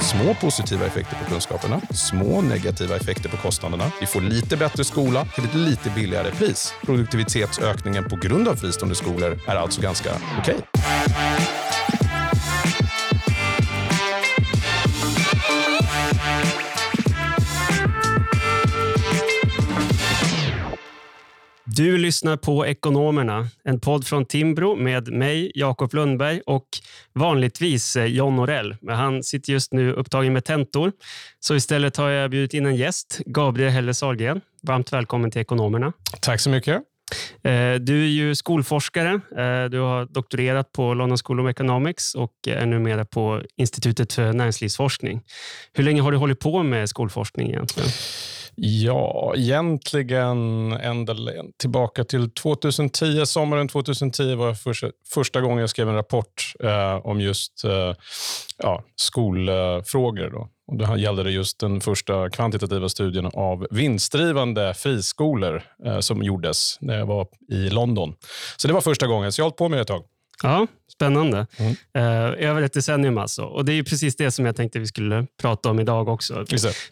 Små 0.00 0.34
positiva 0.34 0.86
effekter 0.86 1.16
på 1.16 1.30
kunskaperna, 1.30 1.80
små 1.90 2.40
negativa 2.40 2.96
effekter 2.96 3.28
på 3.28 3.36
kostnaderna. 3.36 3.92
Vi 4.00 4.06
får 4.06 4.20
lite 4.20 4.56
bättre 4.56 4.84
skola 4.84 5.24
till 5.24 5.44
ett 5.44 5.54
lite 5.54 5.90
billigare 5.90 6.30
pris. 6.30 6.74
Produktivitetsökningen 6.86 8.04
på 8.08 8.16
grund 8.16 8.48
av 8.48 8.54
fristående 8.56 8.94
skolor 8.94 9.38
är 9.46 9.56
alltså 9.56 9.82
ganska 9.82 10.10
okej. 10.38 10.54
Okay. 10.54 11.59
Du 21.76 21.98
lyssnar 21.98 22.36
på 22.36 22.66
Ekonomerna, 22.66 23.48
en 23.64 23.80
podd 23.80 24.06
från 24.06 24.24
Timbro 24.24 24.76
med 24.76 25.08
mig, 25.08 25.52
Jakob 25.54 25.94
Lundberg 25.94 26.40
och 26.46 26.66
vanligtvis 27.12 27.96
eh, 27.96 28.04
John 28.04 28.36
Norell. 28.36 28.76
Men 28.80 28.96
han 28.96 29.22
sitter 29.22 29.52
just 29.52 29.72
nu 29.72 29.92
upptagen 29.92 30.32
med 30.32 30.44
tentor. 30.44 30.92
Så 31.40 31.54
istället 31.54 31.96
har 31.96 32.08
jag 32.08 32.30
bjudit 32.30 32.54
in 32.54 32.66
en 32.66 32.76
gäst, 32.76 33.20
Gabriel 33.26 33.70
Helle 33.70 33.94
Sahlgren. 33.94 34.40
Varmt 34.62 34.92
välkommen 34.92 35.30
till 35.30 35.40
Ekonomerna. 35.40 35.92
Tack 36.20 36.40
så 36.40 36.50
mycket. 36.50 36.82
Eh, 37.42 37.74
du 37.74 38.02
är 38.02 38.08
ju 38.08 38.34
skolforskare. 38.34 39.12
Eh, 39.12 39.70
du 39.70 39.78
har 39.78 40.06
doktorerat 40.06 40.72
på 40.72 40.94
London 40.94 41.18
School 41.24 41.40
of 41.40 41.50
Economics 41.50 42.14
och 42.14 42.32
är 42.46 42.66
numera 42.66 43.04
på 43.04 43.42
Institutet 43.56 44.12
för 44.12 44.32
näringslivsforskning. 44.32 45.22
Hur 45.72 45.84
länge 45.84 46.02
har 46.02 46.12
du 46.12 46.18
hållit 46.18 46.40
på 46.40 46.62
med 46.62 46.88
skolforskning 46.88 47.48
egentligen? 47.48 47.90
Ja, 48.62 49.34
egentligen 49.36 50.72
ända 50.72 51.14
tillbaka 51.56 52.04
till 52.04 52.30
2010. 52.30 53.26
Sommaren 53.26 53.68
2010 53.68 54.34
var 54.34 54.54
första, 54.54 54.90
första 55.14 55.40
gången 55.40 55.58
jag 55.58 55.70
skrev 55.70 55.88
en 55.88 55.94
rapport 55.94 56.52
eh, 56.64 57.06
om 57.06 57.20
just 57.20 57.64
eh, 57.64 57.94
ja, 58.58 58.84
skolfrågor. 58.96 60.30
Då. 60.30 60.48
Och 60.66 60.76
det 60.76 61.00
gällde 61.00 61.22
det 61.22 61.30
just 61.30 61.60
den 61.60 61.80
första 61.80 62.30
kvantitativa 62.30 62.88
studien 62.88 63.26
av 63.26 63.66
vinstdrivande 63.70 64.74
friskolor 64.74 65.62
eh, 65.86 66.00
som 66.00 66.22
gjordes 66.22 66.78
när 66.80 66.98
jag 66.98 67.06
var 67.06 67.26
i 67.52 67.70
London. 67.70 68.14
Så 68.56 68.68
det 68.68 68.74
var 68.74 68.80
första 68.80 69.06
gången, 69.06 69.32
så 69.32 69.40
jag 69.40 69.44
har 69.44 69.50
hållit 69.50 69.58
på 69.58 69.68
med 69.68 69.78
det 69.78 69.82
ett 69.82 69.88
tag. 69.88 70.04
Ja, 70.42 70.66
Spännande. 70.92 71.46
Mm. 71.56 71.72
Uh, 71.72 72.48
över 72.48 72.62
ett 72.62 72.72
decennium 72.72 73.18
alltså. 73.18 73.42
Och 73.42 73.64
Det 73.64 73.72
är 73.72 73.82
precis 73.82 74.16
det 74.16 74.30
som 74.30 74.46
jag 74.46 74.56
tänkte 74.56 74.78
vi 74.78 74.86
skulle 74.86 75.26
prata 75.42 75.70
om 75.70 75.80
idag 75.80 76.08
också. 76.08 76.44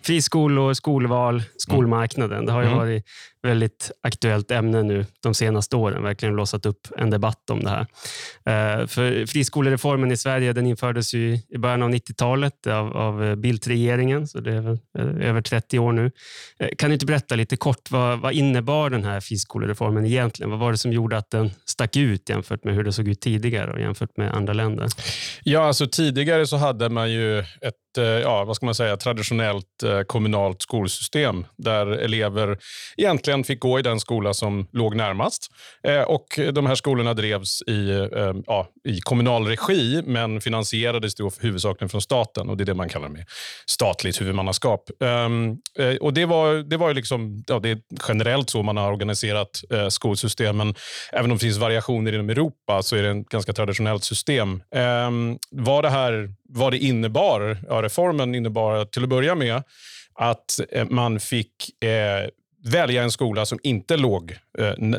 Friskolor, 0.03 0.75
skolval, 0.75 1.43
skolmarknaden. 1.57 2.47
Det 2.47 2.53
har 2.53 2.61
ju 2.61 2.67
mm. 2.67 2.79
varit 2.79 3.05
väldigt 3.43 3.91
aktuellt 4.03 4.51
ämne 4.51 4.83
nu 4.83 5.07
de 5.23 5.35
senaste 5.35 5.77
åren. 5.77 6.03
Verkligen 6.03 6.37
låsat 6.37 6.67
upp 6.67 6.87
en 6.97 7.11
debatt 7.11 7.51
om 7.51 7.65
det 7.65 7.71
här. 7.71 7.87
Eh, 8.47 8.87
för 8.87 9.27
friskolereformen 9.27 10.13
i 10.13 10.17
Sverige 10.17 10.53
den 10.53 10.67
infördes 10.67 11.15
ju 11.15 11.39
i 11.49 11.59
början 11.59 11.83
av 11.83 11.91
90-talet 11.91 12.67
av, 12.67 12.97
av 12.97 13.37
Bildt-regeringen, 13.37 14.27
så 14.27 14.41
det 14.41 14.55
är 14.55 14.61
väl 14.61 14.79
eh, 14.99 15.29
över 15.29 15.41
30 15.41 15.79
år 15.79 15.93
nu. 15.93 16.11
Eh, 16.59 16.69
kan 16.79 16.91
du 16.91 16.95
inte 16.95 17.07
berätta 17.07 17.35
lite 17.35 17.57
kort, 17.57 17.91
vad, 17.91 18.21
vad 18.21 18.33
innebar 18.33 18.91
den 18.91 19.05
här 19.05 19.21
friskolereformen 19.21 20.07
egentligen? 20.07 20.51
Vad 20.51 20.59
var 20.59 20.73
det 20.73 20.79
som 20.79 20.93
gjorde 20.93 21.17
att 21.17 21.31
den 21.31 21.51
stack 21.65 21.97
ut 21.97 22.29
jämfört 22.29 22.65
med 22.65 22.75
hur 22.75 22.85
det 22.85 22.93
såg 22.93 23.09
ut 23.09 23.21
tidigare 23.21 23.73
och 23.73 23.81
jämfört 23.81 24.17
med 24.17 24.35
andra 24.35 24.53
länder? 24.53 24.89
Ja, 25.43 25.67
alltså 25.67 25.87
tidigare 25.87 26.47
så 26.47 26.57
hade 26.57 26.89
man 26.89 27.13
ju 27.13 27.39
ett 27.39 27.75
Eh, 27.99 28.05
ja, 28.05 28.45
vad 28.45 28.57
ska 28.57 28.67
man 28.67 28.75
säga, 28.75 28.97
traditionellt 28.97 29.83
eh, 29.83 30.01
kommunalt 30.03 30.63
skolsystem 30.63 31.47
där 31.57 31.87
elever 31.87 32.59
egentligen 32.97 33.45
fick 33.45 33.61
gå 33.61 33.79
i 33.79 33.83
den 33.83 34.01
skola 34.01 34.35
som 34.35 34.69
låg 34.73 34.97
närmast. 34.97 35.49
Eh, 35.83 36.03
och 36.03 36.41
De 36.53 36.67
här 36.67 36.75
skolorna 36.75 37.15
drevs 37.15 37.63
i, 37.63 38.09
ja, 38.47 38.69
i 38.85 39.01
kommunal 39.01 39.47
regi 39.47 40.03
men 40.05 40.41
finansierades 40.41 41.15
då 41.15 41.31
huvudsakligen 41.41 41.89
från 41.89 42.01
staten. 42.01 42.49
och 42.49 42.57
Det 42.57 42.65
är 42.65 42.67
det 42.67 42.75
man 42.75 42.89
kallar 42.89 43.09
med 43.09 43.25
statligt 43.67 44.21
huvudmannaskap. 44.21 44.91
Ehm, 45.01 45.57
och 46.01 46.15
det, 46.15 46.27
var, 46.27 46.55
det, 46.55 46.77
var 46.77 46.95
liksom, 46.95 47.45
ja, 47.47 47.59
det 47.59 47.71
är 47.71 47.79
generellt 48.09 48.51
så 48.51 48.63
man 48.63 48.77
har 48.77 48.93
organiserat 48.93 49.61
skolsystemen. 49.89 50.75
Även 51.13 51.31
om 51.31 51.37
det 51.37 51.45
finns 51.45 51.57
variationer 51.57 52.15
inom 52.15 52.31
Europa 52.31 52.83
så 52.83 52.97
är 52.97 53.03
det 53.03 53.11
ett 53.11 53.29
ganska 53.29 53.53
traditionellt 53.53 54.05
system. 54.05 54.63
Ehm, 54.75 55.39
vad 55.51 55.85
det 55.85 55.91
här 55.91 56.29
vad 56.49 56.73
det 56.73 56.79
innebar. 56.79 57.59
Ja, 57.69 57.83
reformen 57.89 58.35
innebar 58.35 58.85
till 58.85 59.03
att 59.03 59.09
börja 59.09 59.35
med 59.35 59.63
att 60.15 60.61
eh, 60.73 60.87
man 60.91 61.21
fick 61.21 61.83
eh, 61.85 62.29
välja 62.65 63.03
en 63.03 63.11
skola 63.11 63.47
som 63.47 63.59
inte 63.63 63.97
låg 63.97 64.37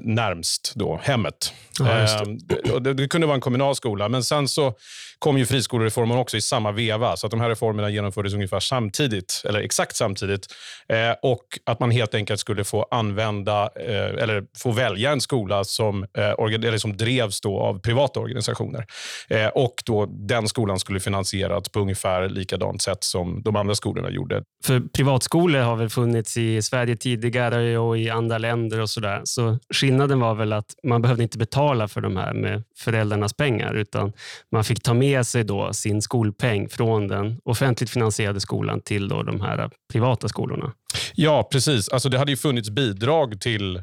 närmst 0.02 0.74
då, 0.76 1.00
hemmet. 1.04 1.54
Ja, 1.80 2.24
det. 2.26 2.80
Det, 2.80 2.94
det. 2.94 3.08
kunde 3.08 3.28
vara 3.28 3.36
en 3.36 3.42
kommunal 3.42 3.76
skola, 3.76 4.10
men 4.10 4.24
sen 4.24 4.48
så 4.48 4.74
kom 5.20 5.38
ju 5.38 5.46
friskolereformen 5.46 6.18
också 6.18 6.38
i 6.38 6.42
samma 6.42 6.72
veva. 6.72 7.18
Så 7.18 7.28
att 7.28 7.32
de 7.32 7.42
här 7.42 7.50
reformerna 7.50 7.90
genomfördes 7.90 8.34
ungefär 8.34 8.60
samtidigt, 8.60 9.42
eller 9.46 9.60
exakt 9.60 9.96
samtidigt. 9.96 10.48
Eh, 10.90 11.16
och 11.22 11.44
att 11.66 11.80
man 11.80 11.92
helt 11.92 12.16
enkelt 12.16 12.40
skulle 12.40 12.64
få 12.64 12.88
använda, 12.92 13.64
eh, 13.64 14.24
eller 14.24 14.44
få 14.58 14.72
välja 14.72 15.12
en 15.12 15.22
skola 15.22 15.64
som, 15.64 16.04
eh, 16.04 16.54
eller 16.54 16.78
som 16.78 16.98
drevs 16.98 17.42
då 17.42 17.60
av 17.60 17.80
privata 17.80 18.20
organisationer. 18.20 18.86
Eh, 19.30 19.48
och 19.48 19.84
då 19.86 20.06
den 20.06 20.48
skolan 20.48 20.80
skulle 20.80 21.00
finansieras 21.00 21.70
på 21.70 21.80
ungefär 21.80 22.30
likadant 22.30 22.82
sätt 22.82 23.04
som 23.04 23.42
de 23.44 23.56
andra 23.56 23.76
skolorna 23.76 24.10
gjorde. 24.10 24.44
För 24.66 24.80
privatskolor 24.80 25.62
har 25.62 25.76
väl 25.76 25.90
funnits 25.90 26.38
i 26.38 26.62
Sverige 26.62 26.96
tidigare 26.96 27.78
och 27.78 27.98
i 27.98 28.10
andra 28.10 28.38
länder 28.38 28.80
och 28.80 28.90
sådär. 28.90 29.22
Så 29.24 29.49
skillnaden 29.74 30.20
var 30.20 30.36
väl 30.36 30.54
att 30.54 30.76
man 30.84 31.02
behövde 31.02 31.24
inte 31.24 31.38
betala 31.38 31.88
för 31.88 32.02
de 32.02 32.18
här 32.18 32.34
med 32.34 32.64
föräldrarnas 32.78 33.34
pengar, 33.34 33.74
utan 33.74 34.14
man 34.52 34.64
fick 34.64 34.84
ta 34.84 34.94
med 34.94 35.10
med 35.10 35.28
sig 35.28 35.44
då 35.44 35.74
sin 35.74 36.02
skolpeng 36.02 36.70
från 36.70 37.08
den 37.08 37.40
offentligt 37.44 37.90
finansierade 37.90 38.40
skolan 38.40 38.82
till 38.82 39.08
då 39.08 39.24
de 39.24 39.42
här 39.42 39.70
privata 39.92 40.28
skolorna. 40.28 40.74
Ja, 41.16 41.50
precis. 41.52 41.90
Alltså 41.90 42.10
det 42.10 42.18
hade 42.18 42.32
ju 42.32 42.38
funnits 42.38 42.70
bidrag 42.70 43.42
till 43.42 43.76
eh, 43.76 43.82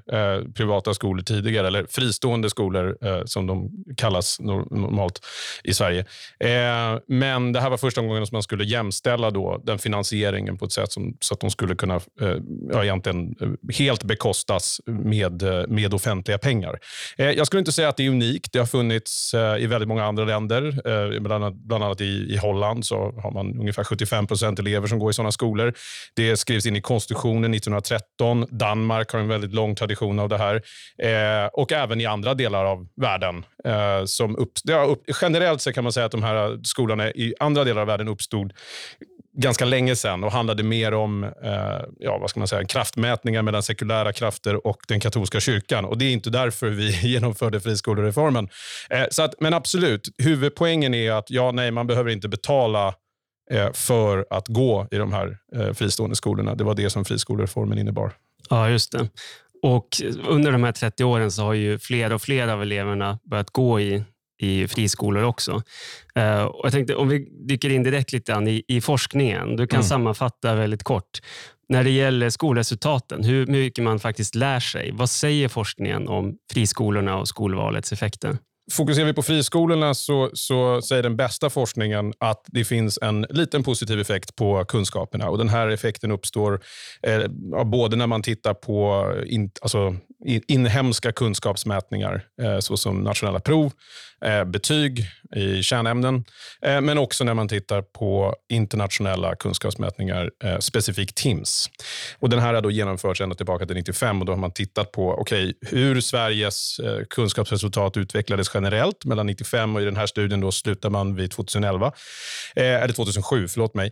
privata 0.54 0.94
skolor 0.94 1.22
tidigare, 1.22 1.66
eller 1.66 1.86
fristående 1.90 2.50
skolor 2.50 2.98
eh, 3.02 3.20
som 3.24 3.46
de 3.46 3.70
kallas 3.96 4.40
normalt 4.40 5.26
i 5.64 5.74
Sverige. 5.74 6.00
Eh, 6.40 7.00
men 7.08 7.52
det 7.52 7.60
här 7.60 7.70
var 7.70 7.76
första 7.76 8.00
gången 8.00 8.26
som 8.26 8.34
man 8.34 8.42
skulle 8.42 8.64
jämställa 8.64 9.30
då 9.30 9.62
den 9.64 9.78
finansieringen 9.78 10.58
på 10.58 10.64
ett 10.64 10.72
sätt 10.72 10.92
som, 10.92 11.16
så 11.20 11.34
att 11.34 11.40
de 11.40 11.50
skulle 11.50 11.74
kunna 11.74 11.94
eh, 11.94 12.36
ja, 12.72 12.84
egentligen 12.84 13.34
eh, 13.40 13.76
helt 13.78 14.04
bekostas 14.04 14.80
med, 14.86 15.42
eh, 15.42 15.66
med 15.68 15.94
offentliga 15.94 16.38
pengar. 16.38 16.78
Eh, 17.16 17.30
jag 17.30 17.46
skulle 17.46 17.58
inte 17.58 17.72
säga 17.72 17.88
att 17.88 17.96
det 17.96 18.06
är 18.06 18.10
unikt. 18.10 18.52
Det 18.52 18.58
har 18.58 18.66
funnits 18.66 19.34
eh, 19.34 19.62
i 19.62 19.66
väldigt 19.66 19.88
många 19.88 20.04
andra 20.04 20.24
länder. 20.24 20.80
bland, 21.20 21.44
annat, 21.44 21.54
bland 21.54 21.84
annat 21.84 22.00
i, 22.00 22.04
i 22.04 22.36
Holland 22.36 22.86
så 22.86 22.96
har 23.22 23.30
man 23.30 23.60
ungefär 23.60 23.84
75 23.84 24.26
procent 24.26 24.58
elever 24.58 24.86
som 24.86 24.98
går 24.98 25.10
i 25.10 25.14
sådana 25.14 25.32
skolor. 25.32 25.74
Det 26.14 26.36
skrivs 26.36 26.66
in 26.66 26.76
i 26.76 26.80
konstitutionen 26.96 27.54
1913. 27.54 28.46
Danmark 28.50 29.12
har 29.12 29.20
en 29.20 29.28
väldigt 29.28 29.52
lång 29.52 29.74
tradition 29.74 30.18
av 30.18 30.28
det 30.28 30.38
här. 30.38 30.54
Eh, 30.98 31.46
och 31.52 31.72
även 31.72 32.00
i 32.00 32.06
andra 32.06 32.34
delar 32.34 32.64
av 32.64 32.86
världen. 32.96 33.44
Eh, 33.64 34.04
som 34.04 34.36
upp, 34.36 34.52
ja, 34.64 34.82
upp, 34.82 35.02
generellt 35.20 35.60
så 35.60 35.72
kan 35.72 35.84
man 35.84 35.92
säga 35.92 36.06
att 36.06 36.12
de 36.12 36.22
här 36.22 36.58
skolorna 36.62 37.10
i 37.10 37.34
andra 37.40 37.64
delar 37.64 37.80
av 37.80 37.86
världen 37.86 38.08
uppstod 38.08 38.52
ganska 39.38 39.64
länge 39.64 39.96
sedan 39.96 40.24
och 40.24 40.32
handlade 40.32 40.62
mer 40.62 40.94
om 40.94 41.24
eh, 41.24 41.30
ja, 41.98 42.18
vad 42.18 42.30
ska 42.30 42.40
man 42.40 42.48
säga, 42.48 42.64
kraftmätningar 42.64 43.42
mellan 43.42 43.62
sekulära 43.62 44.12
krafter 44.12 44.66
och 44.66 44.78
den 44.88 45.00
katolska 45.00 45.40
kyrkan. 45.40 45.84
Och 45.84 45.98
Det 45.98 46.04
är 46.04 46.12
inte 46.12 46.30
därför 46.30 46.70
vi 46.70 46.90
genomförde 47.08 47.60
friskolereformen. 47.60 48.48
Eh, 48.90 49.04
så 49.10 49.22
att, 49.22 49.34
men 49.40 49.54
absolut, 49.54 50.08
huvudpoängen 50.18 50.94
är 50.94 51.12
att 51.12 51.30
ja, 51.30 51.52
nej, 51.52 51.70
man 51.70 51.86
behöver 51.86 52.10
inte 52.10 52.28
betala 52.28 52.94
för 53.72 54.26
att 54.30 54.48
gå 54.48 54.88
i 54.90 54.96
de 54.96 55.12
här 55.12 55.38
eh, 55.54 55.72
fristående 55.72 56.16
skolorna. 56.16 56.54
Det 56.54 56.64
var 56.64 56.74
det 56.74 56.90
som 56.90 57.04
friskolereformen 57.04 57.78
innebar. 57.78 58.12
Ja, 58.50 58.70
just 58.70 58.92
det. 58.92 59.08
Och 59.62 59.88
under 60.28 60.52
de 60.52 60.64
här 60.64 60.72
30 60.72 61.04
åren 61.04 61.30
så 61.30 61.42
har 61.42 61.54
ju 61.54 61.78
fler 61.78 62.12
och 62.12 62.22
fler 62.22 62.48
av 62.48 62.62
eleverna 62.62 63.18
börjat 63.30 63.50
gå 63.50 63.80
i, 63.80 64.04
i 64.38 64.68
friskolor 64.68 65.22
också. 65.22 65.62
Uh, 66.18 66.42
och 66.42 66.64
jag 66.64 66.72
tänkte 66.72 66.94
om 66.94 67.08
vi 67.08 67.28
dyker 67.48 67.70
in 67.70 67.82
direkt 67.82 68.12
lite 68.12 68.32
grann 68.32 68.48
i, 68.48 68.62
i 68.68 68.80
forskningen. 68.80 69.56
Du 69.56 69.66
kan 69.66 69.76
mm. 69.76 69.88
sammanfatta 69.88 70.54
väldigt 70.54 70.82
kort. 70.82 71.20
När 71.68 71.84
det 71.84 71.90
gäller 71.90 72.30
skolresultaten, 72.30 73.24
hur 73.24 73.46
mycket 73.46 73.84
man 73.84 73.98
faktiskt 73.98 74.34
lär 74.34 74.60
sig. 74.60 74.90
Vad 74.92 75.10
säger 75.10 75.48
forskningen 75.48 76.08
om 76.08 76.36
friskolorna 76.52 77.18
och 77.18 77.28
skolvalets 77.28 77.92
effekter? 77.92 78.38
Fokuserar 78.72 79.06
vi 79.06 79.12
på 79.12 79.22
friskolorna 79.22 79.94
så, 79.94 80.30
så 80.34 80.82
säger 80.82 81.02
den 81.02 81.16
bästa 81.16 81.50
forskningen 81.50 82.12
att 82.18 82.44
det 82.46 82.64
finns 82.64 82.98
en 83.02 83.26
liten 83.30 83.62
positiv 83.62 84.00
effekt 84.00 84.36
på 84.36 84.64
kunskaperna. 84.64 85.28
Och 85.28 85.38
Den 85.38 85.48
här 85.48 85.68
effekten 85.68 86.10
uppstår 86.10 86.60
eh, 87.02 87.26
både 87.64 87.96
när 87.96 88.06
man 88.06 88.22
tittar 88.22 88.54
på 88.54 89.06
in, 89.26 89.50
alltså, 89.62 89.96
inhemska 90.48 91.12
kunskapsmätningar 91.12 92.24
eh, 92.42 92.58
såsom 92.58 93.00
nationella 93.00 93.40
prov, 93.40 93.72
eh, 94.24 94.44
betyg 94.44 95.06
i 95.34 95.62
kärnämnen, 95.62 96.24
eh, 96.62 96.80
men 96.80 96.98
också 96.98 97.24
när 97.24 97.34
man 97.34 97.48
tittar 97.48 97.82
på 97.82 98.34
internationella 98.48 99.36
kunskapsmätningar, 99.36 100.30
eh, 100.44 100.58
specifikt 100.58 101.16
TIMS. 101.16 101.70
Och 102.18 102.30
den 102.30 102.38
här 102.38 102.54
har 102.54 102.62
då 102.62 102.70
genomförts 102.70 103.20
ända 103.20 103.34
tillbaka 103.34 103.66
till 103.66 103.76
95 103.76 104.20
och 104.20 104.26
då 104.26 104.32
har 104.32 104.38
man 104.38 104.52
tittat 104.52 104.92
på 104.92 105.20
okay, 105.20 105.54
hur 105.60 106.00
Sveriges 106.00 106.78
eh, 106.78 107.04
kunskapsresultat 107.10 107.96
utvecklades 107.96 108.50
generellt 108.54 109.04
mellan 109.04 109.26
95 109.26 109.76
och 109.76 109.82
i 109.82 109.84
den 109.84 109.96
här 109.96 110.06
studien 110.06 110.40
då 110.40 110.52
slutar 110.52 110.90
man 110.90 111.14
vid 111.14 111.30
2011, 111.30 111.92
eller 112.56 112.94
2007, 112.94 113.48
förlåt 113.48 113.74
mig. 113.74 113.90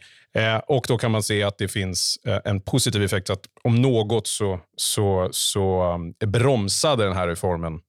Och 0.66 0.84
då 0.88 0.98
kan 0.98 1.10
man 1.10 1.22
se 1.22 1.42
att 1.42 1.58
det 1.58 1.68
finns 1.68 2.18
en 2.44 2.60
positiv 2.60 3.02
effekt, 3.02 3.30
att 3.30 3.40
om 3.64 3.82
något 3.82 4.26
så, 4.26 4.60
så, 4.76 5.28
så 5.32 5.98
bromsade 6.26 7.04
den 7.04 7.16
här 7.16 7.28
reformen 7.28 7.80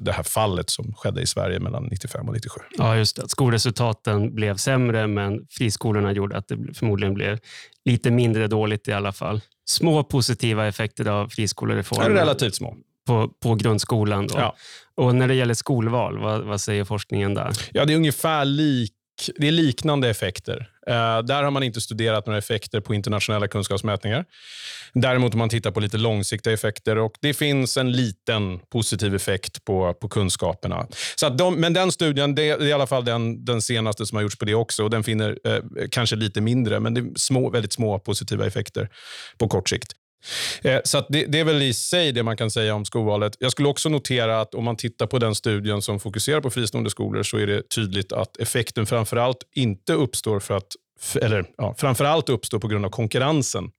det 0.00 0.12
här 0.12 0.22
fallet 0.22 0.70
som 0.70 0.94
skedde 0.94 1.22
i 1.22 1.26
Sverige 1.26 1.60
mellan 1.60 1.84
95 1.84 2.28
och 2.28 2.34
97. 2.34 2.60
Ja, 2.78 2.96
just 2.96 3.16
det. 3.16 3.28
Skolresultaten 3.28 4.34
blev 4.34 4.56
sämre, 4.56 5.06
men 5.06 5.46
friskolorna 5.50 6.12
gjorde 6.12 6.36
att 6.36 6.48
det 6.48 6.74
förmodligen 6.74 7.14
blev 7.14 7.38
lite 7.84 8.10
mindre 8.10 8.46
dåligt 8.46 8.88
i 8.88 8.92
alla 8.92 9.12
fall. 9.12 9.40
Små 9.68 10.04
positiva 10.04 10.66
effekter 10.66 11.08
av 11.08 11.28
friskolereformen. 11.28 12.12
Relativt 12.12 12.54
små. 12.54 12.76
På, 13.06 13.28
på 13.42 13.54
grundskolan. 13.54 14.26
Då. 14.26 14.34
Ja. 14.38 14.54
Och 14.94 15.14
när 15.14 15.28
det 15.28 15.34
gäller 15.34 15.54
skolval, 15.54 16.18
vad, 16.18 16.44
vad 16.44 16.60
säger 16.60 16.84
forskningen 16.84 17.34
där? 17.34 17.52
Ja, 17.72 17.84
det 17.84 17.92
är 17.92 17.96
ungefär 17.96 18.44
lik, 18.44 18.92
det 19.36 19.48
är 19.48 19.52
liknande 19.52 20.10
effekter. 20.10 20.70
Uh, 20.88 21.24
där 21.26 21.42
har 21.42 21.50
man 21.50 21.62
inte 21.62 21.80
studerat 21.80 22.26
några 22.26 22.38
effekter 22.38 22.80
på 22.80 22.94
internationella 22.94 23.48
kunskapsmätningar. 23.48 24.24
Däremot 24.92 25.32
om 25.32 25.38
man 25.38 25.48
tittar 25.48 25.70
på 25.70 25.80
lite 25.80 25.98
långsiktiga 25.98 26.52
effekter 26.52 26.98
och 26.98 27.12
det 27.20 27.34
finns 27.34 27.76
en 27.76 27.92
liten 27.92 28.58
positiv 28.58 29.14
effekt 29.14 29.64
på, 29.64 29.94
på 29.94 30.08
kunskaperna. 30.08 30.86
Så 31.16 31.26
att 31.26 31.38
de, 31.38 31.54
men 31.54 31.72
den 31.72 31.92
studien, 31.92 32.34
det 32.34 32.42
är 32.42 32.66
i 32.66 32.72
alla 32.72 32.86
fall 32.86 33.04
den, 33.04 33.44
den 33.44 33.62
senaste 33.62 34.06
som 34.06 34.16
har 34.16 34.22
gjorts 34.22 34.38
på 34.38 34.44
det 34.44 34.54
också 34.54 34.84
och 34.84 34.90
den 34.90 35.04
finner 35.04 35.30
uh, 35.30 35.88
kanske 35.90 36.16
lite 36.16 36.40
mindre, 36.40 36.80
men 36.80 36.94
det 36.94 37.00
är 37.00 37.18
små, 37.18 37.50
väldigt 37.50 37.72
små 37.72 37.98
positiva 37.98 38.46
effekter 38.46 38.88
på 39.38 39.48
kort 39.48 39.68
sikt. 39.68 39.94
Eh, 40.62 40.80
så 40.84 41.06
det, 41.08 41.24
det, 41.24 41.40
är 41.40 41.44
väl 41.44 41.62
i 41.62 41.74
sig 41.74 42.12
det 42.12 42.22
man 42.22 42.36
kan 42.36 42.50
säga 42.50 42.74
om 42.74 42.84
skolvalet. 42.84 43.36
Jag 43.38 43.52
skulle 43.52 43.68
också 43.68 43.88
notera 43.88 44.40
att 44.40 44.54
om 44.54 44.64
man 44.64 44.76
tittar 44.76 45.06
på 45.06 45.18
den 45.18 45.34
studien 45.34 45.82
som 45.82 46.00
fokuserar 46.00 46.40
på 46.40 46.50
fristående 46.50 46.90
skolor 46.90 47.22
så 47.22 47.36
är 47.36 47.46
det 47.46 47.68
tydligt 47.68 48.12
att 48.12 48.36
effekten 48.36 48.86
framförallt 48.86 49.38
inte 49.54 49.92
uppstår 49.92 50.40
för 50.40 50.56
att, 50.56 50.76
eller 51.20 51.44
ja, 51.56 51.74
framförallt 51.78 52.28
uppstår 52.28 52.58
på 52.58 52.68
grund 52.68 52.84
av 52.84 52.90
konkurrensen 52.90 53.70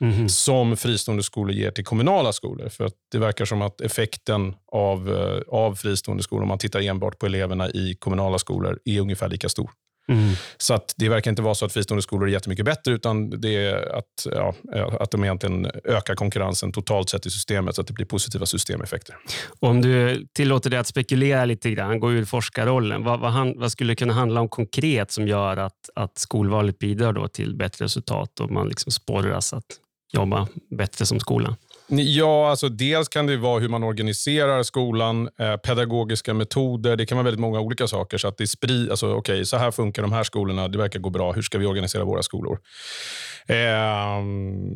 mm. 0.00 0.28
som 0.28 0.76
fristående 0.76 1.22
skolor 1.22 1.52
ger 1.52 1.70
till 1.70 1.84
kommunala 1.84 2.32
skolor. 2.32 2.68
För 2.68 2.84
att 2.84 2.94
Det 3.12 3.18
verkar 3.18 3.44
som 3.44 3.62
att 3.62 3.80
effekten 3.80 4.54
av, 4.72 5.10
eh, 5.10 5.42
av 5.48 5.74
fristående 5.74 6.22
skolor, 6.22 6.42
om 6.42 6.48
man 6.48 6.58
tittar 6.58 6.80
enbart 6.80 7.18
på 7.18 7.26
eleverna 7.26 7.70
i 7.70 7.96
kommunala 7.98 8.38
skolor, 8.38 8.78
är 8.84 9.00
ungefär 9.00 9.28
lika 9.28 9.48
stor. 9.48 9.70
Mm. 10.08 10.34
Så 10.56 10.74
att 10.74 10.94
det 10.96 11.08
verkar 11.08 11.30
inte 11.30 11.42
vara 11.42 11.54
så 11.54 11.64
att 11.64 11.72
fristående 11.72 12.02
skolor 12.02 12.28
är 12.28 12.32
jättemycket 12.32 12.64
bättre, 12.64 12.92
utan 12.92 13.40
det 13.40 13.56
är 13.56 13.98
att, 13.98 14.26
ja, 14.32 14.54
att 15.00 15.10
de 15.10 15.24
egentligen 15.24 15.70
ökar 15.84 16.14
konkurrensen 16.14 16.72
totalt 16.72 17.08
sett 17.08 17.26
i 17.26 17.30
systemet, 17.30 17.74
så 17.74 17.80
att 17.80 17.86
det 17.86 17.92
blir 17.92 18.06
positiva 18.06 18.46
systemeffekter. 18.46 19.16
Om 19.60 19.82
du 19.82 20.26
tillåter 20.32 20.70
dig 20.70 20.78
att 20.78 20.86
spekulera 20.86 21.44
lite 21.44 21.70
grann, 21.70 22.00
gå 22.00 22.12
ur 22.12 22.24
forskarrollen, 22.24 23.04
vad, 23.04 23.20
vad, 23.20 23.32
han, 23.32 23.58
vad 23.58 23.72
skulle 23.72 23.92
det 23.92 23.96
kunna 23.96 24.12
handla 24.12 24.40
om 24.40 24.48
konkret 24.48 25.10
som 25.10 25.28
gör 25.28 25.56
att, 25.56 25.90
att 25.94 26.18
skolvalet 26.18 26.78
bidrar 26.78 27.12
då 27.12 27.28
till 27.28 27.56
bättre 27.56 27.84
resultat 27.84 28.40
och 28.40 28.50
man 28.50 28.68
liksom 28.68 28.92
sporras 28.92 29.52
att 29.52 29.66
jobba 30.12 30.48
bättre 30.76 31.06
som 31.06 31.20
skola? 31.20 31.56
Ja, 31.94 32.50
alltså 32.50 32.68
dels 32.68 33.08
kan 33.08 33.26
det 33.26 33.36
vara 33.36 33.60
hur 33.60 33.68
man 33.68 33.82
organiserar 33.82 34.62
skolan, 34.62 35.28
eh, 35.40 35.56
pedagogiska 35.56 36.34
metoder. 36.34 36.96
Det 36.96 37.06
kan 37.06 37.16
vara 37.18 37.24
väldigt 37.24 37.40
många 37.40 37.60
olika 37.60 37.86
saker. 37.86 38.18
Så 38.18 38.28
att 38.28 38.38
det 38.38 38.46
spri, 38.46 38.90
alltså, 38.90 39.14
okay, 39.14 39.44
så 39.44 39.56
här 39.56 39.70
funkar 39.70 40.02
de 40.02 40.12
här 40.12 40.24
skolorna. 40.24 40.68
Det 40.68 40.78
verkar 40.78 41.00
gå 41.00 41.10
bra. 41.10 41.32
Hur 41.32 41.42
ska 41.42 41.58
vi 41.58 41.66
organisera 41.66 42.04
våra 42.04 42.22
skolor? 42.22 42.58
Eh, 43.46 44.22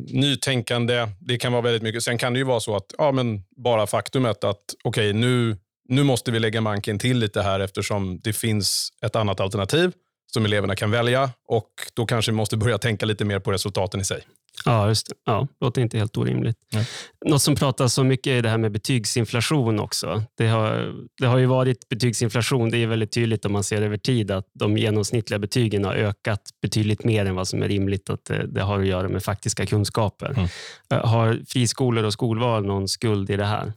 nytänkande, 0.07 1.07
det 1.19 1.37
kan 1.37 1.51
vara 1.51 1.61
väldigt 1.61 1.83
mycket. 1.83 2.03
Sen 2.03 2.17
kan 2.17 2.33
det 2.33 2.39
ju 2.39 2.45
vara 2.45 2.59
så 2.59 2.75
att 2.75 2.93
ja, 2.97 3.11
men 3.11 3.43
bara 3.63 3.87
faktumet 3.87 4.43
att 4.43 4.63
okay, 4.83 5.13
nu, 5.13 5.57
nu 5.89 6.03
måste 6.03 6.31
vi 6.31 6.39
lägga 6.39 6.61
manken 6.61 6.99
till 6.99 7.19
lite 7.19 7.41
här 7.41 7.59
eftersom 7.59 8.19
det 8.23 8.33
finns 8.33 8.89
ett 9.05 9.15
annat 9.15 9.39
alternativ 9.39 9.91
som 10.33 10.45
eleverna 10.45 10.75
kan 10.75 10.91
välja 10.91 11.29
och 11.47 11.69
då 11.93 12.05
kanske 12.05 12.31
vi 12.31 12.35
måste 12.35 12.57
börja 12.57 12.77
tänka 12.77 13.05
lite 13.05 13.25
mer 13.25 13.39
på 13.39 13.51
resultaten 13.51 14.01
i 14.01 14.05
sig. 14.05 14.21
Ja, 14.65 14.87
just 14.87 15.07
det. 15.07 15.15
Ja, 15.25 15.47
låter 15.61 15.81
inte 15.81 15.97
helt 15.97 16.17
orimligt. 16.17 16.57
Nej. 16.73 16.87
Något 17.25 17.41
som 17.41 17.55
pratas 17.55 17.93
så 17.93 18.03
mycket 18.03 18.31
är 18.31 18.41
det 18.41 18.49
här 18.49 18.57
med 18.57 18.71
betygsinflation 18.71 19.79
också. 19.79 20.23
Det 20.37 20.47
har, 20.47 20.93
det 21.21 21.27
har 21.27 21.37
ju 21.37 21.45
varit 21.45 21.89
betygsinflation. 21.89 22.69
Det 22.69 22.77
är 22.77 22.87
väldigt 22.87 23.11
tydligt 23.11 23.45
om 23.45 23.51
man 23.51 23.63
ser 23.63 23.81
över 23.81 23.97
tid 23.97 24.31
att 24.31 24.45
de 24.53 24.77
genomsnittliga 24.77 25.39
betygen 25.39 25.85
har 25.85 25.93
ökat 25.93 26.41
betydligt 26.61 27.03
mer 27.03 27.25
än 27.25 27.35
vad 27.35 27.47
som 27.47 27.63
är 27.63 27.67
rimligt 27.67 28.09
att 28.09 28.25
det, 28.25 28.47
det 28.47 28.61
har 28.61 28.79
att 28.79 28.87
göra 28.87 29.09
med 29.09 29.23
faktiska 29.23 29.65
kunskaper. 29.65 30.29
Mm. 30.29 30.47
Eh, 30.89 31.05
har 31.05 31.39
friskolor 31.47 32.03
och 32.03 32.13
skolval 32.13 32.65
någon 32.65 32.87
skuld 32.87 33.29
i 33.29 33.37
det 33.37 33.45
här? 33.45 33.73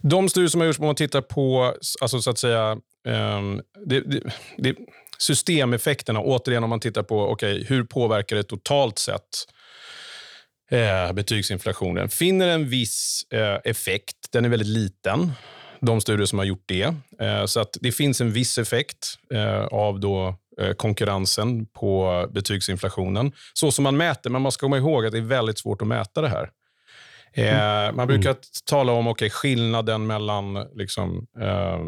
De 0.00 0.28
studier 0.28 0.48
som 0.48 0.60
har 0.60 0.66
gjorts, 0.66 0.78
om 0.78 0.86
man 0.86 0.94
tittar 0.94 1.20
på 1.20 1.74
alltså 2.00 2.20
så 2.22 2.30
att 2.30 2.38
säga, 2.38 2.72
um, 3.08 3.62
det, 3.86 4.00
det, 4.00 4.20
det, 4.58 4.76
systemeffekterna, 5.18 6.20
återigen 6.20 6.64
om 6.64 6.70
man 6.70 6.80
tittar 6.80 7.02
på 7.02 7.30
okay, 7.30 7.64
hur 7.64 7.84
påverkar 7.84 8.36
det 8.36 8.42
totalt 8.42 8.98
sett 8.98 9.28
eh, 10.70 11.12
betygsinflationen. 11.12 12.08
Finner 12.08 12.48
en 12.48 12.68
viss 12.68 13.26
eh, 13.30 13.58
effekt. 13.64 14.16
Den 14.32 14.44
är 14.44 14.48
väldigt 14.48 14.68
liten, 14.68 15.32
de 15.80 16.00
studier 16.00 16.26
som 16.26 16.38
har 16.38 16.46
gjort 16.46 16.64
det. 16.66 16.94
Eh, 17.20 17.44
så 17.46 17.60
att 17.60 17.76
det 17.80 17.92
finns 17.92 18.20
en 18.20 18.32
viss 18.32 18.58
effekt 18.58 19.18
av 19.70 20.00
då 20.00 20.34
konkurrensen 20.76 21.66
på 21.66 22.26
betygsinflationen. 22.30 23.32
Så 23.54 23.72
som 23.72 23.82
man 23.82 23.96
mäter, 23.96 24.30
men 24.30 24.42
man 24.42 24.52
ska 24.52 24.66
komma 24.66 24.78
ihåg 24.78 25.06
att 25.06 25.12
det 25.12 25.18
är 25.18 25.22
väldigt 25.22 25.58
svårt 25.58 25.82
att 25.82 25.88
mäta 25.88 26.20
det 26.20 26.28
här. 26.28 26.50
Eh, 27.32 27.92
man 27.92 28.06
brukar 28.06 28.30
mm. 28.30 28.40
tala 28.64 28.92
om 28.92 29.06
okay, 29.06 29.30
skillnaden 29.30 30.06
mellan 30.06 30.66
liksom, 30.74 31.26
eh, 31.40 31.78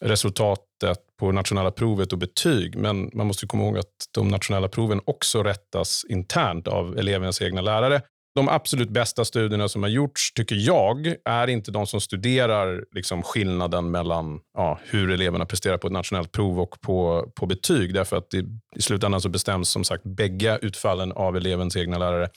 resultatet 0.00 0.98
på 1.18 1.32
nationella 1.32 1.70
provet 1.70 2.12
och 2.12 2.18
betyg. 2.18 2.76
Men 2.76 3.10
man 3.14 3.26
måste 3.26 3.46
komma 3.46 3.62
ihåg 3.62 3.78
att 3.78 4.08
de 4.14 4.28
nationella 4.28 4.68
proven 4.68 5.00
också 5.04 5.42
rättas 5.42 6.04
internt 6.08 6.68
av 6.68 6.98
elevernas 6.98 7.42
egna 7.42 7.60
lärare. 7.60 8.02
De 8.38 8.48
absolut 8.48 8.90
bästa 8.90 9.24
studierna 9.24 9.68
som 9.68 9.82
har 9.82 9.90
gjorts, 9.90 10.32
tycker 10.32 10.56
jag, 10.56 11.14
är 11.24 11.46
inte 11.46 11.70
de 11.70 11.86
som 11.86 12.00
studerar 12.00 12.84
liksom, 12.94 13.22
skillnaden 13.22 13.90
mellan 13.90 14.40
ja, 14.54 14.80
hur 14.84 15.10
eleverna 15.10 15.46
presterar 15.46 15.78
på 15.78 15.86
ett 15.86 15.92
nationellt 15.92 16.32
prov 16.32 16.60
och 16.60 16.80
på, 16.80 17.28
på 17.34 17.46
betyg. 17.46 17.94
Därför 17.94 18.16
att 18.16 18.30
det, 18.30 18.38
i 18.76 18.82
slutändan 18.82 19.20
så 19.20 19.28
bestäms 19.28 19.68
som 19.68 19.84
sagt 19.84 20.04
bägge 20.04 20.58
utfallen 20.62 21.12
av 21.12 21.36
elevens 21.36 21.76
egna 21.76 21.98
lärare. 21.98 22.28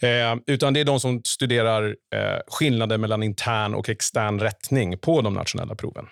Eh, 0.00 0.36
utan 0.46 0.74
det 0.74 0.80
är 0.80 0.84
de 0.84 1.00
som 1.00 1.20
studerar 1.24 1.96
eh, 2.14 2.40
skillnaden 2.46 3.00
mellan 3.00 3.22
intern 3.22 3.74
och 3.74 3.88
extern 3.88 4.40
rättning 4.40 4.98
på 4.98 5.20
de 5.20 5.34
nationella 5.34 5.74
proven. 5.74 6.06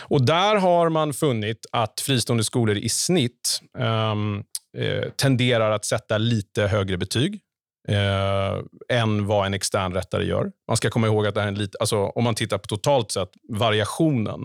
Och 0.00 0.26
Där 0.26 0.56
har 0.56 0.88
man 0.88 1.14
funnit 1.14 1.66
att 1.72 2.00
fristående 2.00 2.44
skolor 2.44 2.76
i 2.76 2.88
snitt 2.88 3.60
ehm, 3.78 4.42
eh, 4.78 5.10
tenderar 5.16 5.70
att 5.70 5.84
sätta 5.84 6.18
lite 6.18 6.66
högre 6.66 6.96
betyg 6.96 7.40
eh, 7.88 8.98
än 8.98 9.26
vad 9.26 9.46
en 9.46 9.54
extern 9.54 9.94
rättare 9.94 10.24
gör. 10.24 10.50
Man 10.68 10.76
ska 10.76 10.90
komma 10.90 11.06
ihåg 11.06 11.26
att 11.26 11.34
det 11.34 11.40
är 11.40 11.48
en 11.48 11.54
lit, 11.54 11.76
alltså, 11.80 11.96
om 11.96 12.24
man 12.24 12.34
tittar 12.34 12.58
på 12.58 12.66
totalt 12.66 13.10
sett 13.10 13.30
variationen 13.48 14.40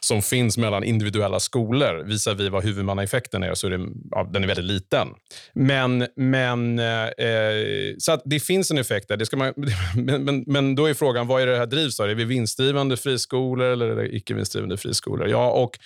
som 0.00 0.22
finns 0.22 0.58
mellan 0.58 0.84
individuella 0.84 1.40
skolor 1.40 2.04
visavi 2.04 2.48
vad 2.48 2.64
huvudmannaeffekten 2.64 3.42
är, 3.42 3.54
så 3.54 3.66
är 3.66 3.70
det, 3.70 3.88
ja, 4.10 4.30
den 4.32 4.42
är 4.42 4.48
väldigt 4.48 4.64
liten. 4.64 5.08
Men, 5.54 6.06
men 6.16 6.78
eh, 6.78 7.04
eh 7.04 7.94
så 7.98 8.12
att 8.12 8.22
det 8.24 8.40
finns 8.40 8.70
en 8.70 8.78
effekt 8.78 9.08
där. 9.08 9.16
Det 9.16 9.26
ska 9.26 9.36
man, 9.36 9.52
men, 9.96 10.24
men, 10.24 10.44
men 10.46 10.74
då 10.74 10.86
är 10.86 10.94
frågan, 10.94 11.26
vad 11.26 11.42
är 11.42 11.46
det 11.46 11.58
här 11.58 11.66
drivs 11.66 12.00
av? 12.00 12.10
Är 12.10 12.14
vi 12.14 12.24
vinstdrivande 12.24 12.96
friskolor 12.96 13.66
eller 13.66 13.88
är 13.88 13.96
det 13.96 14.16
icke 14.16 14.34
vinstdrivande 14.34 14.76
friskolor? 14.76 15.28
Ja, 15.28 15.50
och 15.50 15.78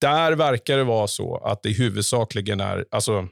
där 0.00 0.32
verkar 0.32 0.76
det 0.76 0.84
vara 0.84 1.06
så 1.06 1.36
att 1.36 1.62
det 1.62 1.70
huvudsakligen 1.70 2.60
är... 2.60 2.84
Alltså, 2.90 3.28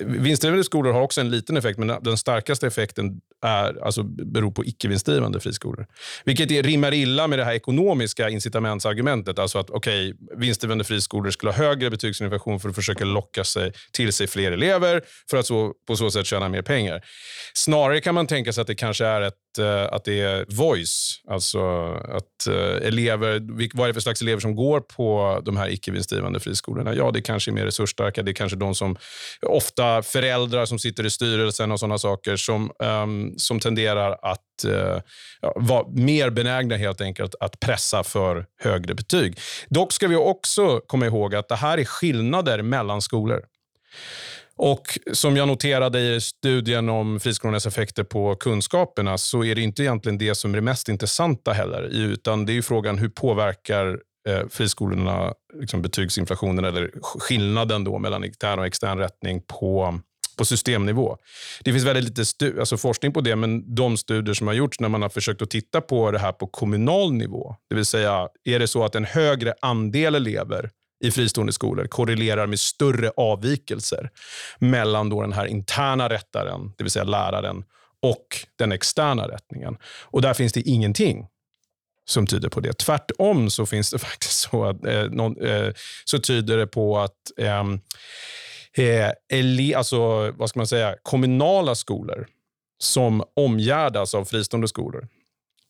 vinstdrivande 0.00 0.64
skolor 0.64 0.92
har 0.92 1.00
också 1.00 1.20
en 1.20 1.30
liten 1.30 1.56
effekt, 1.56 1.78
men 1.78 2.02
den 2.02 2.16
starkaste 2.16 2.66
effekten 2.66 3.20
är, 3.44 3.84
alltså, 3.84 4.02
beror 4.02 4.50
på 4.50 4.64
icke-vinstdrivande 4.64 5.40
friskolor. 5.40 5.86
Vilket 6.24 6.50
är, 6.50 6.62
rimmar 6.62 6.94
illa 6.94 7.26
med 7.26 7.38
det 7.38 7.44
här 7.44 7.54
ekonomiska 7.54 8.28
incitamentsargumentet. 8.28 9.38
Alltså 9.38 9.58
att 9.58 9.70
okay, 9.70 10.14
vinstdrivande 10.36 10.84
friskolor 10.84 11.30
skulle 11.30 11.52
ha 11.52 11.58
högre 11.58 11.90
betygsinflation 11.90 12.60
för 12.60 12.68
att 12.68 12.74
försöka 12.74 13.04
locka 13.04 13.44
sig 13.44 13.72
till 13.92 14.12
sig 14.12 14.26
fler 14.26 14.52
elever 14.52 15.02
för 15.30 15.36
att 15.36 15.46
så, 15.46 15.72
på 15.86 15.96
så 15.96 16.10
sätt 16.10 16.26
tjäna 16.26 16.48
mer 16.48 16.62
pengar. 16.62 17.04
Snarare 17.54 18.00
kan 18.00 18.14
man 18.14 18.26
tänka 18.26 18.52
sig 18.52 18.60
att 18.62 18.66
det 18.66 18.74
kanske 18.74 19.06
är 19.06 19.20
ett 19.20 19.34
att, 19.58 19.58
eh, 19.58 19.96
att 19.96 20.04
det 20.04 20.20
är 20.20 20.44
voice, 20.48 21.20
alltså 21.28 21.60
att 21.94 22.46
eh, 22.48 22.88
elever, 22.88 23.40
vad 23.76 23.84
är 23.84 23.88
det 23.88 23.94
för 23.94 24.00
slags 24.00 24.22
elever 24.22 24.40
som 24.40 24.56
går 24.56 24.80
på 24.80 25.40
de 25.44 25.56
här 25.56 25.68
icke 25.68 25.90
vinstdrivande 25.90 26.40
friskolorna? 26.40 26.94
Ja, 26.94 27.10
det 27.10 27.22
kanske 27.22 27.50
är 27.50 27.52
mer 27.52 27.64
resursstarka. 27.64 28.22
Det 28.22 28.30
är 28.30 28.34
kanske 28.34 28.56
de 28.56 28.74
som, 28.74 28.96
ofta 29.42 30.02
föräldrar 30.02 30.66
som 30.66 30.78
sitter 30.78 31.06
i 31.06 31.10
styrelsen 31.10 31.72
och 31.72 31.80
sådana 31.80 31.98
saker 31.98 32.36
som, 32.36 32.70
um, 32.78 33.34
som 33.38 33.60
tenderar 33.60 34.18
att 34.22 34.64
uh, 34.66 35.00
vara 35.56 35.88
mer 35.88 36.30
benägna 36.30 36.76
helt 36.76 37.00
enkelt 37.00 37.34
att 37.40 37.60
pressa 37.60 38.04
för 38.04 38.46
högre 38.62 38.94
betyg. 38.94 39.38
Dock 39.68 39.92
ska 39.92 40.08
vi 40.08 40.16
också 40.16 40.80
komma 40.86 41.06
ihåg 41.06 41.34
att 41.34 41.48
det 41.48 41.56
här 41.56 41.78
är 41.78 41.84
skillnader 41.84 42.62
mellan 42.62 43.02
skolor. 43.02 43.42
Och 44.58 44.98
Som 45.12 45.36
jag 45.36 45.48
noterade 45.48 46.00
i 46.00 46.20
studien 46.20 46.88
om 46.88 47.20
friskolornas 47.20 47.66
effekter 47.66 48.04
på 48.04 48.34
kunskaperna 48.34 49.18
så 49.18 49.44
är 49.44 49.54
det 49.54 49.60
inte 49.60 49.82
egentligen 49.82 50.18
det 50.18 50.34
som 50.34 50.50
är 50.50 50.56
det 50.56 50.62
mest 50.62 50.88
intressanta 50.88 51.52
heller. 51.52 51.82
Utan 51.82 52.46
det 52.46 52.56
är 52.56 52.62
frågan 52.62 52.98
hur 52.98 53.08
påverkar 53.08 54.00
eh, 54.28 54.48
friskolorna 54.50 55.34
liksom 55.60 55.82
betygsinflationen 55.82 56.64
eller 56.64 56.90
skillnaden 57.02 57.84
då 57.84 57.98
mellan 57.98 58.24
intern 58.24 58.58
och 58.58 58.66
extern 58.66 58.98
rättning 58.98 59.42
på, 59.46 60.00
på 60.38 60.44
systemnivå. 60.44 61.16
Det 61.64 61.72
finns 61.72 61.84
väldigt 61.84 62.18
lite 62.18 62.60
alltså 62.60 62.76
forskning 62.76 63.12
på 63.12 63.20
det, 63.20 63.36
men 63.36 63.74
de 63.74 63.96
studier 63.96 64.34
som 64.34 64.46
har 64.46 64.54
gjorts 64.54 64.80
när 64.80 64.88
man 64.88 65.02
har 65.02 65.08
försökt 65.08 65.42
att 65.42 65.50
titta 65.50 65.80
på 65.80 66.10
det 66.10 66.18
här 66.18 66.32
på 66.32 66.46
kommunal 66.46 67.12
nivå, 67.12 67.56
det 67.68 67.74
vill 67.74 67.86
säga 67.86 68.28
är 68.44 68.58
det 68.58 68.66
så 68.66 68.84
att 68.84 68.94
en 68.94 69.04
högre 69.04 69.54
andel 69.60 70.14
elever 70.14 70.70
i 71.04 71.10
fristående 71.10 71.52
skolor 71.52 71.86
korrelerar 71.86 72.46
med 72.46 72.60
större 72.60 73.10
avvikelser 73.16 74.10
mellan 74.58 75.08
då 75.08 75.22
den 75.22 75.32
här 75.32 75.46
interna 75.46 76.08
rättaren, 76.08 76.72
det 76.76 76.84
vill 76.84 76.90
säga 76.90 77.04
läraren, 77.04 77.64
och 78.02 78.26
den 78.56 78.72
externa 78.72 79.28
rättningen. 79.28 79.76
Och 80.02 80.22
där 80.22 80.34
finns 80.34 80.52
det 80.52 80.60
ingenting 80.60 81.26
som 82.04 82.26
tyder 82.26 82.48
på 82.48 82.60
det. 82.60 82.78
Tvärtom 82.78 83.50
så 83.50 83.66
finns 83.66 83.90
det 83.90 83.98
faktiskt 84.08 84.50
så 84.50 84.64
att 84.64 84.84
eh, 84.86 85.02
någon, 85.02 85.46
eh, 85.46 85.72
så 86.04 86.18
tyder 86.18 86.56
det 86.56 86.66
på 86.66 86.98
att 86.98 87.38
ehm, 87.38 87.80
eh, 88.76 89.10
ele, 89.28 89.76
alltså, 89.76 90.30
vad 90.30 90.48
ska 90.48 90.58
man 90.58 90.66
säga, 90.66 90.96
kommunala 91.02 91.74
skolor 91.74 92.26
som 92.78 93.22
omgärdas 93.36 94.14
av 94.14 94.24
fristående 94.24 94.68
skolor 94.68 95.08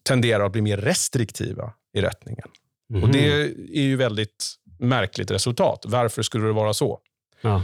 tenderar 0.03 0.45
att 0.45 0.53
bli 0.53 0.63
mer 0.63 0.77
restriktiva 0.77 1.73
i 1.95 2.01
rättningen. 2.01 2.49
Mm. 2.91 3.03
Och 3.03 3.09
Det 3.09 3.43
är 3.79 3.83
ju 3.83 3.97
väldigt 3.97 4.55
märkligt 4.79 5.31
resultat. 5.31 5.85
Varför 5.87 6.23
skulle 6.23 6.47
det 6.47 6.53
vara 6.53 6.75
så? 6.75 7.01
Ja. 7.41 7.63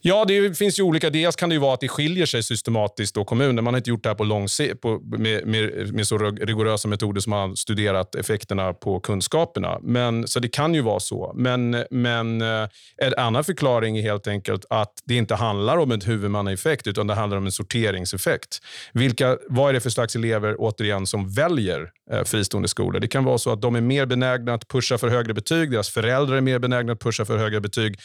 Ja, 0.00 0.24
det 0.24 0.58
finns 0.58 0.78
ju 0.78 0.82
olika. 0.82 1.10
Dels 1.10 1.36
kan 1.36 1.48
det 1.48 1.52
ju 1.52 1.60
vara 1.60 1.74
att 1.74 1.80
det 1.80 1.88
skiljer 1.88 2.26
sig 2.26 2.42
systematiskt 2.42 3.14
då 3.14 3.24
kommuner. 3.24 3.62
Man 3.62 3.74
har 3.74 3.78
inte 3.78 3.90
gjort 3.90 4.02
det 4.02 4.08
här 4.08 4.14
på 4.14 4.24
lång 4.24 4.46
på, 4.82 5.00
med, 5.18 5.46
med, 5.46 5.94
med, 5.94 6.06
så 6.06 6.18
rigorösa 6.18 6.88
metoder 6.88 7.20
som 7.20 7.30
man 7.30 7.48
har 7.48 7.56
studerat 7.56 8.14
effekterna 8.14 8.72
på 8.72 9.00
kunskaperna. 9.00 9.78
Men, 9.82 10.28
så 10.28 10.40
det 10.40 10.48
kan 10.48 10.74
ju 10.74 10.80
vara 10.80 11.00
så. 11.00 11.32
Men, 11.36 11.84
men 11.90 12.42
eh, 12.42 12.68
en 12.96 13.14
annan 13.16 13.44
förklaring 13.44 13.98
är 13.98 14.02
helt 14.02 14.26
enkelt 14.26 14.64
att 14.70 14.92
det 15.04 15.14
inte 15.14 15.34
handlar 15.34 15.78
om 15.78 15.92
en 15.92 16.00
huvudmannaeffekt 16.00 16.86
utan 16.86 17.06
det 17.06 17.14
handlar 17.14 17.36
om 17.38 17.46
en 17.46 17.52
sorteringseffekt. 17.52 18.58
Vilka, 18.92 19.38
vad 19.48 19.68
är 19.68 19.72
det 19.72 19.80
för 19.80 19.90
slags 19.90 20.16
elever 20.16 20.56
återigen 20.58 21.06
som 21.06 21.32
väljer 21.32 21.90
eh, 22.12 22.24
fristående 22.24 22.68
skolor? 22.68 23.00
Det 23.00 23.08
kan 23.08 23.24
vara 23.24 23.38
så 23.38 23.52
att 23.52 23.62
de 23.62 23.76
är 23.76 23.80
mer 23.80 24.06
benägna 24.06 24.54
att 24.54 24.68
pusha 24.68 24.98
för 24.98 25.08
högre 25.08 25.34
betyg. 25.34 25.70
Deras 25.70 25.90
föräldrar 25.90 26.36
är 26.36 26.40
mer 26.40 26.58
benägna 26.58 26.92
att 26.92 27.00
pusha 27.00 27.24
för 27.24 27.38
högre 27.38 27.60
betyg. 27.60 27.98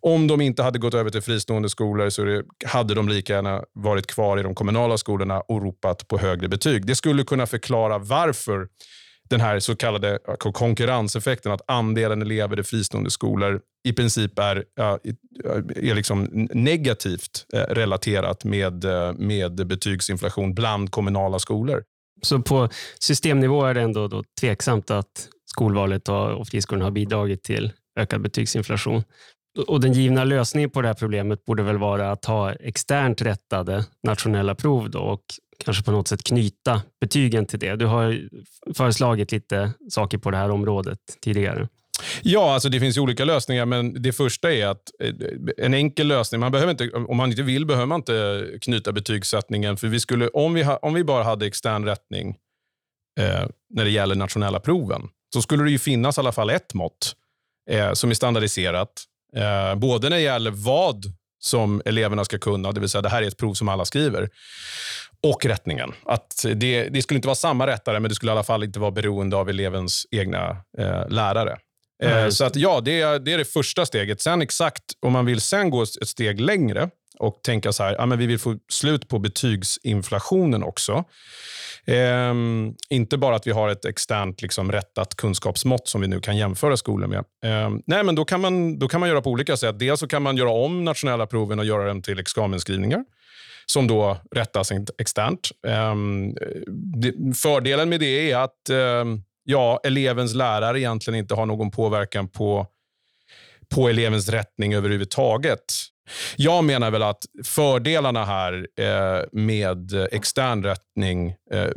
Om 0.00 0.26
de 0.26 0.40
inte 0.40 0.62
hade 0.62 0.78
gått 0.78 0.94
över 0.94 1.10
till 1.10 1.22
fristående 1.32 1.68
skolor 1.68 2.10
så 2.10 2.24
det, 2.24 2.44
hade 2.66 2.94
de 2.94 3.08
lika 3.08 3.32
gärna 3.32 3.64
varit 3.72 4.06
kvar 4.06 4.38
i 4.38 4.42
de 4.42 4.54
kommunala 4.54 4.98
skolorna 4.98 5.40
och 5.40 5.62
ropat 5.62 6.08
på 6.08 6.18
högre 6.18 6.48
betyg. 6.48 6.86
Det 6.86 6.94
skulle 6.94 7.24
kunna 7.24 7.46
förklara 7.46 7.98
varför 7.98 8.68
den 9.30 9.40
här 9.40 9.60
så 9.60 9.76
kallade 9.76 10.18
konkurrenseffekten, 10.38 11.52
att 11.52 11.60
andelen 11.66 12.22
elever 12.22 12.60
i 12.60 12.62
fristående 12.62 13.10
skolor 13.10 13.60
i 13.84 13.92
princip 13.92 14.38
är, 14.38 14.64
är 15.76 15.94
liksom 15.94 16.48
negativt 16.54 17.46
eh, 17.54 17.60
relaterat 17.60 18.44
med, 18.44 18.84
eh, 18.84 19.12
med 19.12 19.66
betygsinflation 19.66 20.54
bland 20.54 20.90
kommunala 20.90 21.38
skolor. 21.38 21.82
Så 22.22 22.42
på 22.42 22.68
systemnivå 22.98 23.64
är 23.64 23.74
det 23.74 23.80
ändå 23.80 24.08
då 24.08 24.24
tveksamt 24.40 24.90
att 24.90 25.28
skolvalet 25.46 26.08
och 26.08 26.48
friskolorna 26.48 26.84
har 26.84 26.90
bidragit 26.90 27.42
till 27.42 27.72
ökad 27.98 28.20
betygsinflation? 28.20 29.02
Och 29.66 29.80
Den 29.80 29.92
givna 29.92 30.24
lösningen 30.24 30.70
på 30.70 30.82
det 30.82 30.88
här 30.88 30.94
problemet 30.94 31.44
borde 31.44 31.62
väl 31.62 31.78
vara 31.78 32.12
att 32.12 32.24
ha 32.24 32.52
externt 32.52 33.22
rättade 33.22 33.84
nationella 34.02 34.54
prov 34.54 34.90
då 34.90 34.98
och 34.98 35.22
kanske 35.64 35.84
på 35.84 35.90
något 35.90 36.08
sätt 36.08 36.24
knyta 36.24 36.82
betygen 37.00 37.46
till 37.46 37.58
det. 37.58 37.76
Du 37.76 37.86
har 37.86 38.28
föreslagit 38.74 39.32
lite 39.32 39.72
saker 39.90 40.18
på 40.18 40.30
det 40.30 40.36
här 40.36 40.50
området 40.50 40.98
tidigare. 41.20 41.68
Ja, 42.22 42.54
alltså 42.54 42.68
det 42.68 42.80
finns 42.80 42.98
olika 42.98 43.24
lösningar, 43.24 43.66
men 43.66 44.02
det 44.02 44.12
första 44.12 44.52
är 44.52 44.66
att 44.66 44.90
eh, 45.02 45.14
en 45.58 45.74
enkel 45.74 46.06
lösning, 46.06 46.40
man 46.40 46.52
behöver 46.52 46.70
inte, 46.70 46.90
om 46.90 47.16
man 47.16 47.30
inte 47.30 47.42
vill 47.42 47.66
behöver 47.66 47.86
man 47.86 48.00
inte 48.00 48.46
knyta 48.60 48.92
betygssättningen. 48.92 49.76
För 49.76 49.88
vi 49.88 50.00
skulle, 50.00 50.28
om, 50.28 50.54
vi 50.54 50.62
ha, 50.62 50.76
om 50.76 50.94
vi 50.94 51.04
bara 51.04 51.24
hade 51.24 51.46
extern 51.46 51.84
rättning 51.84 52.36
eh, 53.20 53.46
när 53.74 53.84
det 53.84 53.90
gäller 53.90 54.14
nationella 54.14 54.60
proven, 54.60 55.02
så 55.34 55.42
skulle 55.42 55.64
det 55.64 55.70
ju 55.70 55.78
finnas 55.78 56.18
i 56.18 56.20
alla 56.20 56.32
fall 56.32 56.50
ett 56.50 56.74
mått 56.74 57.12
eh, 57.70 57.92
som 57.92 58.10
är 58.10 58.14
standardiserat 58.14 59.04
Eh, 59.36 59.74
både 59.74 60.08
när 60.08 60.16
det 60.16 60.22
gäller 60.22 60.50
vad 60.50 61.04
som 61.40 61.82
eleverna 61.84 62.24
ska 62.24 62.38
kunna, 62.38 62.72
det 62.72 62.80
vill 62.80 62.88
säga 62.88 63.02
det 63.02 63.08
här 63.08 63.22
är 63.22 63.26
ett 63.26 63.36
prov 63.36 63.54
som 63.54 63.68
alla 63.68 63.84
skriver, 63.84 64.28
och 65.22 65.46
rättningen. 65.46 65.92
Att 66.06 66.44
det, 66.54 66.88
det 66.88 67.02
skulle 67.02 67.18
inte 67.18 67.28
vara 67.28 67.34
samma 67.34 67.66
rättare, 67.66 68.00
men 68.00 68.08
det 68.08 68.14
skulle 68.14 68.30
i 68.30 68.34
alla 68.34 68.44
fall 68.44 68.64
inte 68.64 68.80
vara 68.80 68.90
beroende 68.90 69.36
av 69.36 69.48
elevens 69.48 70.06
egna 70.10 70.56
eh, 70.78 71.08
lärare. 71.08 71.58
Eh, 72.02 72.28
så 72.28 72.44
att 72.44 72.56
ja, 72.56 72.80
det 72.80 73.00
är, 73.00 73.18
det 73.18 73.32
är 73.32 73.38
det 73.38 73.44
första 73.44 73.86
steget. 73.86 74.20
Sen 74.20 74.42
exakt, 74.42 74.82
om 75.00 75.12
man 75.12 75.26
vill 75.26 75.40
sen 75.40 75.70
gå 75.70 75.82
ett 75.82 76.08
steg 76.08 76.40
längre 76.40 76.90
och 77.18 77.40
tänka 77.42 77.72
så 77.72 77.82
här, 77.82 77.94
ja, 77.98 78.06
men 78.06 78.18
vi 78.18 78.26
vill 78.26 78.38
få 78.38 78.58
slut 78.68 79.08
på 79.08 79.18
betygsinflationen 79.18 80.62
också. 80.62 81.04
Ehm, 81.86 82.74
inte 82.90 83.18
bara 83.18 83.36
att 83.36 83.46
vi 83.46 83.50
har 83.50 83.68
ett 83.68 83.84
externt 83.84 84.42
liksom, 84.42 84.72
rättat 84.72 85.16
kunskapsmått 85.16 85.88
som 85.88 86.00
vi 86.00 86.08
nu 86.08 86.20
kan 86.20 86.36
jämföra 86.36 86.76
skolor 86.76 87.06
med. 87.06 87.24
Ehm, 87.44 87.82
nej, 87.86 88.04
men 88.04 88.14
då 88.14 88.24
kan, 88.24 88.40
man, 88.40 88.78
då 88.78 88.88
kan 88.88 89.00
man 89.00 89.08
göra 89.08 89.22
på 89.22 89.30
olika 89.30 89.56
sätt. 89.56 89.78
Dels 89.78 90.00
så 90.00 90.08
kan 90.08 90.22
man 90.22 90.36
göra 90.36 90.50
om 90.50 90.84
nationella 90.84 91.26
proven 91.26 91.58
och 91.58 91.64
göra 91.64 91.86
dem 91.86 92.02
till 92.02 92.18
examensskrivningar 92.18 93.04
som 93.66 93.86
då 93.86 94.18
rättas 94.34 94.72
externt. 94.98 95.50
Ehm, 95.66 96.34
det, 96.96 97.36
fördelen 97.36 97.88
med 97.88 98.00
det 98.00 98.30
är 98.30 98.36
att 98.36 98.68
ehm, 98.70 99.22
ja, 99.44 99.80
elevens 99.84 100.34
lärare 100.34 100.80
egentligen 100.80 101.18
inte 101.18 101.34
har 101.34 101.46
någon 101.46 101.70
påverkan 101.70 102.28
på, 102.28 102.66
på 103.74 103.88
elevens 103.88 104.28
rättning 104.28 104.74
överhuvudtaget. 104.74 105.64
Jag 106.36 106.64
menar 106.64 106.90
väl 106.90 107.02
att 107.02 107.24
fördelarna 107.44 108.24
här 108.24 108.66
eh, 108.78 109.24
med 109.32 110.08
extern 110.12 110.64
rättning 110.64 111.34
eh, 111.52 111.68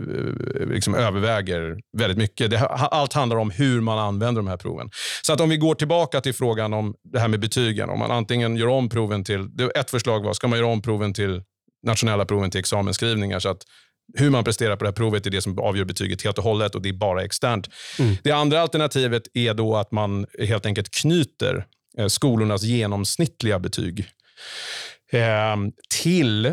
liksom 0.67 0.95
överväger 0.95 1.79
väldigt 1.97 2.17
mycket. 2.17 2.51
Det, 2.51 2.59
allt 2.67 3.13
handlar 3.13 3.37
om 3.37 3.51
hur 3.51 3.81
man 3.81 3.99
använder 3.99 4.41
de 4.41 4.47
här 4.47 4.57
proven. 4.57 4.89
Så 5.21 5.33
att 5.33 5.41
om 5.41 5.49
vi 5.49 5.57
går 5.57 5.75
tillbaka 5.75 6.21
till 6.21 6.33
frågan 6.33 6.73
om 6.73 6.95
det 7.13 7.19
här 7.19 7.27
med 7.27 7.39
betygen. 7.39 7.89
Om 7.89 7.99
man 7.99 8.11
antingen 8.11 8.55
gör 8.55 8.67
om 8.67 8.89
proven 8.89 9.23
till... 9.23 9.49
Ett 9.75 9.89
förslag 9.91 10.23
var, 10.23 10.33
ska 10.33 10.47
man 10.47 10.59
göra 10.59 10.67
om 10.67 10.81
proven 10.81 11.13
till 11.13 11.41
nationella 11.85 12.25
proven 12.25 12.51
till 12.51 12.59
examensskrivningar 12.59 13.39
så 13.39 13.49
att 13.49 13.63
hur 14.17 14.29
man 14.29 14.43
presterar 14.43 14.75
på 14.75 14.83
det 14.83 14.87
här 14.87 14.95
provet 14.95 15.25
är 15.25 15.29
det 15.29 15.41
som 15.41 15.59
avgör 15.59 15.85
betyget 15.85 16.23
helt 16.23 16.37
och 16.37 16.43
hållet 16.43 16.75
och 16.75 16.81
det 16.81 16.89
är 16.89 16.93
bara 16.93 17.23
externt. 17.23 17.69
Mm. 17.99 18.15
Det 18.23 18.31
andra 18.31 18.61
alternativet 18.61 19.23
är 19.33 19.53
då 19.53 19.75
att 19.75 19.91
man 19.91 20.25
helt 20.39 20.65
enkelt 20.65 20.89
knyter 20.91 21.55
eh, 21.55 21.63
Eh, 21.97 22.07
skolornas 22.07 22.63
genomsnittliga 22.63 23.59
betyg 23.59 24.05
ehm, 25.11 25.71
till 26.01 26.45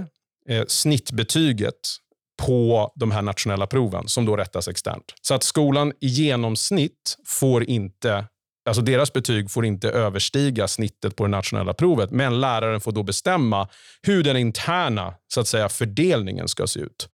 eh, 0.49 0.65
snittbetyget 0.67 1.99
på 2.43 2.93
de 2.95 3.11
här 3.11 3.23
nationella 3.23 3.67
proven 3.67 4.09
som 4.09 4.27
då 4.27 4.37
rättas 4.37 4.69
externt. 4.69 5.15
Så 5.23 5.35
att 5.35 5.43
skolan 5.43 5.93
i 6.01 6.07
genomsnitt 6.07 7.17
får 7.27 7.65
inte 7.65 8.27
Alltså 8.65 8.83
deras 8.83 9.13
betyg 9.13 9.51
får 9.51 9.67
inte 9.67 9.91
överstiga 9.91 10.69
snittet 10.69 11.17
på 11.17 11.25
det 11.25 11.31
nationella 11.31 11.75
provet, 11.75 12.11
men 12.11 12.41
läraren 12.41 12.81
får 12.81 12.93
då 12.93 13.03
bestämma 13.03 13.69
hur 14.03 14.23
den 14.23 14.37
interna 14.37 15.15
så 15.29 15.41
att 15.41 15.49
säga, 15.49 15.69
fördelningen 15.69 16.49
ska 16.49 16.67
se 16.67 16.81
ut. 16.81 17.09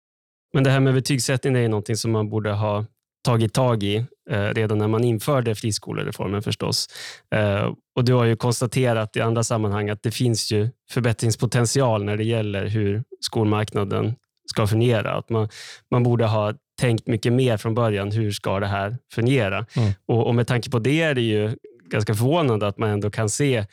Men 0.54 0.64
det 0.64 0.70
här 0.70 0.80
med 0.80 0.94
betygssättning 0.94 1.56
är 1.56 1.70
någonting 1.70 1.96
som 1.96 2.12
man 2.12 2.30
borde 2.30 2.52
ha 2.52 2.86
tagit 3.24 3.54
tag 3.54 3.84
i 3.84 4.06
eh, 4.30 4.42
redan 4.42 4.78
när 4.78 4.88
man 4.88 5.04
införde 5.04 5.56
friskolereformen 5.56 6.42
förstås. 6.42 6.88
Eh, 7.36 7.74
och 7.96 8.06
Du 8.06 8.14
har 8.14 8.26
ju 8.26 8.36
konstaterat 8.36 9.16
i 9.16 9.22
andra 9.22 9.44
sammanhang 9.44 9.90
att 9.90 10.04
det 10.04 10.12
finns 10.12 10.52
ju 10.52 10.70
förbättringspotential 10.90 12.04
när 12.04 12.18
det 12.18 12.24
gäller 12.24 12.66
hur 12.66 13.04
skolmarknaden 13.22 14.16
ska 14.50 14.68
fungera. 14.68 15.18
Att 15.18 15.30
man, 15.30 15.50
man 15.92 16.04
borde 16.04 16.26
ha 16.26 16.54
tänkt 16.82 17.08
mycket 17.08 17.34
mer 17.34 17.58
från 17.58 17.76
början. 17.76 18.12
Hur 18.12 18.32
ska 18.32 18.60
det 18.60 18.68
här 18.68 18.98
fungera? 19.14 19.66
Mm. 19.76 19.92
Och, 20.08 20.28
och, 20.28 20.36
Med 20.36 20.48
tanke 20.48 20.70
på 20.70 20.80
det 20.80 21.02
är 21.02 21.16
det 21.16 21.22
ju 21.22 21.56
ganska 21.90 22.16
förvånande 22.16 22.68
att 22.68 22.78
man 22.78 22.90
ändå 22.90 23.10
kan 23.10 23.30
se 23.30 23.66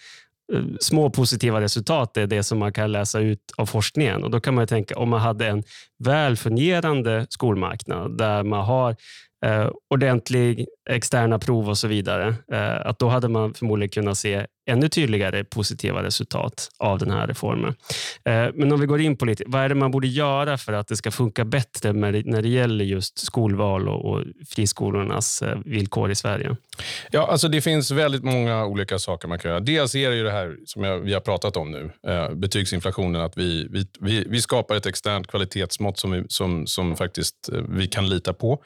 små 0.81 1.11
positiva 1.11 1.61
resultat 1.61 2.17
är 2.17 2.27
det 2.27 2.43
som 2.43 2.59
man 2.59 2.73
kan 2.73 2.93
läsa 2.93 3.21
ut 3.21 3.41
av 3.57 3.67
forskningen. 3.67 4.25
Och 4.25 4.31
Då 4.31 4.41
kan 4.41 4.55
man 4.55 4.67
tänka 4.67 4.99
om 4.99 5.09
man 5.09 5.21
hade 5.21 5.47
en 5.47 5.63
väl 6.05 6.37
fungerande 6.37 7.27
skolmarknad 7.31 8.19
där 8.19 8.43
man 8.43 8.65
har 8.65 8.91
eh, 8.91 8.97
Eh, 9.45 9.71
ordentlig 9.95 10.67
externa 10.91 11.39
prov 11.39 11.69
och 11.69 11.79
så 11.79 11.89
vidare, 11.89 12.35
eh, 12.53 12.87
att 12.87 12.99
då 12.99 13.09
hade 13.09 13.29
man 13.29 13.55
förmodligen 13.55 13.91
kunnat 13.91 14.19
se 14.19 14.47
ännu 14.66 14.88
tydligare 14.88 15.44
positiva 15.44 16.02
resultat 16.02 16.68
av 16.78 16.99
den 16.99 17.11
här 17.11 17.26
reformen. 17.26 17.75
Eh, 18.25 18.47
men 18.54 18.73
om 18.73 18.80
vi 18.80 18.87
går 18.87 19.00
in 19.00 19.16
på 19.16 19.25
lite, 19.25 19.44
vad 19.47 19.62
är 19.62 19.68
det 19.68 19.75
man 19.75 19.90
borde 19.90 20.06
göra 20.06 20.59
för 20.59 20.73
att 20.73 20.88
det 20.88 20.97
ska 20.97 21.11
funka 21.11 21.44
bättre 21.44 21.92
när 21.92 22.42
det 22.42 22.49
gäller 22.49 22.85
just 22.85 23.18
skolval 23.18 23.88
och, 23.88 24.23
friskolornas 24.49 25.42
eh, 25.42 25.59
villkor 25.64 26.11
i 26.11 26.14
Sverige? 26.14 26.56
Ja, 27.11 27.26
alltså 27.26 27.49
det 27.49 27.61
finns 27.61 27.90
väldigt 27.90 28.25
många 28.25 28.66
olika 28.66 28.99
saker 28.99 29.28
man 29.28 29.38
kan 29.38 29.50
göra. 29.50 29.61
Dels 29.61 29.94
är 29.94 30.11
det 30.11 30.16
ju 30.16 30.25
det 30.25 30.30
här 30.30 30.56
som 30.66 30.85
jag, 30.85 30.99
vi 30.99 31.12
har 31.12 31.21
pratat 31.21 31.56
om 31.56 31.71
nu, 31.71 31.90
eh, 32.06 32.35
betygsinflationen, 32.35 33.21
att 33.21 33.38
vi, 33.38 33.68
vi, 33.71 33.87
vi, 34.00 34.25
vi, 34.28 34.40
skapar 34.40 34.75
ett 34.75 34.87
externt 34.87 35.26
kvalitetsmått 35.26 35.99
som 35.99 36.11
vi, 36.11 36.25
som, 36.28 36.66
som 36.66 36.97
faktiskt 36.97 37.49
vi 37.68 37.87
kan 37.87 38.09
lita 38.09 38.33
på. 38.33 38.62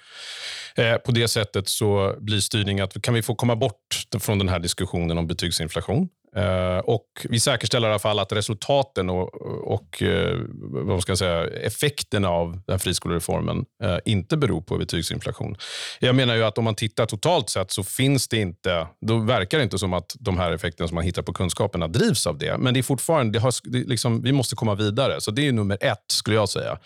På 1.04 1.12
det 1.12 1.28
sättet 1.28 1.68
så 1.68 2.14
blir 2.20 2.40
styrningen 2.40 2.84
att 2.84 3.02
kan 3.02 3.14
vi 3.14 3.22
få 3.22 3.34
komma 3.34 3.56
bort 3.56 4.06
från 4.20 4.38
den 4.38 4.48
här 4.48 4.58
diskussionen 4.58 5.18
om 5.18 5.26
betygsinflation 5.26 5.87
contre, 5.88 6.12
Eh, 6.36 6.78
och 6.78 7.06
vi 7.28 7.40
säkerställer 7.40 7.88
i 7.88 7.90
alla 7.90 7.98
fall 7.98 8.18
att 8.18 8.32
resultaten 8.32 9.10
och, 9.10 9.34
och 9.72 10.02
eh, 10.02 10.36
vad 10.60 11.02
ska 11.02 11.10
jag 11.10 11.18
säga, 11.18 11.46
effekterna 11.46 12.28
av 12.28 12.60
den 12.66 12.78
friskolereformen 12.78 13.64
eh, 13.84 13.98
inte 14.04 14.36
beror 14.36 14.60
på 14.60 14.78
betygsinflation. 14.78 15.56
Jag 16.00 16.14
menar 16.14 16.36
ju 16.36 16.44
att 16.44 16.58
om 16.58 16.64
man 16.64 16.74
tittar 16.74 17.06
totalt 17.06 17.50
sett 17.50 17.70
så 17.70 17.82
finns 17.82 18.28
det 18.28 18.36
inte, 18.36 18.86
då 19.00 19.18
verkar 19.18 19.58
det 19.58 19.64
inte 19.64 19.78
som 19.78 19.92
att 19.92 20.16
de 20.18 20.38
här 20.38 20.52
effekterna 20.52 20.88
som 20.88 20.94
man 20.94 21.04
hittar 21.04 21.22
på 21.22 21.32
kunskaperna 21.32 21.88
drivs 21.88 22.26
av 22.26 22.38
det. 22.38 22.58
Men 22.58 22.74
det 22.74 22.80
är 22.80 22.82
fortfarande, 22.82 23.32
det 23.32 23.42
har, 23.42 23.52
det 23.64 23.78
liksom, 23.78 24.22
vi 24.22 24.32
måste 24.32 24.56
komma 24.56 24.74
vidare. 24.74 25.20
Så 25.20 25.30
det 25.30 25.48
är 25.48 25.52
nummer 25.52 25.78
ett 25.80 26.04
skulle 26.08 26.36
jag 26.36 26.48
säga. 26.48 26.78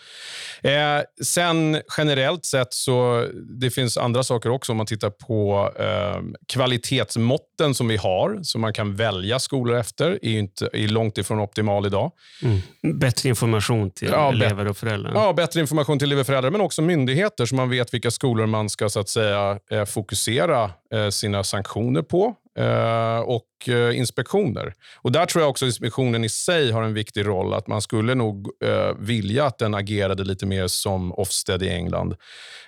Eh, 0.61 1.03
sen 1.23 1.81
generellt 1.97 2.45
sett 2.45 2.73
så 2.73 3.27
det 3.59 3.69
finns 3.69 3.97
andra 3.97 4.23
saker 4.23 4.49
också 4.49 4.71
om 4.71 4.77
man 4.77 4.85
tittar 4.85 5.09
på 5.09 5.71
eh, 5.79 6.21
kvalitetsmåtten 6.47 7.75
som 7.75 7.87
vi 7.87 7.97
har, 7.97 8.39
som 8.43 8.61
man 8.61 8.73
kan 8.73 8.95
välja 8.95 9.39
skolor 9.43 9.75
efter 9.75 10.11
är, 10.11 10.39
inte, 10.39 10.69
är 10.73 10.87
långt 10.87 11.17
ifrån 11.17 11.39
optimal 11.39 11.85
idag. 11.85 12.11
Mm. 12.43 12.99
Bättre 12.99 13.29
information 13.29 13.91
till 13.91 14.09
ja, 14.11 14.29
elever 14.29 14.67
och 14.67 14.77
föräldrar. 14.77 15.11
Ja, 15.15 15.33
bättre 15.33 15.59
information 15.59 15.99
till 15.99 16.07
elever 16.07 16.21
och 16.21 16.27
föräldrar, 16.27 16.51
men 16.51 16.61
också 16.61 16.81
myndigheter 16.81 17.45
så 17.45 17.55
man 17.55 17.69
vet 17.69 17.93
vilka 17.93 18.11
skolor 18.11 18.45
man 18.45 18.69
ska 18.69 18.89
så 18.89 18.99
att 18.99 19.09
säga, 19.09 19.59
eh, 19.71 19.85
fokusera 19.85 20.71
eh, 20.93 21.09
sina 21.09 21.43
sanktioner 21.43 22.01
på. 22.01 22.35
Eh, 22.59 23.19
och 23.19 23.69
eh, 23.69 23.97
inspektioner. 23.97 24.73
Och 25.01 25.11
Där 25.11 25.25
tror 25.25 25.41
jag 25.41 25.49
också 25.49 25.65
inspektionen 25.65 26.23
i 26.23 26.29
sig 26.29 26.71
har 26.71 26.83
en 26.83 26.93
viktig 26.93 27.25
roll. 27.27 27.53
Att 27.53 27.67
Man 27.67 27.81
skulle 27.81 28.15
nog 28.15 28.47
uh, 28.65 28.93
vilja 28.99 29.45
att 29.45 29.57
den 29.57 29.73
agerade 29.73 30.23
lite 30.23 30.45
mer 30.45 30.67
som 30.67 31.13
Ofsted 31.13 31.63
i 31.63 31.69
England. 31.69 32.15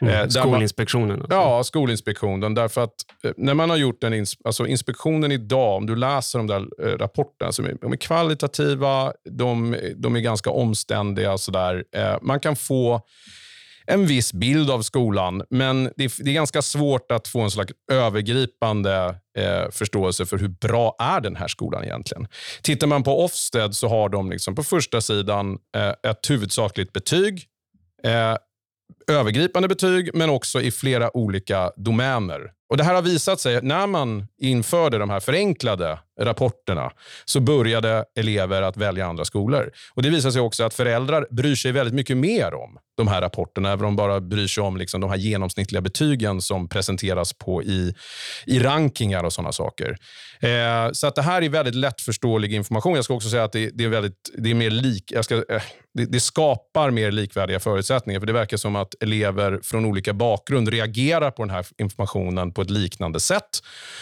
Mm, 0.02 0.30
skolinspektionen? 0.30 1.20
Man, 1.20 1.28
ja, 1.30 1.64
skolinspektionen. 1.64 2.54
Därför 2.54 2.84
att 2.84 2.94
när 3.38 3.54
man 3.54 3.70
har 3.70 3.78
gjort 3.78 4.02
den 4.02 4.14
ins 4.14 4.38
alltså 4.44 4.68
inspektionen 4.68 5.32
idag, 5.32 5.78
om 5.78 5.86
du 5.86 5.96
läser 5.96 6.40
de 6.40 6.48
där 6.48 6.98
rapporterna, 6.98 7.52
så 7.52 7.62
de 7.62 7.94
är 7.94 7.98
kvalitativa, 7.98 9.14
de, 9.30 9.76
de 9.96 10.16
är 10.16 10.20
ganska 10.20 10.50
omständiga. 10.50 11.38
Så 11.38 11.52
där. 11.52 11.84
man 12.22 12.40
kan 12.40 12.56
få 12.56 13.02
en 13.88 14.06
viss 14.06 14.34
bild 14.34 14.70
av 14.70 14.82
skolan, 14.82 15.44
men 15.50 15.92
det 15.96 16.04
är, 16.04 16.24
det 16.24 16.32
är 16.32 16.34
ganska 16.34 16.62
svårt 16.62 17.12
att 17.12 17.28
få 17.28 17.42
en 17.42 17.52
slags 17.52 17.74
övergripande 17.92 19.16
eh, 19.38 19.72
förståelse 19.72 20.26
för 20.26 20.38
hur 20.38 20.48
bra 20.48 20.96
är 21.00 21.22
den 21.22 21.36
här 21.36 21.48
skolan 21.48 21.84
egentligen. 21.84 22.28
Tittar 22.62 22.88
man 22.88 23.04
på 23.04 23.24
Ofsted 23.24 23.76
så 23.76 23.88
har 23.88 24.10
de 24.10 24.32
liksom 24.32 24.56
på 24.56 24.64
första 24.64 25.02
sidan 25.02 25.58
eh, 25.78 26.12
ett 26.12 26.30
huvudsakligt 26.30 26.94
betyg, 26.94 27.46
eh, 28.04 28.36
övergripande 29.08 29.68
betyg, 29.68 30.10
men 30.14 30.30
också 30.30 30.62
i 30.62 30.72
flera 30.72 31.18
olika 31.18 31.72
domäner. 31.76 32.52
Och 32.70 32.78
Det 32.78 32.84
här 32.84 32.96
har 32.96 33.02
visat 33.02 33.40
sig, 33.40 33.62
när 33.62 33.88
man 33.88 34.28
införde 34.42 34.98
de 34.98 35.10
här 35.10 35.20
förenklade 35.20 36.00
rapporterna, 36.22 36.92
så 37.26 37.40
började 37.40 38.06
elever 38.16 38.62
att 38.62 38.78
välja 38.78 39.06
andra 39.06 39.26
skolor. 39.26 39.72
Och 39.94 40.04
Det 40.04 40.10
visar 40.10 40.32
sig 40.32 40.42
också 40.42 40.64
att 40.64 40.74
föräldrar 40.74 41.28
bryr 41.32 41.56
sig 41.56 41.72
väldigt 41.72 41.96
mycket 41.96 42.18
mer 42.18 42.54
om 42.54 42.78
de 42.98 43.08
här 43.08 43.22
rapporterna, 43.22 43.72
även 43.72 43.86
om 43.86 43.92
de 43.92 43.96
bara 43.96 44.22
bryr 44.22 44.48
sig 44.48 44.64
om 44.64 44.78
liksom 44.78 45.02
de 45.02 45.10
här 45.10 45.18
genomsnittliga 45.18 45.82
betygen 45.82 46.42
som 46.42 46.70
presenteras 46.70 47.34
på 47.34 47.64
i, 47.64 47.94
i 48.46 48.60
rankingar 48.60 49.24
och 49.24 49.34
sådana 49.34 49.52
saker. 49.52 49.98
Eh, 50.40 50.92
så 50.92 51.08
att 51.08 51.16
det 51.16 51.22
här 51.22 51.42
är 51.42 51.50
väldigt 51.50 51.76
lättförståelig 51.76 52.54
information. 52.54 52.96
Jag 52.96 53.06
ska 53.06 53.14
också 53.14 53.30
säga 53.30 53.44
att 53.44 53.52
det, 53.52 53.70
det 53.74 53.84
är, 53.84 53.90
väldigt, 53.90 54.30
det 54.38 54.52
är 54.52 54.56
mer 54.56 54.70
lik... 54.70 55.12
Jag 55.12 55.26
ska, 55.26 55.36
eh, 55.36 55.62
det, 55.94 56.06
det, 56.06 56.20
skapar 56.20 56.92
mer 56.92 57.12
likvärdiga 57.12 57.60
förutsättningar, 57.60 58.20
för 58.20 58.28
det 58.28 58.34
verkar 58.34 58.58
som 58.58 58.76
att 58.76 59.04
elever 59.04 59.60
från 59.64 59.86
olika 59.86 60.14
bakgrund 60.14 60.70
reagerar 60.70 61.32
på 61.32 61.44
den 61.44 61.50
här 61.50 61.66
informationen 61.78 62.54
på 62.54 62.62
ett 62.62 62.70
liknande 62.70 63.20
sätt. 63.20 63.50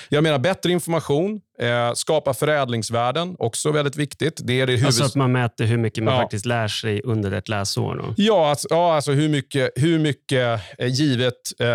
Jag 0.10 0.24
menar 0.24 0.40
bättre 0.40 0.72
information, 0.72 1.42
Eh, 1.60 1.94
skapa 1.94 2.34
förädlingsvärden, 2.34 3.36
också 3.40 3.72
väldigt 3.72 3.96
viktigt. 3.96 4.42
Det 4.44 4.62
är 4.62 4.68
det 4.68 4.74
huvud... 4.74 4.86
Alltså 4.86 5.04
att 5.04 5.16
man 5.16 5.32
mäter 5.32 5.66
hur 5.66 5.78
mycket 5.78 6.04
man 6.04 6.14
ja. 6.14 6.22
faktiskt 6.22 6.46
lär 6.46 6.68
sig 6.68 7.02
under 7.04 7.32
ett 7.32 7.50
läsår? 7.50 7.96
Då. 7.96 8.14
Ja, 8.18 8.50
alltså, 8.50 8.68
ja, 8.70 8.96
alltså 8.96 9.12
hur 9.12 9.30
mycket, 9.30 9.72
hur 9.76 10.00
mycket 10.00 10.62
eh, 10.80 10.88
givet 10.88 11.34
eh, 11.60 11.68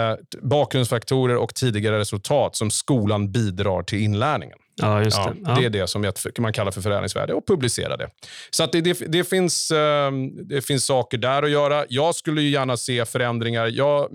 bakgrundsfaktorer 0.43 1.37
och 1.37 1.55
tidigare 1.55 1.99
resultat 1.99 2.57
som 2.57 2.71
skolan 2.71 3.33
bidrar 3.33 3.83
till 3.83 3.99
inlärningen. 3.99 4.59
Ja, 4.81 5.03
just 5.03 5.17
det. 5.17 5.35
Ja. 5.45 5.55
det 5.55 5.65
är 5.65 5.71
det 5.71 5.87
som 5.87 6.13
man 6.39 6.53
kallar 6.53 6.73
för 6.73 6.81
förädlingsvärde 6.81 7.35
och 7.35 7.47
publicera 7.47 7.97
det. 7.97 8.09
Så 8.51 8.65
att 8.65 8.73
det, 8.73 8.81
det, 8.81 8.99
det 9.09 9.25
finns, 9.25 9.71
ehm, 9.71 10.49
det 10.49 10.63
finns 10.63 10.87
saker 10.87 11.19
där 11.19 11.43
att 11.43 11.51
göra. 11.51 11.85
Jag 11.89 12.15
skulle 12.15 12.43
gärna 12.43 12.77
se 12.77 13.05
förändringar 13.05 13.67
ja, 13.67 14.09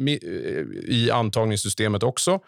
i 0.88 1.12
antagningssystemet 1.12 2.04
också. 2.04 2.40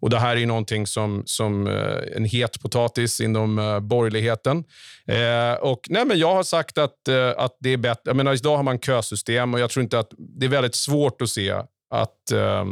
Och 0.00 0.10
Det 0.10 0.18
här 0.18 0.36
är 0.36 0.46
någonting 0.46 0.86
som, 0.86 1.22
som 1.26 1.66
eh, 1.66 2.16
en 2.16 2.24
het 2.24 2.62
potatis 2.62 3.20
inom 3.20 3.58
uh, 3.58 3.80
borgerligheten. 3.80 4.64
Eh, 5.06 5.52
och, 5.60 5.80
nej, 5.88 6.04
men 6.04 6.18
jag 6.18 6.34
har 6.34 6.42
sagt 6.42 6.78
att, 6.78 6.94
uh, 7.08 7.32
att 7.36 7.56
det 7.60 7.70
är 7.70 7.76
bättre. 7.76 8.02
Jag 8.04 8.16
menar, 8.16 8.34
idag 8.34 8.56
har 8.56 8.62
man 8.62 8.78
kösystem 8.78 9.54
och 9.54 9.60
jag 9.60 9.70
tror 9.70 9.82
inte 9.82 9.98
att 9.98 10.10
det 10.18 10.46
är 10.46 10.50
väldigt 10.50 10.74
svårt 10.74 11.22
att 11.22 11.28
se 11.28 11.50
att 11.90 12.32
eh, 12.32 12.64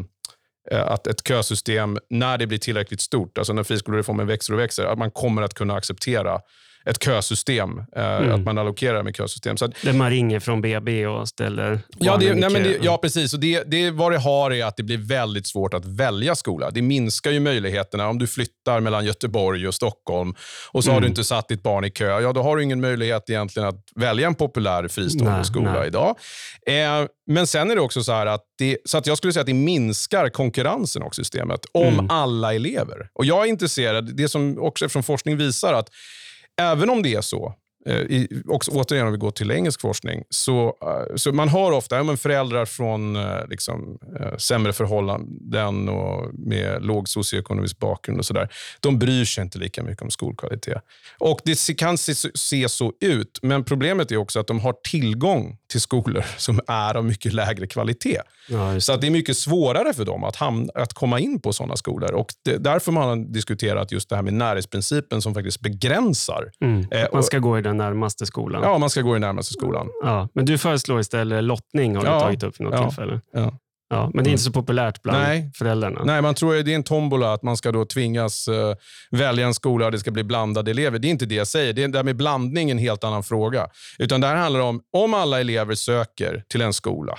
eh 0.71 0.87
att 0.87 1.07
ett 1.07 1.29
kösystem, 1.29 1.99
när 2.11 2.39
det 2.39 2.47
blir 2.47 2.59
tillräckligt 2.59 3.01
stort, 3.01 3.39
alltså 3.39 3.53
när 3.53 3.63
friskolereformen 3.63 4.27
växer 4.27 4.53
och 4.53 4.59
växer, 4.59 4.85
att 4.85 4.99
man 4.99 5.11
kommer 5.11 5.43
att 5.43 5.55
kunna 5.55 5.75
acceptera 5.75 6.41
ett 6.87 7.03
kösystem. 7.03 7.79
Eh, 7.97 8.05
mm. 8.05 8.33
Att 8.35 8.45
man 8.45 8.59
allokerar 8.59 9.03
med 9.03 9.17
kösystem. 9.17 9.57
Så 9.57 9.65
att, 9.65 9.83
Där 9.83 9.93
man 9.93 10.11
ringer 10.11 10.41
från 10.41 10.61
BB 10.61 11.07
och 11.07 11.29
ställer 11.29 11.81
ja, 11.99 12.17
det, 12.17 12.35
nej, 12.35 12.51
men 12.51 12.63
det, 12.63 12.79
ja, 12.83 12.99
precis. 12.99 13.35
Och 13.35 13.41
det, 13.41 13.63
det, 13.67 13.91
vad 13.91 14.13
det 14.13 14.19
har 14.19 14.51
är 14.51 14.65
att 14.65 14.77
det 14.77 14.83
blir 14.83 14.99
väldigt 14.99 15.47
svårt 15.47 15.75
att 15.75 15.85
välja 15.85 16.35
skola. 16.35 16.71
Det 16.71 16.83
minskar 16.83 17.31
ju 17.31 17.41
möjligheterna. 17.41 18.09
Om 18.09 18.19
du 18.19 18.27
flyttar 18.27 18.81
mellan 18.81 19.05
Göteborg 19.05 19.69
och 19.69 19.75
Stockholm 19.75 20.35
och 20.73 20.85
så 20.85 20.91
mm. 20.91 20.95
har 20.95 21.01
du 21.01 21.07
mm. 21.07 21.13
inte 21.13 21.25
satt 21.25 21.49
ditt 21.49 21.63
barn 21.63 21.85
i 21.85 21.91
kö, 21.91 22.21
ja, 22.21 22.33
då 22.33 22.43
har 22.43 22.57
du 22.57 22.63
ingen 22.63 22.81
möjlighet 22.81 23.31
egentligen 23.31 23.69
att 23.69 23.85
välja 23.97 24.27
en 24.27 24.35
populär 24.35 24.89
fristående 24.89 25.37
nej, 25.37 25.45
skola 25.45 25.73
nej. 25.73 25.87
idag. 25.87 26.17
Eh, 26.67 27.09
men 27.27 27.47
sen 27.47 27.71
är 27.71 27.75
det 27.75 27.81
också 27.81 28.03
så 28.03 28.13
här 28.13 28.27
att 28.27 28.43
det, 28.59 28.79
så 28.85 28.99
att 28.99 29.07
jag 29.07 29.19
skulle 29.19 29.33
säga 29.33 29.41
att 29.41 29.47
det 29.47 29.55
minskar 29.55 30.29
konkurrensen 30.29 31.03
och 31.03 31.15
systemet 31.15 31.61
om 31.73 31.95
mm. 31.95 32.11
alla 32.11 32.55
elever. 32.55 33.09
Och 33.15 33.25
Jag 33.25 33.45
är 33.45 33.49
intresserad, 33.49 34.17
det 34.17 34.29
som 34.29 34.59
också 34.59 34.89
från 34.89 35.03
forskning 35.03 35.37
visar 35.37 35.73
att 35.73 35.89
Även 36.63 36.91
om 36.91 37.03
det 37.03 37.15
är 37.15 37.21
så, 37.21 37.55
i, 37.93 38.43
också, 38.47 38.71
återigen 38.71 39.07
om 39.07 39.13
vi 39.13 39.19
går 39.19 39.31
till 39.31 39.51
engelsk 39.51 39.81
forskning, 39.81 40.25
så, 40.31 40.67
uh, 40.67 41.17
så 41.17 41.33
man 41.33 41.49
hör 41.49 41.73
ofta 41.73 41.97
ja, 41.97 42.17
föräldrar 42.17 42.65
från 42.65 43.17
uh, 43.17 43.49
liksom, 43.49 43.99
sämre 44.39 44.73
förhållanden 44.73 45.89
och 45.89 46.35
med 46.35 46.85
låg 46.85 47.09
socioekonomisk 47.09 47.79
bakgrund 47.79 48.19
och 48.19 48.27
sådär. 48.27 48.49
De 48.81 48.99
bryr 48.99 49.25
sig 49.25 49.45
inte 49.45 49.59
lika 49.59 49.83
mycket 49.83 50.03
om 50.03 50.11
skolkvalitet. 50.11 50.83
Och 51.19 51.41
Det 51.45 51.79
kan 51.79 51.99
se, 51.99 52.15
se, 52.35 52.69
så 52.69 52.93
ut, 53.01 53.39
men 53.43 53.65
problemet 53.65 54.13
är 54.13 54.17
också 54.17 54.41
att 54.41 54.47
de 54.47 54.61
har 54.61 54.75
tillgång 54.91 55.57
till 55.71 55.81
skolor 55.81 56.25
som 56.37 56.61
är 56.67 56.95
av 56.95 57.05
mycket 57.05 57.33
lägre 57.33 57.67
kvalitet. 57.67 58.21
Ja, 58.49 58.81
så 58.81 58.93
att 58.93 59.01
det 59.01 59.07
är 59.07 59.11
mycket 59.11 59.37
svårare 59.37 59.95
för 59.95 60.05
dem 60.05 60.25
att, 60.25 60.37
hamna, 60.37 60.73
att 60.75 60.93
komma 60.93 61.21
in 61.21 61.41
på 61.41 61.53
sådana 61.53 61.77
skolor. 61.77 62.13
Och 62.13 62.27
det, 62.43 62.59
därför 62.59 62.93
man 62.93 63.09
har 63.09 63.17
diskuterat 63.33 63.93
just 63.93 64.09
det 64.09 64.17
här 64.17 64.23
med 64.23 64.35
närhetsprincipen 64.35 65.23
som 65.23 65.35
faktiskt 65.35 65.61
begränsar. 65.61 66.51
Mm. 66.61 66.87
Eh, 66.91 67.07
man 67.13 67.23
ska 67.23 67.39
gå 67.39 67.59
i 67.59 67.63
den 67.63 67.74
närmaste 67.77 68.27
skolan. 68.27 68.63
Ja, 68.63 68.79
man 68.79 68.91
ska 68.91 69.01
gå 69.01 69.11
i 69.11 69.15
den 69.15 69.21
närmaste 69.21 69.53
skolan. 69.53 69.89
Ja, 70.03 70.29
men 70.35 70.45
du 70.45 70.59
föreslår 70.59 71.01
istället 71.01 71.45
lottning, 71.45 71.97
har 71.97 72.03
du 72.03 72.09
tagit 72.09 72.43
upp 72.43 72.61
vid 72.61 72.65
något 72.67 72.75
ja, 72.75 72.89
tillfälle. 72.89 73.21
Ja. 73.33 73.59
Ja, 73.89 74.11
men 74.15 74.25
det 74.25 74.31
är 74.31 74.33
inte 74.33 74.43
så 74.43 74.53
populärt 74.53 75.03
bland 75.03 75.19
Nej. 75.19 75.51
föräldrarna. 75.55 76.05
Nej, 76.05 76.23
man 76.23 76.35
tror 76.35 76.59
att 76.59 76.65
det 76.65 76.73
är 76.73 76.77
en 76.77 76.83
tombola, 76.83 77.33
att 77.33 77.43
man 77.43 77.57
ska 77.57 77.73
då 77.73 77.85
tvingas 77.85 78.49
uh, 78.49 78.75
välja 79.11 79.47
en 79.47 79.55
skola 79.55 79.87
och 79.87 79.93
det 79.93 79.99
ska 79.99 80.11
bli 80.11 80.25
blandade 80.25 80.71
elever. 80.71 80.99
Det 80.99 81.09
är 81.09 81.11
inte 81.11 81.27
det 81.27 81.35
jag 81.35 81.47
säger. 81.47 81.73
Det, 81.73 81.83
är, 81.83 81.89
det 81.89 81.99
där 81.99 82.03
med 82.03 82.17
blandning 82.17 82.71
är 82.71 82.75
en 82.75 82.79
helt 82.79 83.05
annan 83.05 83.23
fråga. 83.23 83.69
Utan 83.99 84.21
det 84.21 84.27
här 84.27 84.37
handlar 84.37 84.61
om, 84.61 84.81
om 84.93 85.15
alla 85.15 85.41
elever 85.41 85.75
söker 85.75 86.45
till 86.49 86.61
en 86.61 86.73
skola, 86.73 87.19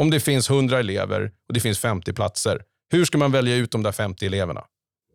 om 0.00 0.10
det 0.10 0.20
finns 0.20 0.50
100 0.50 0.78
elever 0.78 1.30
och 1.48 1.54
det 1.54 1.60
finns 1.60 1.78
50 1.78 2.12
platser, 2.12 2.62
hur 2.92 3.04
ska 3.04 3.18
man 3.18 3.32
välja 3.32 3.56
ut 3.56 3.70
de 3.70 3.82
där 3.82 3.92
50 3.92 4.26
eleverna? 4.26 4.64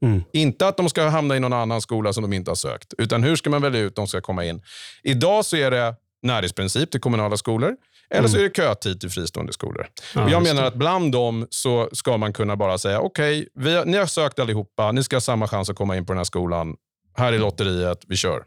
Mm. 0.06 0.24
Inte 0.34 0.68
att 0.68 0.78
de 0.78 0.90
ska 0.90 1.08
hamna 1.08 1.36
i 1.36 1.40
någon 1.40 1.54
annan 1.54 1.82
skola 1.82 2.14
som 2.14 2.22
de 2.22 2.34
inte 2.34 2.52
har 2.52 2.56
sökt, 2.56 2.94
utan 2.98 3.24
hur 3.24 3.36
ska 3.36 3.50
man 3.50 3.62
välja 3.62 3.82
ut 3.82 3.96
de 3.96 4.08
ska 4.08 4.22
komma 4.22 4.46
in? 4.46 4.62
Idag 5.04 5.46
så 5.46 5.58
är 5.58 5.72
det 5.72 5.96
närhetsprincip 6.24 6.92
till 6.92 7.02
kommunala 7.02 7.38
skolor. 7.38 7.76
Eller 8.10 8.28
så 8.28 8.36
mm. 8.36 8.46
är 8.46 8.50
det 8.50 8.56
kötid 8.56 9.00
till 9.00 9.10
fristående 9.10 9.54
skolor. 9.54 9.88
Ja, 10.16 10.30
jag 10.30 10.44
menar 10.44 10.64
att 10.64 10.76
bland 10.76 11.12
dem 11.12 11.48
så 11.50 11.90
ska 11.92 12.18
man 12.18 12.34
kunna 12.34 12.56
bara 12.56 12.78
säga, 12.78 13.00
okej, 13.00 13.48
okay, 13.56 13.86
ni 13.86 13.98
har 13.98 14.06
sökt 14.06 14.40
allihopa, 14.40 14.92
ni 14.92 15.04
ska 15.04 15.16
ha 15.16 15.22
samma 15.22 15.48
chans 15.48 15.70
att 15.70 15.76
komma 15.76 15.98
in 15.98 16.06
på 16.06 16.14
den 16.14 16.18
här 16.18 16.24
skolan. 16.24 16.76
Här 17.18 17.34
är 17.34 17.40
lotteriet, 17.40 18.04
vi 18.08 18.16
kör. 18.16 18.44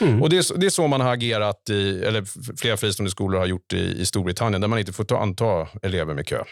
Mm. 0.00 0.22
Och 0.22 0.30
det 0.30 0.36
är, 0.36 0.58
det, 0.58 0.66
är, 0.66 0.70
så 0.70 0.86
man 0.86 1.00
har 1.00 1.12
agerat, 1.12 1.70
i, 1.70 2.04
eller 2.04 2.24
flera 2.56 2.76
fristående 2.76 3.10
skolor 3.10 3.38
har 3.38 3.46
gjort 3.46 3.72
i, 3.72 4.00
i 4.00 4.06
Storbritannien, 4.06 4.60
där 4.60 4.68
man 4.68 4.78
inte 4.78 4.92
får 4.92 5.04
ta, 5.04 5.18
anta 5.18 5.68
elever 5.82 6.14
med 6.14 6.26
kö. 6.26 6.44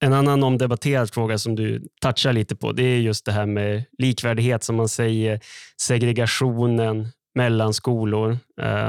En 0.00 0.12
annan 0.12 0.42
omdebatterad 0.42 1.10
fråga 1.10 1.38
som 1.38 1.56
du 1.56 1.82
touchar 2.00 2.32
lite 2.32 2.56
på, 2.56 2.72
det 2.72 2.82
är 2.82 2.98
just 2.98 3.24
det 3.24 3.32
här 3.32 3.46
med 3.46 3.84
likvärdighet 3.98 4.64
som 4.64 4.76
man 4.76 4.88
säger, 4.88 5.40
segregationen, 5.76 7.08
mellan 7.34 7.74
skolor. 7.74 8.38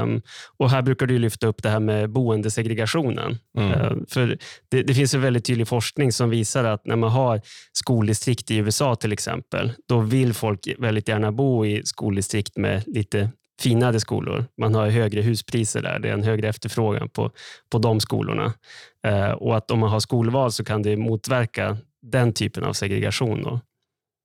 Um, 0.02 0.22
och 0.56 0.70
Här 0.70 0.82
brukar 0.82 1.06
du 1.06 1.18
lyfta 1.18 1.46
upp 1.46 1.62
det 1.62 1.68
här 1.68 1.80
med 1.80 2.10
boendesegregationen. 2.10 3.38
Mm. 3.58 3.70
Uh, 3.70 4.04
för 4.08 4.38
det, 4.70 4.82
det, 4.82 4.94
finns 4.94 5.14
en 5.14 5.20
väldigt 5.20 5.44
tydlig 5.44 5.68
forskning 5.68 6.12
som 6.12 6.30
visar 6.30 6.64
att 6.64 6.86
när 6.86 6.96
man 6.96 7.10
har 7.10 7.40
skoldistrikt 7.72 8.50
i 8.50 8.56
USA 8.56 8.94
till 8.94 9.12
exempel, 9.12 9.72
då 9.88 10.00
vill 10.00 10.34
folk 10.34 10.68
väldigt 10.78 11.08
gärna 11.08 11.32
bo 11.32 11.66
i 11.66 11.82
skoldistrikt 11.84 12.56
med 12.56 12.82
lite 12.86 13.30
finare 13.60 14.00
skolor. 14.00 14.46
Man 14.60 14.74
har 14.74 14.88
högre 14.88 15.20
huspriser 15.20 15.82
där. 15.82 15.98
Det 15.98 16.08
är 16.08 16.12
en 16.12 16.24
högre 16.24 16.48
efterfrågan 16.48 17.08
på, 17.08 17.30
på 17.70 17.78
de 17.78 18.00
skolorna. 18.00 18.52
Eh, 19.06 19.30
och 19.30 19.56
att 19.56 19.70
om 19.70 19.78
man 19.78 19.90
har 19.90 20.00
skolval 20.00 20.52
så 20.52 20.64
kan 20.64 20.82
det 20.82 20.96
motverka 20.96 21.76
den 22.02 22.32
typen 22.32 22.64
av 22.64 22.72
segregation. 22.72 23.42
Då. 23.42 23.60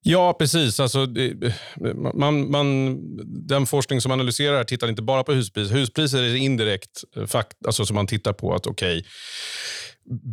Ja, 0.04 0.34
precis. 0.34 0.80
Alltså, 0.80 1.08
man, 2.14 2.52
man, 2.52 2.98
den 3.48 3.66
forskning 3.66 4.02
som 4.02 4.12
analyserar 4.12 4.64
tittar 4.64 4.88
inte 4.88 5.02
bara 5.02 5.24
på 5.24 5.34
huspriser. 5.34 5.76
Huspriser 5.76 6.24
är 6.24 6.36
indirekt 6.36 7.04
eh, 7.16 7.26
fakt, 7.26 7.66
alltså 7.66 7.86
som 7.86 7.96
man 7.96 8.08
tittar 8.08 8.34
på 8.34 8.54
att 8.54 8.68
okej, 8.68 8.98
okay, 8.98 9.04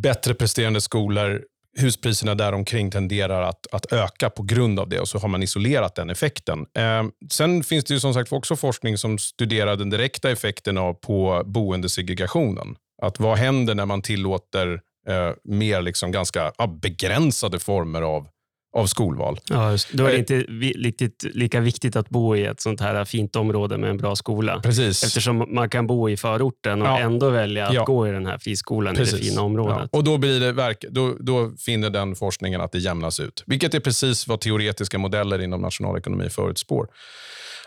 bättre 0.01 0.33
presterande 0.33 0.81
skolor, 0.81 1.41
huspriserna 1.79 2.35
däromkring 2.35 2.91
tenderar 2.91 3.41
att, 3.41 3.67
att 3.71 3.93
öka 3.93 4.29
på 4.29 4.43
grund 4.43 4.79
av 4.79 4.89
det 4.89 4.99
och 4.99 5.07
så 5.07 5.17
har 5.19 5.27
man 5.27 5.43
isolerat 5.43 5.95
den 5.95 6.09
effekten. 6.09 6.65
Eh, 6.77 7.03
sen 7.31 7.63
finns 7.63 7.85
det 7.85 7.93
ju 7.93 7.99
som 7.99 8.13
sagt 8.13 8.31
också 8.31 8.55
forskning 8.55 8.97
som 8.97 9.17
studerar 9.17 9.75
den 9.75 9.89
direkta 9.89 10.31
effekten 10.31 10.77
av 10.77 10.93
på 10.93 11.43
boendesegregationen. 11.45 12.75
Att 13.01 13.19
vad 13.19 13.37
händer 13.37 13.75
när 13.75 13.85
man 13.85 14.01
tillåter 14.01 14.81
eh, 15.07 15.31
mer 15.43 15.81
liksom 15.81 16.11
ganska 16.11 16.51
ah, 16.57 16.67
begränsade 16.67 17.59
former 17.59 18.01
av 18.01 18.27
av 18.75 18.85
skolval. 18.85 19.39
Ja, 19.49 19.71
just. 19.71 19.93
Då 19.93 20.05
är 20.05 20.11
det 20.11 20.17
inte 20.17 20.39
riktigt 20.79 21.25
lika 21.33 21.59
viktigt 21.59 21.95
att 21.95 22.09
bo 22.09 22.35
i 22.35 22.45
ett 22.45 22.61
sånt 22.61 22.81
här 22.81 23.05
fint 23.05 23.35
område 23.35 23.77
med 23.77 23.89
en 23.89 23.97
bra 23.97 24.15
skola. 24.15 24.59
Precis. 24.59 25.03
Eftersom 25.03 25.45
man 25.49 25.69
kan 25.69 25.87
bo 25.87 26.09
i 26.09 26.17
förorten 26.17 26.81
och 26.81 26.87
ja. 26.87 26.99
ändå 26.99 27.29
välja 27.29 27.67
att 27.67 27.73
ja. 27.73 27.83
gå 27.83 28.07
i 28.07 28.11
den 28.11 28.25
här 28.25 28.37
friskolan 28.37 28.95
precis. 28.95 29.13
i 29.13 29.17
det 29.17 29.23
fina 29.23 29.41
området. 29.41 29.89
Ja. 29.91 29.97
Och 29.97 30.03
då, 30.03 30.17
blir 30.17 30.39
det 30.39 30.51
verk, 30.51 30.85
då, 30.89 31.15
då 31.19 31.51
finner 31.65 31.89
den 31.89 32.15
forskningen 32.15 32.61
att 32.61 32.71
det 32.71 32.79
jämnas 32.79 33.19
ut. 33.19 33.43
Vilket 33.45 33.73
är 33.73 33.79
precis 33.79 34.27
vad 34.27 34.41
teoretiska 34.41 34.97
modeller 34.97 35.41
inom 35.41 35.61
nationalekonomi 35.61 36.29
förutspår 36.29 36.87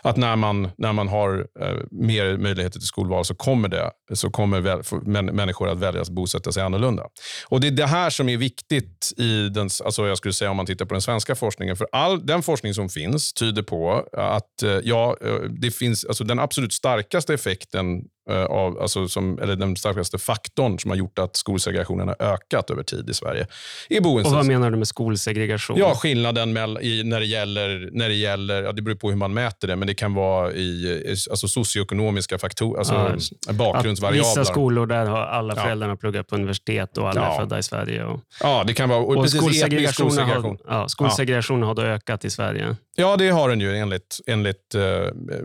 att 0.01 0.17
när 0.17 0.35
man, 0.35 0.69
när 0.77 0.93
man 0.93 1.07
har 1.07 1.47
eh, 1.59 1.77
mer 1.91 2.37
möjligheter 2.37 2.79
till 2.79 2.87
skolval 2.87 3.25
så 3.25 3.35
kommer, 3.35 3.69
det, 3.69 3.91
så 4.13 4.29
kommer 4.29 4.61
väl, 4.61 4.81
män, 5.01 5.25
människor 5.25 5.69
att 5.69 5.77
välja 5.77 6.01
att 6.01 6.09
bosätta 6.09 6.51
sig 6.51 6.63
annorlunda. 6.63 7.03
Och 7.47 7.61
Det 7.61 7.67
är 7.67 7.71
det 7.71 7.85
här 7.85 8.09
som 8.09 8.29
är 8.29 8.37
viktigt 8.37 9.13
i 9.17 9.49
den, 9.49 9.69
alltså 9.85 10.07
jag 10.07 10.17
skulle 10.17 10.33
säga 10.33 10.51
om 10.51 10.57
man 10.57 10.65
tittar 10.65 10.85
på 10.85 10.93
den 10.93 11.01
svenska 11.01 11.35
forskningen. 11.35 11.75
För 11.75 11.87
all 11.91 12.25
den 12.25 12.43
forskning 12.43 12.73
som 12.73 12.89
finns 12.89 13.33
tyder 13.33 13.63
på 13.63 14.07
att 14.13 14.63
eh, 14.63 14.69
ja, 14.83 15.17
eh, 15.21 15.35
det 15.61 15.71
finns, 15.71 16.05
alltså 16.05 16.23
den 16.23 16.39
absolut 16.39 16.73
starkaste 16.73 17.33
effekten 17.33 18.01
av, 18.35 18.81
alltså 18.81 19.07
som, 19.07 19.39
eller 19.39 19.55
den 19.55 19.75
starkaste 19.75 20.17
faktorn 20.17 20.79
som 20.79 20.91
har 20.91 20.97
gjort 20.97 21.19
att 21.19 21.35
skolsegregationen 21.35 22.07
har 22.07 22.15
ökat 22.19 22.69
över 22.69 22.83
tid 22.83 23.09
i 23.09 23.13
Sverige. 23.13 23.47
Är 23.89 24.01
Och 24.07 24.31
vad 24.31 24.45
menar 24.45 24.71
du 24.71 24.77
med 24.77 24.87
skolsegregation? 24.87 25.77
Ja, 25.77 25.95
skillnaden 25.95 26.53
med, 26.53 26.77
i, 26.81 27.03
när 27.03 27.19
det 27.19 27.25
gäller, 27.25 27.89
när 27.91 28.09
det 28.09 28.15
gäller, 28.15 28.63
ja, 28.63 28.71
det 28.71 28.81
beror 28.81 28.95
på 28.95 29.09
hur 29.09 29.17
man 29.17 29.33
mäter 29.33 29.67
det, 29.67 29.75
men 29.75 29.87
det 29.87 29.93
kan 29.93 30.13
vara 30.13 30.51
i 30.51 31.15
alltså 31.29 31.47
socioekonomiska 31.47 32.37
faktorer, 32.37 32.79
alltså 32.79 33.15
ja, 33.47 33.53
bakgrundsvariabler. 33.53 34.29
Vissa 34.29 34.45
skolor 34.45 34.85
där 34.85 35.05
har 35.05 35.21
alla 35.21 35.55
föräldrarna 35.55 35.93
ja. 35.93 35.97
pluggat 35.97 36.27
på 36.27 36.35
universitet 36.35 36.97
och 36.97 37.09
alla 37.09 37.21
ja. 37.21 37.33
är 37.33 37.39
födda 37.39 37.59
i 37.59 37.63
Sverige. 37.63 38.05
Och, 38.05 38.19
ja, 38.41 38.63
det 38.67 38.73
kan 38.73 38.89
vara 38.89 38.99
och, 38.99 39.17
och 39.17 39.23
precis, 39.23 39.39
skolsegregationen, 39.39 40.11
skolsegregation. 40.11 40.57
Har, 40.67 40.75
ja, 40.75 40.89
skolsegregationen 40.89 41.63
har 41.63 41.75
då 41.75 41.81
ökat 41.81 42.25
i 42.25 42.29
Sverige. 42.29 42.75
Ja, 42.95 43.15
det 43.17 43.29
har 43.29 43.49
den 43.49 43.59
ju 43.59 43.77
enligt, 43.77 44.19
enligt 44.27 44.75
uh, 44.75 44.81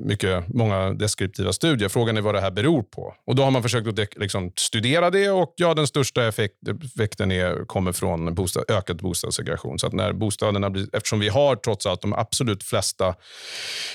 mycket, 0.00 0.48
många 0.48 0.90
deskriptiva 0.90 1.52
studier. 1.52 1.88
Frågan 1.88 2.16
är 2.16 2.20
vad 2.20 2.34
det 2.34 2.40
här 2.40 2.50
beror 2.50 2.73
beror 2.74 2.82
på. 2.82 3.14
Och 3.26 3.34
Då 3.34 3.42
har 3.42 3.50
man 3.50 3.62
försökt 3.62 3.88
att 3.88 4.16
liksom, 4.16 4.52
studera 4.56 5.10
det 5.10 5.30
och 5.30 5.54
ja, 5.56 5.74
den 5.74 5.86
största 5.86 6.28
effekt, 6.28 6.54
effekten 6.94 7.32
är, 7.32 7.66
kommer 7.66 7.92
från 7.92 8.34
bostad, 8.34 8.64
ökad 8.68 8.96
bostadssegregation. 8.96 9.78
Så 9.78 9.86
att 9.86 9.92
när 9.92 10.12
bostäderna 10.12 10.70
blir, 10.70 10.88
eftersom 10.92 11.20
vi 11.20 11.28
har 11.28 11.56
trots 11.56 11.86
allt 11.86 12.02
de 12.02 12.12
absolut 12.12 12.64
flesta 12.64 13.14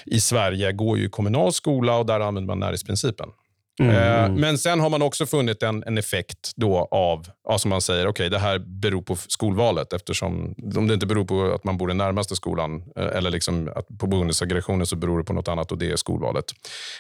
i 0.05 0.19
Sverige 0.19 0.71
går 0.71 0.97
ju 0.97 1.05
i 1.05 1.09
kommunal 1.09 1.53
skola 1.53 1.97
och 1.97 2.05
där 2.05 2.19
använder 2.19 2.47
man 2.47 2.59
närhetsprincipen. 2.59 3.29
Mm. 3.79 3.95
Eh, 3.95 4.31
men 4.39 4.57
sen 4.57 4.79
har 4.79 4.89
man 4.89 5.01
också 5.01 5.25
funnit 5.25 5.63
en, 5.63 5.83
en 5.83 5.97
effekt 5.97 6.51
då 6.55 6.87
av, 6.91 7.27
ja, 7.47 7.57
som 7.57 7.69
man 7.69 7.81
säger, 7.81 8.07
okay, 8.07 8.29
det 8.29 8.39
här 8.39 8.59
beror 8.59 9.01
på 9.01 9.15
skolvalet. 9.15 9.93
Eftersom 9.93 10.55
om 10.77 10.87
det 10.87 10.93
inte 10.93 11.05
beror 11.05 11.25
på 11.25 11.53
att 11.53 11.63
man 11.63 11.77
bor 11.77 11.91
i 11.91 11.93
närmaste 11.93 12.35
skolan 12.35 12.83
eh, 12.95 13.05
eller 13.05 13.31
liksom 13.31 13.71
att 13.75 13.87
på 13.99 14.07
boendesegregationen 14.07 14.85
så 14.85 14.95
beror 14.95 15.17
det 15.17 15.23
på 15.23 15.33
något 15.33 15.47
annat 15.47 15.71
och 15.71 15.77
det 15.77 15.91
är 15.91 15.95
skolvalet. 15.95 16.45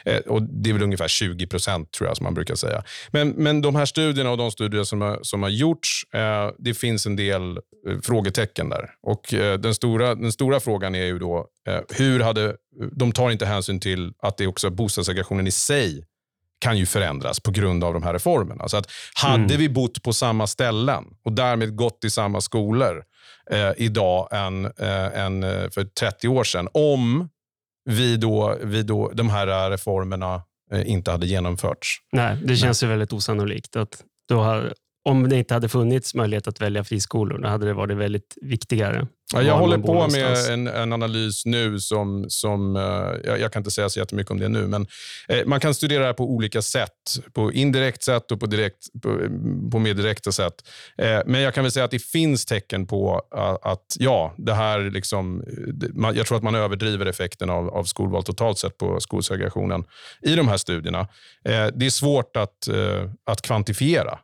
Eh, 0.05 0.17
och 0.17 0.41
Det 0.41 0.69
är 0.69 0.73
väl 0.73 0.83
ungefär 0.83 1.07
20 1.07 1.47
procent 1.47 1.91
tror 1.91 2.07
jag 2.07 2.17
som 2.17 2.23
man 2.23 2.33
brukar 2.33 2.55
säga. 2.55 2.83
Men, 3.11 3.29
men 3.29 3.61
de 3.61 3.75
här 3.75 3.85
studierna 3.85 4.31
och 4.31 4.37
de 4.37 4.51
studier 4.51 4.83
som 4.83 5.01
har, 5.01 5.19
som 5.21 5.43
har 5.43 5.49
gjorts, 5.49 6.05
det 6.57 6.73
finns 6.73 7.05
en 7.05 7.15
del 7.15 7.59
frågetecken 8.03 8.69
där. 8.69 8.89
Och 9.01 9.21
den, 9.59 9.75
stora, 9.75 10.15
den 10.15 10.31
stora 10.31 10.59
frågan 10.59 10.95
är 10.95 11.05
ju 11.05 11.19
då, 11.19 11.45
hur 11.89 12.19
hade, 12.19 12.55
de 12.91 13.11
tar 13.11 13.31
inte 13.31 13.45
hänsyn 13.45 13.79
till 13.79 14.13
att 14.19 14.37
det 14.37 14.47
också 14.47 14.69
bostadssegregationen 14.69 15.47
i 15.47 15.51
sig 15.51 16.03
kan 16.59 16.77
ju 16.77 16.85
förändras 16.85 17.39
på 17.39 17.51
grund 17.51 17.83
av 17.83 17.93
de 17.93 18.03
här 18.03 18.13
reformerna. 18.13 18.67
Så 18.67 18.77
att 18.77 18.91
hade 19.13 19.43
mm. 19.43 19.57
vi 19.57 19.69
bott 19.69 20.03
på 20.03 20.13
samma 20.13 20.47
ställen 20.47 21.03
och 21.23 21.33
därmed 21.33 21.75
gått 21.75 22.03
i 22.03 22.09
samma 22.09 22.41
skolor 22.41 23.03
eh, 23.51 23.71
idag 23.77 24.27
än, 24.31 24.65
eh, 24.65 25.19
än 25.19 25.43
eh, 25.43 25.69
för 25.69 25.83
30 25.83 26.27
år 26.27 26.43
sedan, 26.43 26.67
om 26.73 27.29
vi 27.85 28.17
då, 28.17 28.57
vi 28.63 28.83
då, 28.83 29.11
de 29.13 29.29
här 29.29 29.69
reformerna 29.69 30.41
eh, 30.71 30.89
inte 30.89 31.11
hade 31.11 31.25
genomförts. 31.25 31.97
Nej, 32.11 32.37
det 32.43 32.55
känns 32.55 32.81
Nej. 32.81 32.87
ju 32.87 32.91
väldigt 32.91 33.13
osannolikt. 33.13 33.75
att 33.75 34.03
då 34.29 34.41
har, 34.41 34.73
om 35.09 35.29
det 35.29 35.37
inte 35.37 35.53
hade 35.53 35.69
funnits 35.69 36.15
möjlighet 36.15 36.47
att 36.47 36.61
välja 36.61 36.83
friskolor, 36.83 37.37
då 37.37 37.47
hade 37.47 37.65
det 37.65 37.73
varit 37.73 37.97
väldigt 37.97 38.37
viktigare. 38.41 39.07
Ja, 39.33 39.41
jag 39.41 39.57
håller 39.57 39.77
på 39.77 40.07
med 40.07 40.49
en, 40.49 40.67
en, 40.67 40.93
analys 40.93 41.45
nu 41.45 41.79
som, 41.79 42.25
som 42.29 42.75
uh, 42.75 42.83
jag, 43.23 43.39
jag, 43.39 43.53
kan 43.53 43.59
inte 43.59 43.71
säga 43.71 43.89
så 43.89 43.99
jättemycket 43.99 44.31
om 44.31 44.39
det 44.39 44.49
nu, 44.49 44.67
men 44.67 44.87
uh, 45.33 45.45
man 45.45 45.59
kan 45.59 45.73
studera 45.73 45.99
det 45.99 46.05
här 46.05 46.13
på 46.13 46.23
olika 46.23 46.61
sätt. 46.61 46.91
På 47.33 47.51
indirekt 47.53 48.03
sätt 48.03 48.31
och 48.31 48.39
på, 48.39 48.45
direkt, 48.45 49.01
på, 49.03 49.17
på 49.71 49.79
mer 49.79 49.93
direkta 49.93 50.31
sätt. 50.31 50.53
Uh, 51.01 51.19
men 51.25 51.41
jag 51.41 51.53
kan 51.53 51.63
väl 51.63 51.71
säga 51.71 51.85
att 51.85 51.91
det 51.91 52.03
finns 52.03 52.45
tecken 52.45 52.87
på 52.87 53.21
att 53.61 53.95
ja, 53.99 54.33
det 54.37 54.53
här 54.53 54.79
liksom, 54.79 55.43
man, 55.93 56.15
jag 56.15 56.27
tror 56.27 56.37
att 56.37 56.43
man 56.43 56.55
överdriver 56.55 57.05
effekten 57.05 57.49
av, 57.49 57.69
av 57.69 57.83
skolval 57.83 58.23
totalt 58.23 58.57
sett 58.57 58.77
på 58.77 58.99
skolsegregationen 58.99 59.83
i 60.21 60.35
de 60.35 60.47
här 60.47 60.57
studierna. 60.57 61.07
det 61.73 61.85
är 61.85 61.89
svårt 61.89 62.37
att, 62.37 62.67
att 63.25 63.41
kvantifiera. 63.41 64.19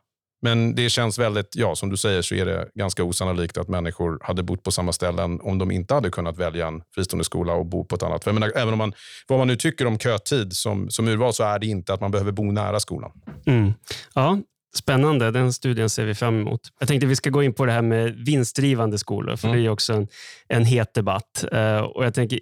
Men 0.46 0.74
det 0.74 0.90
känns 0.90 1.18
väldigt, 1.18 1.56
ja 1.56 1.74
som 1.74 1.90
du 1.90 1.96
säger, 1.96 2.22
så 2.22 2.34
är 2.34 2.46
det 2.46 2.68
ganska 2.74 3.04
osannolikt 3.04 3.58
att 3.58 3.68
människor 3.68 4.18
hade 4.22 4.42
bott 4.42 4.62
på 4.62 4.70
samma 4.70 4.92
ställen 4.92 5.40
om 5.40 5.58
de 5.58 5.70
inte 5.70 5.94
hade 5.94 6.10
kunnat 6.10 6.38
välja 6.38 6.66
en 6.66 6.82
fristående 6.94 7.24
skola 7.24 7.52
och 7.52 7.66
bo 7.66 7.84
på 7.84 7.94
ett 7.96 8.02
annat. 8.02 8.24
För 8.24 8.32
menar, 8.32 8.52
även 8.56 8.72
om 8.72 8.78
man, 8.78 8.92
vad 9.26 9.38
man 9.38 9.48
nu 9.48 9.56
tycker 9.56 9.86
om 9.86 9.98
kötid 9.98 10.52
som, 10.52 10.90
som 10.90 11.08
urval 11.08 11.32
så 11.32 11.44
är 11.44 11.58
det 11.58 11.66
inte 11.66 11.94
att 11.94 12.00
man 12.00 12.10
behöver 12.10 12.32
bo 12.32 12.52
nära 12.52 12.80
skolan. 12.80 13.10
Mm. 13.46 13.72
Ja, 14.14 14.38
Spännande, 14.76 15.30
den 15.30 15.52
studien 15.52 15.90
ser 15.90 16.04
vi 16.04 16.14
fram 16.14 16.40
emot. 16.40 16.60
Jag 16.78 16.88
tänkte 16.88 17.06
vi 17.06 17.16
ska 17.16 17.30
gå 17.30 17.42
in 17.42 17.54
på 17.54 17.66
det 17.66 17.72
här 17.72 17.82
med 17.82 18.14
vinstdrivande 18.26 18.98
skolor, 18.98 19.36
för 19.36 19.48
mm. 19.48 19.60
det 19.60 19.66
är 19.66 19.70
också 19.70 19.92
en, 19.92 20.08
en 20.48 20.64
het 20.64 20.94
debatt. 20.94 21.44
Uh, 21.52 21.78
och 21.78 22.04
jag 22.04 22.14
tänker, 22.14 22.38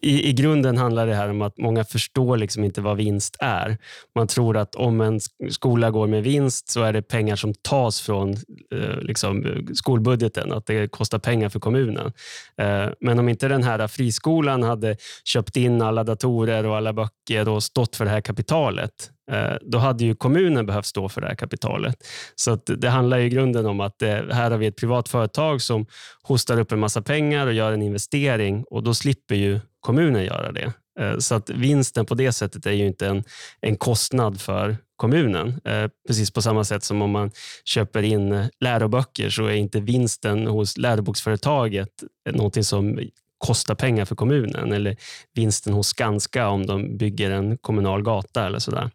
i, 0.00 0.28
I 0.28 0.32
grunden 0.32 0.76
handlar 0.76 1.06
det 1.06 1.14
här 1.14 1.30
om 1.30 1.42
att 1.42 1.58
många 1.58 1.84
förstår 1.84 2.36
liksom 2.36 2.64
inte 2.64 2.80
vad 2.80 2.96
vinst 2.96 3.36
är. 3.40 3.78
Man 4.14 4.26
tror 4.26 4.56
att 4.56 4.74
om 4.74 5.00
en 5.00 5.20
skola 5.50 5.90
går 5.90 6.06
med 6.06 6.22
vinst 6.22 6.68
så 6.68 6.82
är 6.82 6.92
det 6.92 7.02
pengar 7.02 7.36
som 7.36 7.54
tas 7.54 8.00
från 8.00 8.30
eh, 8.74 9.00
liksom, 9.00 9.66
skolbudgeten, 9.74 10.52
att 10.52 10.66
det 10.66 10.88
kostar 10.88 11.18
pengar 11.18 11.48
för 11.48 11.60
kommunen. 11.60 12.12
Eh, 12.56 12.86
men 13.00 13.18
om 13.18 13.28
inte 13.28 13.48
den 13.48 13.62
här 13.62 13.86
friskolan 13.86 14.62
hade 14.62 14.96
köpt 15.24 15.56
in 15.56 15.82
alla 15.82 16.04
datorer 16.04 16.66
och 16.66 16.76
alla 16.76 16.92
böcker 16.92 17.48
och 17.48 17.62
stått 17.62 17.96
för 17.96 18.04
det 18.04 18.10
här 18.10 18.20
kapitalet, 18.20 19.10
Eh, 19.30 19.56
då 19.60 19.78
hade 19.78 20.04
ju 20.04 20.14
kommunen 20.14 20.66
behövt 20.66 20.86
stå 20.86 21.08
för 21.08 21.20
det 21.20 21.26
här 21.26 21.34
kapitalet. 21.34 21.96
Så 22.34 22.54
det 22.56 22.88
handlar 22.88 23.18
i 23.18 23.28
grunden 23.28 23.66
om 23.66 23.80
att 23.80 24.02
eh, 24.02 24.08
här 24.08 24.50
har 24.50 24.58
vi 24.58 24.66
ett 24.66 24.76
privat 24.76 25.08
företag 25.08 25.62
som 25.62 25.86
hostar 26.22 26.60
upp 26.60 26.72
en 26.72 26.78
massa 26.78 27.02
pengar 27.02 27.46
och 27.46 27.52
gör 27.52 27.72
en 27.72 27.82
investering 27.82 28.64
och 28.64 28.82
då 28.82 28.94
slipper 28.94 29.34
ju 29.34 29.60
kommunen 29.80 30.24
göra 30.24 30.52
det. 30.52 30.72
Eh, 31.00 31.18
så 31.18 31.34
att 31.34 31.50
vinsten 31.50 32.06
på 32.06 32.14
det 32.14 32.32
sättet 32.32 32.66
är 32.66 32.72
ju 32.72 32.86
inte 32.86 33.06
en, 33.06 33.24
en 33.60 33.76
kostnad 33.76 34.40
för 34.40 34.76
kommunen. 34.96 35.60
Precis 36.08 36.30
på 36.30 36.42
samma 36.42 36.64
sätt 36.64 36.84
som 36.84 37.02
om 37.02 37.10
man 37.10 37.30
köper 37.64 38.02
in 38.02 38.48
läroböcker 38.60 39.30
så 39.30 39.46
är 39.46 39.54
inte 39.54 39.80
vinsten 39.80 40.46
hos 40.46 40.76
läroboksföretaget 40.78 41.88
någonting 42.30 42.64
som 42.64 42.98
kostar 43.38 43.74
pengar 43.74 44.04
för 44.04 44.16
kommunen 44.16 44.72
eller 44.72 44.96
vinsten 45.34 45.72
hos 45.72 45.88
Skanska 45.88 46.48
om 46.48 46.66
de 46.66 46.96
bygger 46.96 47.30
en 47.30 47.58
kommunal 47.58 48.02
gata 48.02 48.46
eller 48.46 48.58
sådär. 48.58 48.90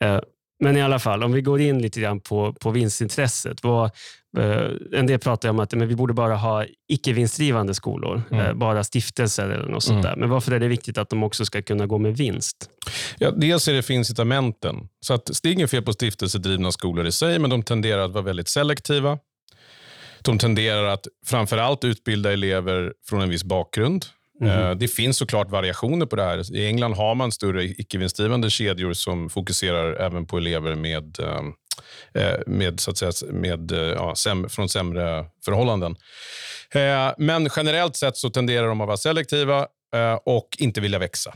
Eh, 0.00 0.20
men 0.60 0.76
i 0.76 0.82
alla 0.82 0.98
fall, 0.98 1.22
om 1.22 1.32
vi 1.32 1.42
går 1.42 1.60
in 1.60 1.82
lite 1.82 2.00
grann 2.00 2.20
på, 2.20 2.52
på 2.52 2.70
vinstintresset. 2.70 3.62
Vad, 3.62 3.84
eh, 4.38 4.66
en 4.92 5.06
del 5.06 5.18
pratar 5.18 5.48
om 5.48 5.58
att 5.58 5.74
men 5.74 5.88
vi 5.88 5.96
borde 5.96 6.14
bara 6.14 6.36
ha 6.36 6.64
icke 6.88 7.12
vinstdrivande 7.12 7.74
skolor, 7.74 8.22
mm. 8.30 8.46
Eh, 8.46 8.54
bara 8.54 8.84
stiftelser 8.84 9.50
eller 9.50 9.68
något 9.68 9.82
sånt 9.82 9.94
mm. 9.94 10.02
där. 10.02 10.16
Men 10.16 10.30
varför 10.30 10.52
är 10.52 10.60
det 10.60 10.68
viktigt 10.68 10.98
att 10.98 11.10
de 11.10 11.22
också 11.22 11.44
ska 11.44 11.62
kunna 11.62 11.86
gå 11.86 11.98
med 11.98 12.16
vinst? 12.16 12.70
Ja, 13.18 13.30
dels 13.30 13.68
är 13.68 13.72
det 13.72 13.82
för 13.82 13.94
incitamenten. 13.94 14.88
Så 15.00 15.14
att 15.14 15.30
det 15.42 15.48
är 15.48 15.52
inget 15.52 15.70
fel 15.70 15.82
på 15.82 15.92
stiftelsedrivna 15.92 16.72
skolor 16.72 17.06
i 17.06 17.12
sig, 17.12 17.38
men 17.38 17.50
de 17.50 17.62
tenderar 17.62 18.04
att 18.04 18.12
vara 18.12 18.24
väldigt 18.24 18.48
selektiva. 18.48 19.18
De 20.24 20.38
tenderar 20.38 20.84
att 20.84 21.06
framför 21.26 21.58
allt 21.58 21.84
utbilda 21.84 22.32
elever 22.32 22.92
från 23.08 23.20
en 23.20 23.28
viss 23.28 23.44
bakgrund. 23.44 24.06
Mm. 24.40 24.78
Det 24.78 24.88
finns 24.88 25.16
såklart 25.16 25.50
variationer 25.50 26.06
på 26.06 26.16
det 26.16 26.22
här. 26.24 26.56
I 26.56 26.66
England 26.66 26.94
har 26.94 27.14
man 27.14 27.32
större 27.32 27.64
icke-vinstdrivande 27.64 28.50
kedjor 28.50 28.92
som 28.92 29.30
fokuserar 29.30 29.94
även 29.94 30.26
på 30.26 30.36
elever 30.38 30.74
med, 30.74 31.18
eh, 32.14 32.38
med, 32.46 32.80
så 32.80 32.90
att 32.90 32.98
säga, 32.98 33.12
med, 33.32 33.72
ja, 33.96 34.14
från 34.48 34.68
sämre 34.68 35.26
förhållanden. 35.44 35.96
Men 37.18 37.48
generellt 37.56 37.96
sett 37.96 38.16
så 38.16 38.30
tenderar 38.30 38.68
de 38.68 38.80
att 38.80 38.86
vara 38.86 38.96
selektiva 38.96 39.66
och 40.24 40.48
inte 40.58 40.80
vilja 40.80 40.98
växa. 40.98 41.34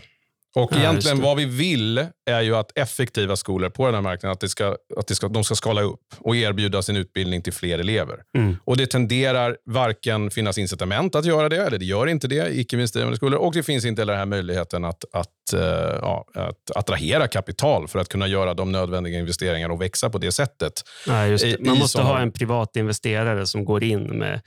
Och 0.57 0.73
ja, 0.73 0.79
egentligen 0.79 1.21
vad 1.21 1.37
vi 1.37 1.45
vill 1.45 2.07
är 2.31 2.41
ju 2.41 2.57
att 2.57 2.79
effektiva 2.79 3.37
skolor 3.37 3.71
på 3.71 3.87
den 3.87 3.95
här 3.95 4.03
marknaden, 4.03 4.33
att, 4.33 4.41
det 4.41 4.49
ska, 4.49 4.77
att 4.97 5.07
det 5.07 5.15
ska, 5.15 5.29
de 5.29 5.45
ska 5.45 5.55
skala 5.55 5.83
upp 5.83 6.01
och 6.19 6.37
erbjuda 6.37 6.83
sin 6.83 6.97
utbildning 6.97 7.43
till 7.43 7.53
fler 7.53 7.79
elever. 7.79 8.23
Mm. 8.39 8.57
Och 8.65 8.77
Det 8.77 8.87
tenderar 8.87 9.57
varken 9.71 10.31
finnas 10.31 10.59
incitament 10.59 11.15
att 11.15 11.25
göra 11.25 11.49
det, 11.49 11.57
eller 11.57 11.79
det 11.79 11.85
gör 11.85 12.07
inte 12.07 12.29
det 12.29 12.49
i 12.49 12.61
icke 12.61 12.77
vinstdrivande 12.77 13.17
skolor. 13.17 13.39
Och 13.39 13.53
det 13.53 13.63
finns 13.63 13.85
inte 13.85 14.01
heller 14.03 14.13
den 14.13 14.19
här 14.19 14.27
möjligheten 14.27 14.85
att, 14.85 15.05
att, 15.13 15.29
uh, 15.55 15.61
ja, 16.03 16.25
att 16.35 16.77
attrahera 16.77 17.29
kapital 17.29 17.89
för 17.89 17.99
att 17.99 18.09
kunna 18.09 18.27
göra 18.27 18.55
de 18.55 18.73
nödvändiga 18.73 19.19
investeringarna 19.19 19.75
och 19.75 19.83
växa 19.83 20.11
på 20.11 20.19
det 20.19 20.33
sättet. 20.33 20.73
Ja, 21.07 21.13
det. 21.13 21.61
Man 21.61 21.79
måste 21.79 22.03
ha 22.03 22.19
en 22.19 22.33
privat 22.33 22.77
investerare 22.77 23.47
som 23.47 23.65
går 23.65 23.85
in 23.85 24.03
med 24.03 24.41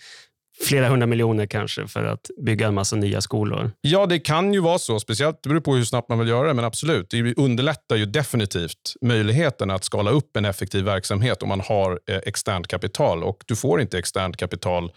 flera 0.59 0.89
hundra 0.89 1.07
miljoner 1.07 1.45
kanske 1.45 1.87
för 1.87 2.03
att 2.03 2.29
bygga 2.45 2.67
en 2.67 2.73
massa 2.73 2.95
nya 2.95 3.21
skolor. 3.21 3.71
Ja, 3.81 4.05
det 4.05 4.19
kan 4.19 4.53
ju 4.53 4.59
vara 4.59 4.79
så. 4.79 4.99
Speciellt 4.99 5.39
det 5.43 5.49
beror 5.49 5.59
på 5.59 5.75
hur 5.75 5.83
snabbt 5.83 6.09
man 6.09 6.19
vill 6.19 6.27
göra 6.27 6.47
det, 6.47 6.53
men 6.53 6.65
absolut. 6.65 7.09
Det 7.09 7.33
underlättar 7.37 7.95
ju 7.95 8.05
definitivt 8.05 8.93
möjligheten 9.01 9.71
att 9.71 9.83
skala 9.83 10.11
upp 10.11 10.37
en 10.37 10.45
effektiv 10.45 10.85
verksamhet 10.85 11.43
om 11.43 11.49
man 11.49 11.61
har 11.61 11.99
eh, 12.09 12.15
externt 12.15 12.67
kapital. 12.67 13.23
Och 13.23 13.43
Du 13.45 13.55
får 13.55 13.81
inte 13.81 13.97
externt 13.97 14.37
kapital 14.37 14.91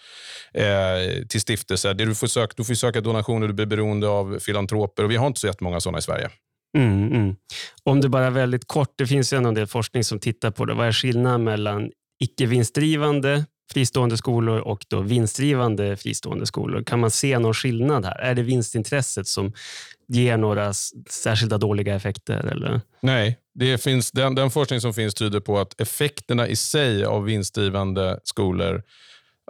eh, 0.54 1.26
till 1.28 1.40
stiftelser. 1.40 1.94
du, 1.94 2.14
får 2.14 2.26
söka, 2.26 2.52
du 2.56 2.64
får 2.64 2.74
söka 2.74 3.00
donationer, 3.00 3.46
du 3.46 3.52
blir 3.52 3.66
beroende 3.66 4.08
av 4.08 4.38
filantroper 4.38 5.04
och 5.04 5.10
vi 5.10 5.16
har 5.16 5.26
inte 5.26 5.40
så 5.40 5.46
jättemånga 5.46 5.80
sådana 5.80 5.98
i 5.98 6.02
Sverige. 6.02 6.30
Mm, 6.78 7.12
mm. 7.12 7.36
Om 7.84 8.00
det 8.00 8.08
bara 8.08 8.30
väldigt 8.30 8.66
kort, 8.66 8.94
det 8.98 9.06
finns 9.06 9.32
ju 9.32 9.36
en 9.36 9.54
del 9.54 9.66
forskning 9.66 10.04
som 10.04 10.18
tittar 10.18 10.50
på 10.50 10.64
det. 10.64 10.74
Vad 10.74 10.86
är 10.88 10.92
skillnaden 10.92 11.44
mellan 11.44 11.90
icke 12.20 12.46
vinstdrivande 12.46 13.44
fristående 13.72 14.16
skolor 14.16 14.60
och 14.60 14.84
då 14.88 15.00
vinstdrivande 15.00 15.96
fristående 15.96 16.46
skolor. 16.46 16.82
Kan 16.82 17.00
man 17.00 17.10
se 17.10 17.38
någon 17.38 17.54
skillnad 17.54 18.04
här? 18.04 18.18
Är 18.18 18.34
det 18.34 18.42
vinstintresset 18.42 19.26
som 19.26 19.52
ger 20.08 20.36
några 20.36 20.72
särskilda 21.10 21.58
dåliga 21.58 21.94
effekter? 21.94 22.46
Eller? 22.46 22.80
Nej, 23.00 23.38
det 23.54 23.78
finns, 23.78 24.10
den, 24.10 24.34
den 24.34 24.50
forskning 24.50 24.80
som 24.80 24.94
finns 24.94 25.14
tyder 25.14 25.40
på 25.40 25.58
att 25.58 25.80
effekterna 25.80 26.48
i 26.48 26.56
sig 26.56 27.04
av 27.04 27.24
vinstdrivande 27.24 28.20
skolor 28.24 28.82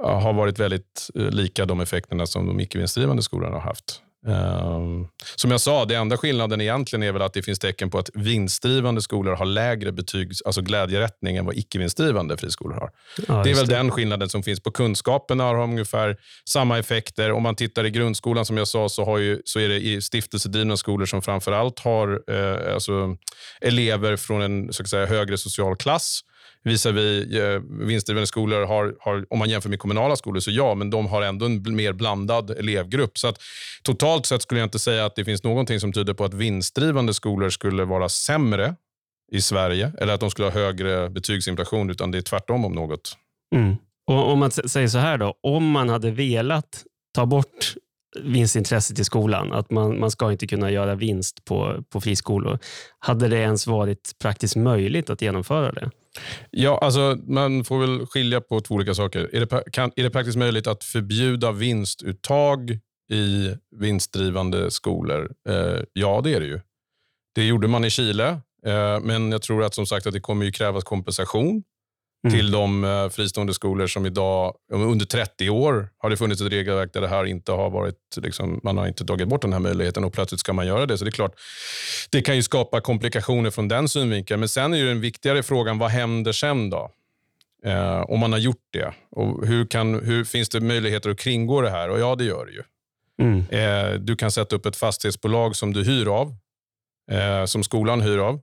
har 0.02 0.32
varit 0.32 0.58
väldigt 0.58 1.10
eh, 1.14 1.30
lika 1.30 1.64
de 1.64 1.80
effekterna 1.80 2.26
som 2.26 2.46
de 2.46 2.60
icke 2.60 2.78
vinstdrivande 2.78 3.22
skolorna 3.22 3.54
har 3.54 3.60
haft. 3.60 4.00
Um, 4.26 5.08
som 5.36 5.50
jag 5.50 5.60
sa, 5.60 5.84
det 5.84 5.94
enda 5.94 6.16
skillnaden 6.16 6.60
egentligen 6.60 7.02
är 7.02 7.12
väl 7.12 7.22
att 7.22 7.32
det 7.32 7.42
finns 7.42 7.58
tecken 7.58 7.90
på 7.90 7.98
att 7.98 8.10
vinstdrivande 8.14 9.02
skolor 9.02 9.34
har 9.34 9.44
lägre 9.44 9.92
betyg, 9.92 10.32
alltså 10.44 10.62
glädjerättning 10.62 11.36
än 11.36 11.46
vad 11.46 11.56
icke 11.56 11.78
vinstdrivande 11.78 12.36
friskolor 12.36 12.74
har. 12.74 12.90
Ja, 13.28 13.42
det 13.42 13.50
är 13.50 13.54
väl 13.54 13.66
det. 13.66 13.74
den 13.74 13.90
skillnaden 13.90 14.28
som 14.28 14.42
finns. 14.42 14.60
På 14.60 14.70
kunskaperna 14.70 15.44
har 15.44 15.54
de 15.54 15.70
ungefär 15.70 16.16
samma 16.48 16.78
effekter. 16.78 17.32
Om 17.32 17.42
man 17.42 17.56
tittar 17.56 17.86
i 17.86 17.90
grundskolan, 17.90 18.46
som 18.46 18.56
jag 18.56 18.68
sa, 18.68 18.88
så, 18.88 19.04
har 19.04 19.18
ju, 19.18 19.42
så 19.44 19.60
är 19.60 19.68
det 19.68 19.80
i 19.80 20.02
stiftelsedrivna 20.02 20.76
skolor 20.76 21.06
som 21.06 21.22
framför 21.22 21.52
allt 21.52 21.78
har 21.78 22.22
eh, 22.30 22.74
alltså, 22.74 23.16
elever 23.60 24.16
från 24.16 24.42
en 24.42 24.72
så 24.72 24.82
att 24.82 24.88
säga, 24.88 25.06
högre 25.06 25.38
social 25.38 25.76
klass 25.76 26.20
visavi 26.64 27.38
eh, 27.38 27.60
vinstdrivande 27.86 28.26
skolor 28.26 28.66
har, 28.66 28.94
har, 29.00 29.26
om 29.30 29.38
man 29.38 29.48
jämför 29.48 29.68
med 29.68 29.78
kommunala 29.78 30.16
skolor, 30.16 30.40
så 30.40 30.50
ja, 30.50 30.74
men 30.74 30.90
de 30.90 31.06
har 31.06 31.22
ändå 31.22 31.46
en 31.46 31.76
mer 31.76 31.92
blandad 31.92 32.50
elevgrupp. 32.50 33.18
Så 33.18 33.28
att, 33.28 33.38
totalt 33.82 34.26
sett 34.26 34.42
skulle 34.42 34.60
jag 34.60 34.66
inte 34.66 34.78
säga 34.78 35.06
att 35.06 35.16
det 35.16 35.24
finns 35.24 35.42
någonting 35.42 35.80
som 35.80 35.92
tyder 35.92 36.14
på 36.14 36.24
att 36.24 36.34
vinstdrivande 36.34 37.14
skolor 37.14 37.50
skulle 37.50 37.84
vara 37.84 38.08
sämre 38.08 38.74
i 39.32 39.40
Sverige 39.40 39.92
eller 39.98 40.14
att 40.14 40.20
de 40.20 40.30
skulle 40.30 40.46
ha 40.48 40.52
högre 40.52 41.10
betygsinflation, 41.10 41.90
utan 41.90 42.10
det 42.10 42.18
är 42.18 42.22
tvärtom 42.22 42.64
om 42.64 42.72
något. 42.72 43.16
Mm. 43.54 43.76
Och 44.06 44.32
Om 44.32 44.38
man 44.38 44.50
säger 44.50 44.88
så 44.88 44.98
här 44.98 45.18
då, 45.18 45.34
om 45.40 45.70
man 45.70 45.88
hade 45.88 46.10
velat 46.10 46.84
ta 47.14 47.26
bort 47.26 47.74
vinstintresset 48.20 48.98
i 48.98 49.04
skolan, 49.04 49.52
att 49.52 49.70
man, 49.70 50.00
man 50.00 50.10
ska 50.10 50.32
inte 50.32 50.46
kunna 50.46 50.70
göra 50.70 50.94
vinst 50.94 51.44
på, 51.44 51.84
på 51.88 52.00
friskolor. 52.00 52.58
Hade 52.98 53.28
det 53.28 53.36
ens 53.36 53.66
varit 53.66 54.12
praktiskt 54.18 54.56
möjligt 54.56 55.10
att 55.10 55.22
genomföra 55.22 55.72
det? 55.72 55.90
Ja, 56.50 56.78
alltså 56.78 57.18
man 57.26 57.64
får 57.64 57.78
väl 57.80 58.06
skilja 58.06 58.40
på 58.40 58.60
två 58.60 58.74
olika 58.74 58.94
saker. 58.94 59.30
Är 59.32 59.40
det, 59.40 59.64
kan, 59.72 59.92
är 59.96 60.02
det 60.02 60.10
praktiskt 60.10 60.38
möjligt 60.38 60.66
att 60.66 60.84
förbjuda 60.84 61.52
vinstuttag 61.52 62.78
i 63.12 63.54
vinstdrivande 63.76 64.70
skolor? 64.70 65.32
Eh, 65.48 65.80
ja, 65.92 66.20
det 66.24 66.34
är 66.34 66.40
det 66.40 66.46
ju. 66.46 66.60
Det 67.34 67.46
gjorde 67.46 67.68
man 67.68 67.84
i 67.84 67.90
Chile, 67.90 68.28
eh, 68.66 69.00
men 69.02 69.32
jag 69.32 69.42
tror 69.42 69.64
att 69.64 69.74
som 69.74 69.86
sagt 69.86 70.06
att 70.06 70.12
det 70.12 70.20
kommer 70.20 70.44
ju 70.44 70.52
krävas 70.52 70.84
kompensation 70.84 71.62
mm. 72.24 72.36
till 72.36 72.50
de 72.50 72.84
eh, 72.84 73.08
fristående 73.08 73.54
skolor 73.54 73.86
som 73.86 74.06
idag, 74.06 74.54
under 74.72 75.06
30 75.06 75.50
år 75.50 75.88
har 75.98 76.10
det 76.10 76.16
funnits 76.16 76.42
ett 76.42 76.52
regelverk 76.52 76.92
där 76.92 77.00
det 77.00 77.08
här 77.08 77.24
inte 77.24 77.52
har 77.52 77.70
varit, 77.70 77.98
liksom, 78.16 78.60
man 78.62 78.78
har 78.78 78.86
inte 78.86 79.06
tagit 79.06 79.28
bort 79.28 79.42
den 79.42 79.52
här 79.52 79.60
möjligheten 79.60 80.04
och 80.04 80.12
plötsligt 80.12 80.40
ska 80.40 80.52
man 80.52 80.66
göra 80.66 80.86
det. 80.86 80.98
Så 80.98 81.04
det 81.04 81.08
är 81.08 81.12
klart, 81.12 81.34
det 82.10 82.22
kan 82.22 82.36
ju 82.36 82.42
skapa 82.42 82.80
komplikationer 82.80 83.50
från 83.50 83.68
den 83.68 83.88
synvinkeln. 83.88 84.40
Men 84.40 84.48
sen 84.48 84.74
är 84.74 84.78
ju 84.78 84.86
den 84.86 85.00
viktigare 85.00 85.42
frågan, 85.42 85.78
vad 85.78 85.90
händer 85.90 86.32
sen 86.32 86.70
då? 86.70 86.90
Eh, 87.64 88.00
om 88.00 88.20
man 88.20 88.32
har 88.32 88.38
gjort 88.38 88.68
det. 88.72 88.92
Och 89.10 89.46
hur, 89.46 89.66
kan, 89.66 89.94
hur 89.94 90.24
Finns 90.24 90.48
det 90.48 90.60
möjligheter 90.60 91.10
att 91.10 91.18
kringgå 91.18 91.60
det 91.60 91.70
här? 91.70 91.88
Och 91.88 92.00
Ja, 92.00 92.14
det 92.14 92.24
gör 92.24 92.46
det 92.46 92.52
ju. 92.52 92.62
Mm. 93.22 93.44
Eh, 93.50 94.00
du 94.00 94.16
kan 94.16 94.30
sätta 94.30 94.56
upp 94.56 94.66
ett 94.66 94.76
fastighetsbolag 94.76 95.56
som 95.56 95.72
du 95.72 95.84
hyr 95.84 96.06
av, 96.06 96.34
eh, 97.10 97.44
som 97.44 97.62
skolan 97.62 98.00
hyr 98.00 98.18
av 98.18 98.40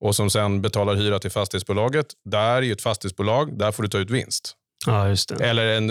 och 0.00 0.16
som 0.16 0.30
sen 0.30 0.62
betalar 0.62 0.94
hyra 0.94 1.18
till 1.18 1.30
fastighetsbolaget. 1.30 2.06
Där 2.24 2.56
är 2.56 2.62
ju 2.62 2.72
ett 2.72 2.82
fastighetsbolag, 2.82 3.58
där 3.58 3.72
får 3.72 3.82
du 3.82 3.88
ta 3.88 3.98
ut 3.98 4.10
vinst. 4.10 4.56
Ja, 4.86 5.08
just 5.08 5.28
det. 5.28 5.44
Eller 5.44 5.66
en, 5.66 5.88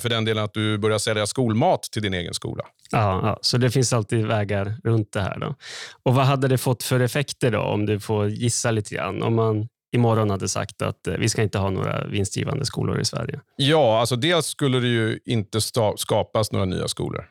för 0.00 0.08
den 0.08 0.24
delen 0.24 0.44
att 0.44 0.54
du 0.54 0.78
börjar 0.78 0.98
sälja 0.98 1.26
skolmat 1.26 1.82
till 1.82 2.02
din 2.02 2.14
egen 2.14 2.34
skola. 2.34 2.64
Ja, 2.90 3.20
ja, 3.22 3.38
så 3.42 3.58
det 3.58 3.70
finns 3.70 3.92
alltid 3.92 4.26
vägar 4.26 4.76
runt 4.84 5.12
det 5.12 5.20
här. 5.20 5.38
Då. 5.38 5.54
Och 6.02 6.14
Vad 6.14 6.24
hade 6.24 6.48
det 6.48 6.58
fått 6.58 6.82
för 6.82 7.00
effekter 7.00 7.50
då, 7.50 7.60
om 7.60 7.86
du 7.86 8.00
får 8.00 8.28
gissa 8.28 8.70
lite 8.70 8.94
grann? 8.94 9.22
Om 9.22 9.34
man 9.34 9.68
imorgon 9.92 10.30
hade 10.30 10.48
sagt 10.48 10.82
att 10.82 11.06
eh, 11.06 11.14
vi 11.14 11.28
ska 11.28 11.42
inte 11.42 11.58
ha 11.58 11.70
några 11.70 12.06
vinstgivande 12.06 12.66
skolor 12.66 13.00
i 13.00 13.04
Sverige. 13.04 13.40
Ja, 13.56 14.00
alltså 14.00 14.16
dels 14.16 14.46
skulle 14.46 14.80
det 14.80 14.88
ju 14.88 15.18
inte 15.26 15.60
skapas 15.96 16.52
några 16.52 16.64
nya 16.64 16.88
skolor. 16.88 17.24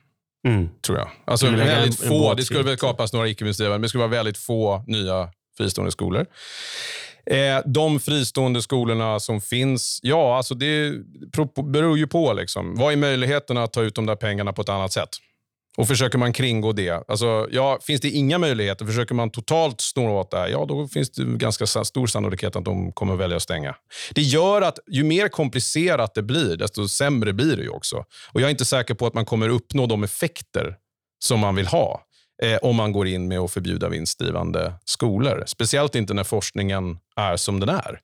Mm. 0.47 0.69
Tror 0.85 0.97
jag. 0.97 1.09
Alltså, 1.25 1.45
väldigt 1.49 2.03
en, 2.03 2.07
få. 2.09 2.29
En 2.31 2.37
det 2.37 2.43
skulle 2.43 2.63
väl 2.63 2.77
skapas 2.77 3.13
några 3.13 3.27
icke 3.27 3.43
vinstgivande, 3.45 3.73
men 3.73 3.81
det 3.81 3.89
skulle 3.89 3.99
vara 3.99 4.11
väldigt 4.11 4.37
få 4.37 4.83
nya 4.87 5.29
fristående 5.59 5.91
skolor. 5.91 6.25
Eh, 7.25 7.59
de 7.65 7.99
fristående 7.99 8.61
skolorna 8.61 9.19
som 9.19 9.41
finns, 9.41 9.99
ja, 10.03 10.37
alltså 10.37 10.55
det 10.55 10.93
beror 11.63 11.97
ju 11.97 12.07
på. 12.07 12.33
Liksom. 12.33 12.75
Vad 12.75 12.93
är 12.93 12.97
möjligheterna 12.97 13.63
att 13.63 13.73
ta 13.73 13.81
ut 13.81 13.95
de 13.95 14.05
där 14.05 14.15
pengarna 14.15 14.53
på 14.53 14.61
ett 14.61 14.69
annat 14.69 14.93
sätt? 14.93 15.09
Och 15.77 15.87
Försöker 15.87 16.17
man 16.17 16.33
kringgå 16.33 16.71
det, 16.71 17.03
alltså, 17.07 17.47
ja, 17.51 17.79
finns 17.81 18.01
det 18.01 18.09
inga 18.09 18.37
möjligheter, 18.37 18.85
försöker 18.85 19.15
man 19.15 19.31
totalt 19.31 19.81
snåra 19.81 20.11
åt 20.11 20.31
det 20.31 20.37
här, 20.37 20.47
ja, 20.47 20.65
då 20.65 20.87
finns 20.87 21.11
det 21.11 21.23
ganska 21.23 21.67
stor 21.67 22.07
sannolikhet 22.07 22.55
att 22.55 22.65
de 22.65 22.91
kommer 22.91 23.15
välja 23.15 23.37
att 23.37 23.43
stänga. 23.43 23.75
Det 24.13 24.21
gör 24.21 24.61
att 24.61 24.79
ju 24.87 25.03
mer 25.03 25.27
komplicerat 25.27 26.13
det 26.13 26.23
blir, 26.23 26.57
desto 26.57 26.87
sämre 26.87 27.33
blir 27.33 27.57
det 27.57 27.63
ju 27.63 27.69
också. 27.69 28.05
Och 28.31 28.41
Jag 28.41 28.47
är 28.47 28.51
inte 28.51 28.65
säker 28.65 28.93
på 28.93 29.07
att 29.07 29.13
man 29.13 29.25
kommer 29.25 29.49
uppnå 29.49 29.85
de 29.85 30.03
effekter 30.03 30.75
som 31.19 31.39
man 31.39 31.55
vill 31.55 31.67
ha 31.67 32.01
eh, 32.41 32.57
om 32.61 32.75
man 32.75 32.91
går 32.91 33.07
in 33.07 33.27
med 33.27 33.39
att 33.39 33.51
förbjuda 33.51 33.89
vinstdrivande 33.89 34.73
skolor. 34.85 35.43
Speciellt 35.47 35.95
inte 35.95 36.13
när 36.13 36.23
forskningen 36.23 36.97
är 37.15 37.35
som 37.35 37.59
den 37.59 37.69
är. 37.69 37.99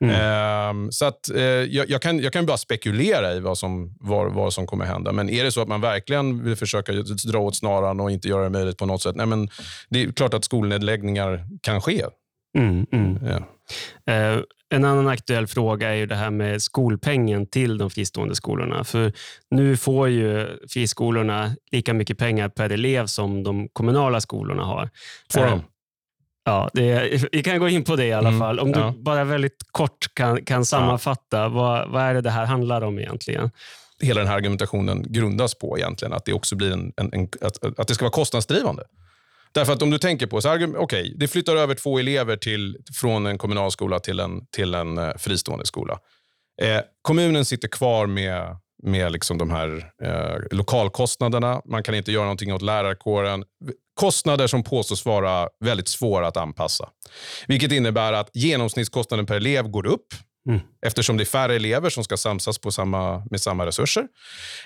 Mm. 0.00 0.86
Eh, 0.86 0.90
så 0.90 1.04
att, 1.04 1.30
eh, 1.30 1.42
jag, 1.42 1.90
jag, 1.90 2.02
kan, 2.02 2.18
jag 2.20 2.32
kan 2.32 2.46
bara 2.46 2.56
spekulera 2.56 3.34
i 3.34 3.40
vad 3.40 3.58
som, 3.58 3.96
vad, 4.00 4.32
vad 4.32 4.52
som 4.52 4.66
kommer 4.66 4.84
hända. 4.84 5.12
Men 5.12 5.30
är 5.30 5.44
det 5.44 5.52
så 5.52 5.60
att 5.60 5.68
man 5.68 5.80
verkligen 5.80 6.44
vill 6.44 6.56
försöka 6.56 6.92
dra 7.26 7.38
åt 7.38 7.56
snaran 7.56 8.00
och 8.00 8.10
inte 8.10 8.28
göra 8.28 8.44
det 8.44 8.50
möjligt 8.50 8.78
på 8.78 8.86
något 8.86 9.02
sätt, 9.02 9.16
nej, 9.16 9.26
men 9.26 9.48
det 9.88 10.02
är 10.02 10.12
klart 10.12 10.34
att 10.34 10.44
skolnedläggningar 10.44 11.46
kan 11.62 11.80
ske. 11.80 12.04
Mm, 12.58 12.86
mm. 12.92 13.18
Ja. 13.26 13.36
Eh, 14.12 14.40
en 14.70 14.84
annan 14.84 15.08
aktuell 15.08 15.46
fråga 15.46 15.88
är 15.88 15.94
ju 15.94 16.06
det 16.06 16.14
här 16.14 16.30
med 16.30 16.62
skolpengen 16.62 17.46
till 17.46 17.78
de 17.78 17.90
fristående 17.90 18.34
skolorna. 18.34 18.84
För 18.84 19.12
nu 19.50 19.76
får 19.76 20.08
ju 20.08 20.58
friskolorna 20.68 21.56
lika 21.70 21.94
mycket 21.94 22.18
pengar 22.18 22.48
per 22.48 22.70
elev 22.70 23.06
som 23.06 23.42
de 23.42 23.68
kommunala 23.72 24.20
skolorna 24.20 24.64
har. 24.64 24.90
Får 25.32 25.40
de? 25.40 25.62
Ja, 26.44 26.70
det, 26.72 27.22
vi 27.32 27.42
kan 27.42 27.58
gå 27.58 27.68
in 27.68 27.84
på 27.84 27.96
det 27.96 28.06
i 28.06 28.12
alla 28.12 28.28
mm, 28.28 28.40
fall. 28.40 28.60
Om 28.60 28.70
ja. 28.70 28.94
du 28.96 29.02
bara 29.02 29.24
väldigt 29.24 29.56
kort 29.70 30.14
kan, 30.14 30.44
kan 30.44 30.64
sammanfatta, 30.64 31.38
ja. 31.38 31.48
vad, 31.48 31.90
vad 31.90 32.02
är 32.02 32.14
det 32.14 32.20
det 32.20 32.30
här 32.30 32.44
handlar 32.44 32.82
om 32.82 32.98
egentligen? 32.98 33.50
Hela 34.00 34.20
den 34.20 34.28
här 34.28 34.36
argumentationen 34.36 35.04
grundas 35.08 35.54
på 35.54 35.78
egentligen 35.78 36.12
att 36.12 36.24
det 36.24 36.32
också 36.32 36.56
blir 36.56 36.72
en, 36.72 36.92
en, 36.96 37.10
en 37.12 37.28
att, 37.40 37.78
att 37.78 37.88
det 37.88 37.94
ska 37.94 38.04
vara 38.04 38.12
kostnadsdrivande. 38.12 38.82
Därför 39.54 39.72
att 39.72 39.82
om 39.82 39.90
du 39.90 39.98
tänker 39.98 40.26
på, 40.26 40.40
så 40.40 40.66
okay, 40.78 41.14
det 41.16 41.28
flyttar 41.28 41.56
över 41.56 41.74
två 41.74 41.98
elever 41.98 42.36
till, 42.36 42.76
från 42.94 43.26
en 43.26 43.38
kommunal 43.38 43.70
skola 43.70 44.00
till 44.00 44.20
en, 44.20 44.46
till 44.46 44.74
en 44.74 44.98
eh, 44.98 45.16
fristående 45.18 45.66
skola. 45.66 45.98
Eh, 46.62 46.80
kommunen 47.02 47.44
sitter 47.44 47.68
kvar 47.68 48.06
med, 48.06 48.56
med 48.82 49.12
liksom 49.12 49.38
de 49.38 49.50
här 49.50 49.92
eh, 50.02 50.56
lokalkostnaderna. 50.56 51.62
Man 51.64 51.82
kan 51.82 51.94
inte 51.94 52.12
göra 52.12 52.24
någonting 52.24 52.54
åt 52.54 52.62
lärarkåren. 52.62 53.44
Kostnader 53.94 54.46
som 54.46 54.62
påstås 54.62 55.04
vara 55.04 55.48
väldigt 55.64 55.88
svåra 55.88 56.26
att 56.26 56.36
anpassa. 56.36 56.88
Vilket 57.46 57.72
innebär 57.72 58.12
att 58.12 58.30
genomsnittskostnaden 58.34 59.26
per 59.26 59.36
elev 59.36 59.68
går 59.68 59.86
upp. 59.86 60.06
Mm. 60.48 60.60
Eftersom 60.86 61.16
det 61.16 61.22
är 61.22 61.26
färre 61.26 61.54
elever 61.54 61.90
som 61.90 62.04
ska 62.04 62.16
samsas 62.16 62.58
på 62.58 62.72
samma, 62.72 63.26
med 63.30 63.40
samma 63.40 63.66
resurser. 63.66 64.06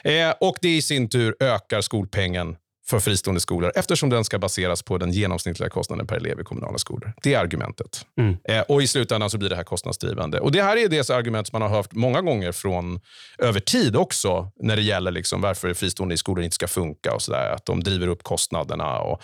Eh, 0.04 0.30
och 0.40 0.56
Det 0.60 0.76
i 0.76 0.82
sin 0.82 1.08
tur 1.08 1.36
ökar 1.40 1.80
skolpengen 1.80 2.56
för 2.88 3.00
fristående 3.00 3.40
skolor 3.40 3.72
eftersom 3.74 4.10
den 4.10 4.24
ska 4.24 4.38
baseras 4.38 4.82
på 4.82 4.98
den 4.98 5.12
genomsnittliga 5.12 5.70
kostnaden 5.70 6.06
per 6.06 6.16
elev 6.16 6.40
i 6.40 6.44
kommunala 6.44 6.78
skolor. 6.78 7.12
Det 7.22 7.34
är 7.34 7.38
argumentet. 7.38 8.06
Mm. 8.18 8.36
Eh, 8.44 8.60
och 8.60 8.82
I 8.82 8.86
slutändan 8.86 9.30
så 9.30 9.38
blir 9.38 9.48
det 9.48 9.56
här 9.56 9.64
kostnadsdrivande. 9.64 10.40
Och 10.40 10.52
Det 10.52 10.62
här 10.62 10.76
är 10.76 10.88
det 10.88 11.10
argument 11.10 11.46
som 11.46 11.60
man 11.60 11.70
har 11.70 11.76
hört 11.76 11.92
många 11.92 12.20
gånger 12.20 12.52
från 12.52 13.00
över 13.38 13.60
tid 13.60 13.96
också 13.96 14.50
när 14.62 14.76
det 14.76 14.82
gäller 14.82 15.10
liksom 15.10 15.40
varför 15.40 15.74
fristående 15.74 16.16
skolor 16.16 16.44
inte 16.44 16.54
ska 16.54 16.68
funka 16.68 17.14
och 17.14 17.22
så 17.22 17.32
där, 17.32 17.50
Att 17.50 17.66
de 17.66 17.82
driver 17.84 18.08
upp 18.08 18.22
kostnaderna. 18.22 18.98
Och, 18.98 19.22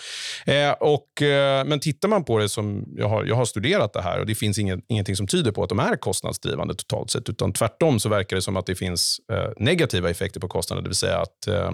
eh, 0.48 0.72
och, 0.72 1.22
eh, 1.22 1.64
men 1.64 1.80
tittar 1.80 2.08
man 2.08 2.24
på 2.24 2.38
det 2.38 2.48
som 2.48 2.84
jag 2.96 3.08
har, 3.08 3.24
jag 3.24 3.36
har 3.36 3.44
studerat 3.44 3.92
det 3.92 4.02
här 4.02 4.20
och 4.20 4.26
det 4.26 4.34
finns 4.34 4.58
ingen, 4.58 4.82
ingenting 4.88 5.16
som 5.16 5.26
tyder 5.26 5.52
på 5.52 5.62
att 5.62 5.68
de 5.68 5.78
är 5.78 5.96
kostnadsdrivande 5.96 6.74
totalt 6.74 7.10
sett. 7.10 7.28
Utan 7.28 7.52
tvärtom 7.52 8.00
så 8.00 8.08
verkar 8.08 8.36
det 8.36 8.42
som 8.42 8.56
att 8.56 8.66
det 8.66 8.74
finns 8.74 9.20
eh, 9.32 9.50
negativa 9.56 10.10
effekter 10.10 10.40
på 10.40 10.48
kostnader. 10.48 10.82
Det 10.82 10.88
vill 10.88 10.96
säga 10.96 11.18
att, 11.18 11.46
eh, 11.46 11.70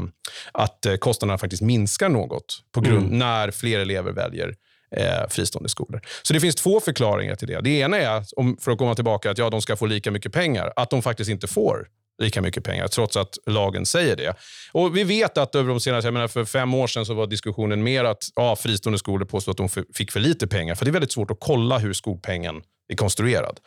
att 0.53 0.87
eh, 0.87 0.97
kostnaderna 0.97 1.39
faktiskt 1.39 1.63
minskar 1.63 1.80
minskar 1.81 2.09
något 2.09 2.63
på 2.73 2.81
grund, 2.81 3.07
mm. 3.07 3.19
när 3.19 3.51
fler 3.51 3.81
elever 3.81 4.13
väljer 4.13 4.55
eh, 4.97 5.29
fristående 5.29 5.69
skolor. 5.69 6.01
Så 6.23 6.33
det 6.33 6.41
finns 6.41 6.55
två 6.55 6.81
förklaringar 6.81 7.35
till 7.35 7.49
det. 7.49 7.61
Det 7.61 7.71
ena 7.71 7.99
är, 7.99 8.25
om, 8.37 8.57
för 8.61 8.73
att 8.73 8.79
komma 8.79 8.95
tillbaka, 8.95 9.31
att 9.31 9.39
ja, 9.39 9.51
de 9.51 9.63
ska 9.63 9.77
få 9.77 9.87
lika 9.87 10.11
mycket 10.11 10.33
pengar. 10.33 10.73
Att 10.77 10.91
de 10.91 11.03
faktiskt 11.03 11.31
inte 11.31 11.47
får 11.47 11.87
lika 12.23 12.43
mycket 12.43 12.65
pengar, 12.65 12.89
trots 12.89 13.17
att 13.17 13.39
lagen 13.47 13.87
säger 13.87 14.17
det. 14.17 14.35
Och 14.73 14.97
Vi 14.97 15.05
vet 15.05 15.39
att 15.39 15.55
över 15.55 15.69
de 15.69 15.81
senaste, 15.81 16.07
jag 16.07 16.15
menar 16.15 16.29
för 16.29 16.45
fem 16.45 16.75
år 16.75 16.87
sedan 16.87 17.07
så 17.07 17.15
var 17.15 17.27
diskussionen 17.27 17.83
mer 17.83 18.05
att 18.05 18.25
ja, 18.37 18.57
fristående 18.57 18.99
skolor 18.99 19.27
påstod 19.27 19.53
att 19.53 19.73
de 19.73 19.85
fick 19.95 20.13
för 20.13 20.21
lite 20.21 20.47
pengar. 20.47 20.75
För 20.75 20.85
det 20.85 20.91
är 20.91 20.93
väldigt 20.93 21.13
svårt 21.13 21.31
att 21.31 21.41
kolla 21.41 21.79
hur 21.79 21.93
skolpengen 21.93 22.63
är 22.89 22.97
konstruerad. 22.97 23.61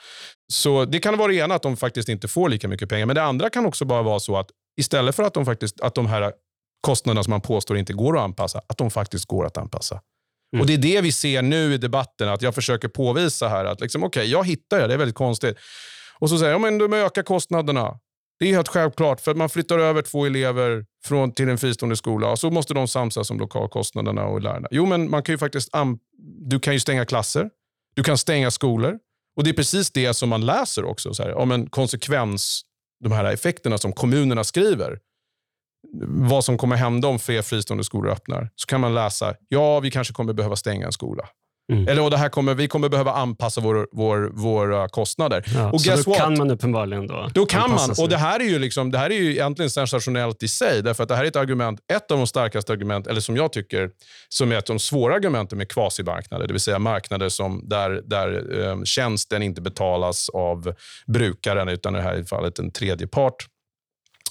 Så 0.52 0.86
det 0.86 1.00
kan 1.00 1.18
vara 1.18 1.28
det 1.28 1.36
ena, 1.36 1.56
att 1.56 1.62
de 1.62 1.78
faktiskt 1.78 2.10
inte 2.10 2.28
får 2.28 2.50
lika 2.50 2.68
mycket 2.68 2.90
pengar. 2.90 3.06
Men 3.06 3.16
det 3.16 3.24
andra 3.24 3.50
kan 3.50 3.66
också 3.66 3.86
bara 3.86 4.02
vara 4.02 4.20
så 4.20 4.38
att 4.38 4.48
istället 4.80 5.16
för 5.16 5.24
att 5.24 5.34
de, 5.34 5.46
faktiskt, 5.46 5.82
att 5.82 5.96
de 5.96 6.06
här 6.08 6.32
kostnaderna 6.84 7.24
som 7.24 7.32
man 7.32 7.42
påstår 7.42 7.78
inte 7.78 7.94
går 7.94 8.18
att 8.18 8.24
anpassa, 8.24 8.62
att 8.68 8.78
de 8.78 8.92
faktiskt 8.92 9.26
går 9.26 9.46
att 9.46 9.58
anpassa. 9.58 10.02
Mm. 10.54 10.62
Och 10.62 10.68
Det 10.68 10.74
är 10.74 10.78
det 10.78 11.02
vi 11.02 11.12
ser 11.12 11.42
nu 11.42 11.74
i 11.74 11.78
debatten, 11.78 12.30
att 12.30 12.42
jag 12.42 12.56
försöker 12.56 12.88
påvisa 12.88 13.48
här 13.48 13.66
att 13.66 13.82
liksom, 13.82 14.04
okay, 14.04 14.26
jag 14.26 14.48
hittar 14.48 14.80
det, 14.80 14.88
det 14.88 14.94
är 14.94 14.98
väldigt 14.98 15.16
konstigt. 15.16 15.58
Och 16.20 16.30
så 16.30 16.38
säger 16.38 16.52
jag, 16.52 16.62
men 16.62 16.78
de 16.78 16.94
ökar 16.94 17.24
kostnaderna. 17.24 18.00
Det 18.40 18.46
är 18.46 18.54
helt 18.54 18.68
självklart, 18.68 19.22
för 19.22 19.32
att 19.32 19.38
man 19.38 19.50
flyttar 19.50 19.80
över 19.80 20.02
två 20.02 20.26
elever 20.26 20.86
från, 21.06 21.32
till 21.32 21.50
en 21.50 21.58
fristående 21.58 21.96
skola 21.96 22.32
och 22.32 22.40
så 22.40 22.52
måste 22.52 22.74
de 22.74 22.88
samsas 22.88 23.32
om 23.32 23.40
lokalkostnaderna 23.40 24.26
och 24.26 24.42
lärarna. 24.42 24.68
Jo, 24.72 24.86
men 24.86 25.10
man 25.10 25.24
kan 25.24 25.34
ju 25.34 25.38
faktiskt 25.38 25.70
du 26.50 26.60
kan 26.60 26.74
ju 26.74 26.80
stänga 26.80 27.06
klasser. 27.06 27.50
Du 27.96 28.04
kan 28.04 28.18
stänga 28.18 28.52
skolor. 28.52 29.00
Och 29.36 29.44
Det 29.44 29.50
är 29.50 29.54
precis 29.54 29.92
det 29.92 30.14
som 30.14 30.30
man 30.30 30.46
läser 30.46 30.86
också. 30.86 31.14
Så 31.14 31.24
här, 31.24 31.34
om 31.34 31.52
en 31.52 31.70
konsekvens, 31.70 32.62
de 33.04 33.12
här 33.12 33.26
effekterna 33.26 33.78
som 33.78 33.94
kommunerna 33.94 34.44
skriver 34.44 35.00
vad 36.08 36.46
som 36.46 36.58
kommer 36.58 36.76
hända 36.76 37.08
om 37.08 37.20
fler 37.20 37.42
fristående 37.42 37.84
skolor 37.84 38.12
öppnar, 38.12 38.50
så 38.56 38.66
kan 38.66 38.82
man 38.82 38.94
läsa, 38.94 39.34
ja, 39.48 39.80
vi 39.80 39.92
kanske 39.92 40.14
kommer 40.14 40.34
behöva 40.34 40.56
stänga 40.56 40.86
en 40.86 40.92
skola. 40.92 41.24
Mm. 41.72 41.88
Eller 41.88 42.10
det 42.10 42.18
här 42.18 42.30
kommer, 42.30 42.54
vi 42.54 42.68
kommer 42.68 42.90
behöva 42.90 43.12
anpassa 43.12 43.62
vår, 43.62 43.88
vår, 43.92 44.32
våra 44.34 44.90
kostnader. 44.90 45.44
Ja, 45.56 45.72
och 45.72 45.82
så 45.82 45.90
guess 45.90 46.06
då 46.06 46.12
what? 46.12 46.20
kan 46.20 46.38
man 46.38 46.52
uppenbarligen 46.52 47.08
då 47.08 47.30
Då 47.34 47.46
kan 47.46 47.70
man. 47.70 47.96
Sig. 47.96 48.04
Och 48.04 48.10
det 48.10 48.18
här, 48.18 48.40
är 48.40 48.44
ju 48.44 48.60
liksom, 48.60 48.92
det 48.92 48.98
här 48.98 49.10
är 49.10 49.16
ju 49.16 49.32
egentligen 49.32 49.70
sensationellt 49.70 50.44
i 50.44 50.48
sig. 50.48 50.84
Därför 50.84 51.04
att 51.04 51.10
det 51.10 51.16
här 51.16 51.24
är 51.24 51.28
ett 51.28 51.36
argument, 51.36 51.80
ett 51.94 52.12
av 52.12 52.18
de 52.18 52.28
starkaste 52.28 52.74
argument, 52.74 53.08
eller 53.08 53.22
som 53.22 53.36
jag 53.36 53.54
tycker, 53.54 53.90
som 54.30 54.52
är 54.52 54.56
ett 54.56 54.70
av 54.70 54.76
de 54.76 54.80
svåra 54.80 55.16
argumenten 55.16 55.58
med 55.58 55.70
kvasimarknader. 55.70 56.48
Det 56.48 56.54
vill 56.54 56.62
säga 56.62 56.80
marknader 56.80 57.30
som, 57.30 57.70
där, 57.70 58.02
där 58.06 58.60
eh, 58.62 58.84
tjänsten 58.84 59.44
inte 59.44 59.62
betalas 59.62 60.30
av 60.30 60.74
brukaren, 61.08 61.70
utan 61.70 61.96
i 61.96 61.98
det 61.98 62.04
här 62.04 62.24
fallet 62.24 62.60
en 62.60 62.72
tredje 62.72 63.08
part 63.08 63.48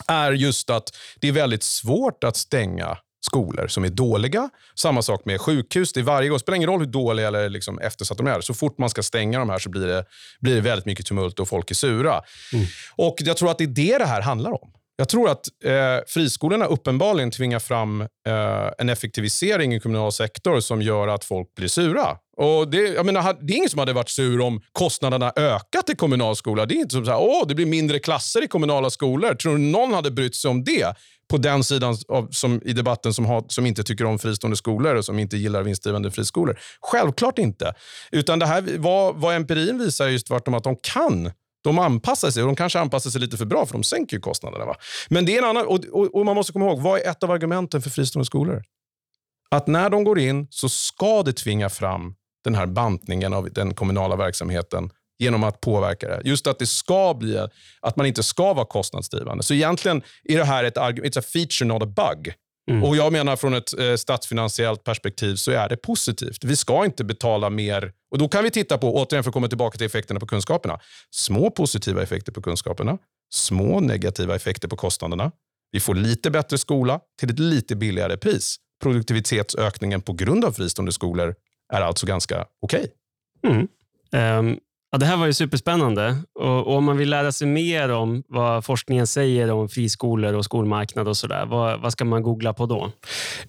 är 0.09 0.33
just 0.33 0.71
att 0.71 0.91
det 1.21 1.29
är 1.29 1.33
väldigt 1.33 1.63
svårt 1.63 2.25
att 2.25 2.37
stänga 2.37 2.97
skolor 3.27 3.69
som 3.69 3.85
är 3.85 3.89
dåliga. 3.89 4.51
Samma 4.75 5.03
sak 5.03 5.25
med 5.25 5.41
sjukhus. 5.41 5.93
Det 5.93 6.01
är 6.01 6.05
varje 6.05 6.29
gång, 6.29 6.39
spelar 6.39 6.57
ingen 6.57 6.69
roll 6.69 6.81
hur 6.81 6.87
dåliga 6.87 7.27
eller 7.27 7.49
liksom 7.49 7.79
eftersatta 7.79 8.23
de 8.23 8.31
är. 8.31 8.41
Så 8.41 8.55
fort 8.55 8.79
man 8.79 8.91
ska 8.91 9.03
stänga 9.03 9.39
de 9.39 9.51
här 9.51 9.59
så 9.59 9.71
blir 9.71 9.87
det, 9.87 10.05
blir 10.41 10.55
det 10.55 10.61
väldigt 10.61 10.87
mycket 10.87 11.07
tumult 11.07 11.41
och 11.41 11.49
folk 11.49 11.71
är 11.71 11.75
sura. 11.75 12.23
Mm. 12.53 12.67
Och 12.97 13.15
Jag 13.19 13.37
tror 13.37 13.51
att 13.51 13.59
det 13.59 13.65
är 13.65 13.69
det 13.69 13.99
det 13.99 14.07
här 14.07 14.21
handlar 14.21 14.51
om. 14.51 14.73
Jag 14.97 15.09
tror 15.09 15.31
att 15.31 15.47
eh, 15.65 15.73
friskolorna 16.07 16.65
uppenbarligen 16.65 17.31
tvingar 17.31 17.59
fram 17.59 18.01
eh, 18.01 18.71
en 18.79 18.89
effektivisering 18.89 19.75
i 19.75 19.81
kommunal 19.81 20.13
sektor 20.13 20.61
som 20.61 20.83
gör 20.83 21.09
att 21.09 21.25
folk 21.25 21.55
blir 21.55 21.69
sura. 21.69 22.17
Och 22.37 22.69
det, 22.69 22.79
jag 22.79 23.07
menar, 23.07 23.37
det 23.41 23.53
är 23.53 23.57
ingen 23.57 23.71
som 23.71 23.79
hade 23.79 23.93
varit 23.93 24.09
sur 24.09 24.41
om 24.41 24.61
kostnaderna 24.73 25.33
ökat 25.37 25.91
i 25.91 25.95
kommunalskola. 25.95 26.67
Det 26.67 26.75
är 26.75 26.77
inte 26.77 26.93
som 26.93 27.03
att 27.03 27.09
här, 27.09 27.47
det 27.47 27.55
blir 27.55 27.67
mindre 27.67 27.99
klasser 27.99 28.45
i 28.45 28.49
kommunala 28.49 28.91
skolor. 28.91 29.35
Tror 29.35 29.53
du 29.53 29.59
någon 29.59 29.95
hade 29.95 30.11
brytt 30.11 30.35
sig 30.35 30.51
om 30.51 30.65
det? 30.65 30.95
På 31.29 31.39
den 31.39 31.65
sidan 31.65 31.97
av, 32.09 32.29
som, 32.31 32.61
i 32.65 32.73
debatten 32.73 33.15
som, 33.15 33.27
har, 33.27 33.45
som 33.49 33.67
inte 33.67 33.83
tycker 33.83 34.05
om 34.05 34.19
fristående 34.19 34.57
skolor 34.57 34.95
och 34.95 35.05
som 35.05 35.19
inte 35.19 35.37
gillar 35.37 35.63
vinstdrivande 35.63 36.11
friskolor. 36.11 36.59
Självklart 36.81 37.39
inte. 37.39 37.75
Utan 38.11 38.39
det 38.39 38.47
här, 38.47 38.65
vad, 38.79 39.17
vad 39.17 39.35
empirin 39.35 39.79
visar 39.79 40.09
just 40.09 40.27
tvärtom 40.27 40.55
att 40.55 40.65
de 40.65 40.77
kan 40.77 41.31
de 41.65 41.79
anpassar 41.79 42.31
sig 42.31 42.43
och 42.43 42.47
de 42.47 42.57
kanske 42.57 42.79
anpassar 42.81 43.11
sig 43.11 43.21
lite 43.21 43.37
för 43.37 43.45
bra 43.45 43.67
för 43.67 43.73
de 43.73 43.83
sänker 43.83 44.21
kostnaderna. 44.21 44.65
Va? 44.65 44.77
Men 45.09 45.25
det 45.25 45.35
är 45.35 45.39
en 45.39 45.49
annan, 45.49 45.67
och, 45.67 45.85
och, 45.93 46.15
och, 46.15 46.27
man 46.27 46.37
måste 46.37 46.53
komma 46.53 46.67
ihåg, 46.67 46.81
vad 46.81 47.01
är 47.01 47.11
ett 47.11 47.23
av 47.23 47.31
argumenten 47.31 47.83
för 47.83 47.91
fristående 47.91 48.27
skolor? 48.27 48.63
Att 49.51 49.67
när 49.67 49.91
de 49.91 50.05
går 50.05 50.19
in 50.19 50.47
så 50.51 50.69
ska 50.69 51.23
det 51.23 51.33
tvinga 51.33 51.71
fram 51.71 52.15
den 52.45 52.55
här 52.55 52.67
bantningen 52.67 53.33
av 53.33 53.49
den 53.53 53.75
kommunala 53.75 54.17
verksamheten 54.17 54.91
genom 55.19 55.45
att 55.45 55.61
påverka 55.61 56.09
det. 56.09 56.21
Just 56.25 56.47
att 56.47 56.59
det 56.59 56.67
ska 56.67 57.15
bli, 57.15 57.47
att 57.81 57.97
man 57.97 58.07
inte 58.07 58.23
ska 58.23 58.55
vara 58.55 58.67
kostnadsdrivande. 58.67 59.43
Så 59.43 59.55
egentligen 59.55 60.03
är 60.25 60.39
det 60.39 60.45
här 60.45 60.65
ett 60.65 60.77
it's 60.77 61.19
a 61.19 61.23
feature, 61.33 61.69
not 61.69 61.83
a 61.83 61.87
bug. 61.87 62.35
Mm. 62.71 62.85
Och 62.85 62.97
Jag 62.97 63.13
menar 63.13 63.37
från 63.37 63.55
ett 63.55 63.79
eh, 63.79 63.95
statsfinansiellt 63.97 64.85
perspektiv 64.85 65.37
så 65.37 65.51
är 65.51 65.69
det 65.69 65.77
positivt. 65.77 66.45
Vi 66.45 66.57
ska 66.57 66.85
inte 66.85 67.05
betala 67.05 67.51
mer. 67.51 67.93
Och 68.11 68.19
Då 68.19 68.29
kan 68.29 68.45
vi 68.45 68.51
titta 68.51 68.79
på, 68.79 68.95
återigen 68.97 69.25
för 69.25 69.31
att 69.31 69.35
komma 69.35 69.49
tillbaka 69.49 69.79
till 69.79 69.87
effekterna 69.87 70.21
på 70.21 70.27
kunskaperna. 70.27 70.81
Små 71.11 71.51
positiva 71.51 72.03
effekter 72.03 72.33
på 72.33 72.43
kunskaperna, 72.43 72.99
små 73.33 73.81
negativa 73.81 74.37
effekter 74.37 74.69
på 74.69 74.77
kostnaderna. 74.77 75.33
Vi 75.73 75.81
får 75.81 75.95
lite 75.95 76.31
bättre 76.31 76.59
skola 76.59 77.01
till 77.21 77.31
ett 77.31 77.39
lite 77.39 77.77
billigare 77.77 78.17
pris. 78.17 78.57
Produktivitetsökningen 78.83 80.03
på 80.03 80.13
grund 80.13 80.45
av 80.45 80.53
fristående 80.53 80.93
skolor 80.93 81.35
är 81.73 81.81
alltså 81.81 82.07
ganska 82.07 82.47
okej. 82.61 82.87
Okay. 83.43 83.69
Mm. 84.13 84.49
Um, 84.49 84.59
Ja, 84.93 84.99
det 84.99 85.07
här 85.07 85.17
var 85.17 85.27
ju 85.27 85.33
superspännande. 85.33 86.17
Och, 86.43 86.67
och, 86.67 86.77
om 86.77 86.85
man 86.85 86.97
vill 86.97 87.11
lära 87.11 87.33
sig 87.33 87.47
mer 87.47 87.89
om 87.89 88.23
vad 88.29 88.65
forskningen 88.65 89.07
säger 89.07 89.51
om 89.51 89.69
friskolor 89.69 90.35
och 90.35 90.45
skolmarknad 90.45 91.09
och 91.09 91.17
sådär, 91.17 91.47
vad, 91.47 91.81
vad 91.81 91.93
ska 91.93 92.05
man 92.05 92.23
googla 92.23 92.53
på 92.55 92.67
då? 92.67 92.93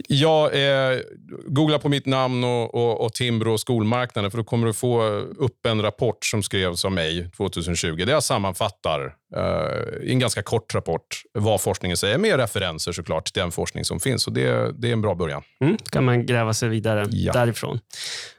Ja, 0.08 0.52
eh, 0.52 1.00
googla 1.48 1.80
på 1.80 1.90
mitt 1.90 2.06
namn 2.06 2.44
och, 2.44 2.76
och, 2.76 3.06
och 3.06 3.14
Timbro 3.14 3.52
och 3.52 3.60
skolmarknaden, 3.60 4.32
för 4.32 4.38
då 4.38 4.44
kommer 4.44 4.68
du 4.68 4.74
få 4.74 5.04
upp 5.38 5.66
en 5.66 5.82
rapport 5.82 6.26
som 6.26 6.44
skrevs 6.44 6.86
av 6.86 6.92
mig 6.92 7.30
2020 7.38 7.96
där 7.96 8.14
jag 8.14 8.24
sammanfattar 8.24 9.16
uh, 9.38 10.08
i 10.08 10.12
en 10.12 10.20
ganska 10.20 10.42
kort 10.44 10.76
rapport 10.76 11.22
vad 11.34 11.62
forskningen 11.62 11.98
säger, 11.98 12.18
med 12.18 12.38
referenser 12.38 12.92
såklart 12.92 13.26
till 13.26 13.42
den 13.42 13.52
forskning 13.52 13.86
som 13.86 14.00
finns. 14.00 14.28
Och 14.28 14.34
det, 14.34 14.72
det 14.82 14.88
är 14.88 14.94
en 14.94 15.02
bra 15.02 15.16
början. 15.16 15.44
Mm, 15.62 15.78
kan 15.78 16.04
man 16.04 16.26
gräva 16.26 16.54
sig 16.54 16.70
vidare 16.70 17.08
ja. 17.10 17.34
därifrån. 17.34 17.80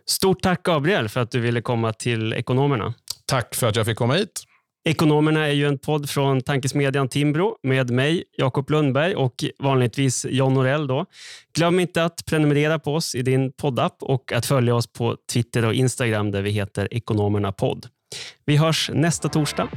Stort 0.06 0.42
tack 0.42 0.62
Gabriel 0.62 1.08
för 1.08 1.20
att 1.20 1.30
du 1.30 1.40
ville 1.40 1.62
komma 1.62 1.92
till 1.92 2.32
Ekonomerna. 2.32 2.94
Tack 3.26 3.54
för 3.54 3.66
att 3.66 3.76
jag 3.76 3.86
fick 3.86 3.98
komma 3.98 4.14
hit. 4.14 4.44
Ekonomerna 4.88 5.46
är 5.46 5.52
ju 5.52 5.66
en 5.68 5.78
podd 5.78 6.10
från 6.10 6.40
tankesmedjan 6.40 7.08
Timbro 7.08 7.56
med 7.62 7.90
mig, 7.90 8.24
Jakob 8.36 8.70
Lundberg 8.70 9.14
och 9.14 9.44
vanligtvis 9.58 10.26
John 10.30 10.54
Norell. 10.54 10.86
Då. 10.86 11.06
Glöm 11.56 11.80
inte 11.80 12.04
att 12.04 12.24
prenumerera 12.26 12.78
på 12.78 12.94
oss 12.94 13.14
i 13.14 13.22
din 13.22 13.52
poddapp 13.52 13.96
och 14.00 14.32
att 14.32 14.46
följa 14.46 14.74
oss 14.74 14.92
på 14.92 15.16
Twitter 15.32 15.64
och 15.64 15.74
Instagram 15.74 16.30
där 16.30 16.42
vi 16.42 16.50
heter 16.50 16.88
Ekonomerna 16.94 17.52
podd. 17.52 17.86
Vi 18.44 18.56
hörs 18.56 18.90
nästa 18.94 19.28
torsdag. 19.28 19.68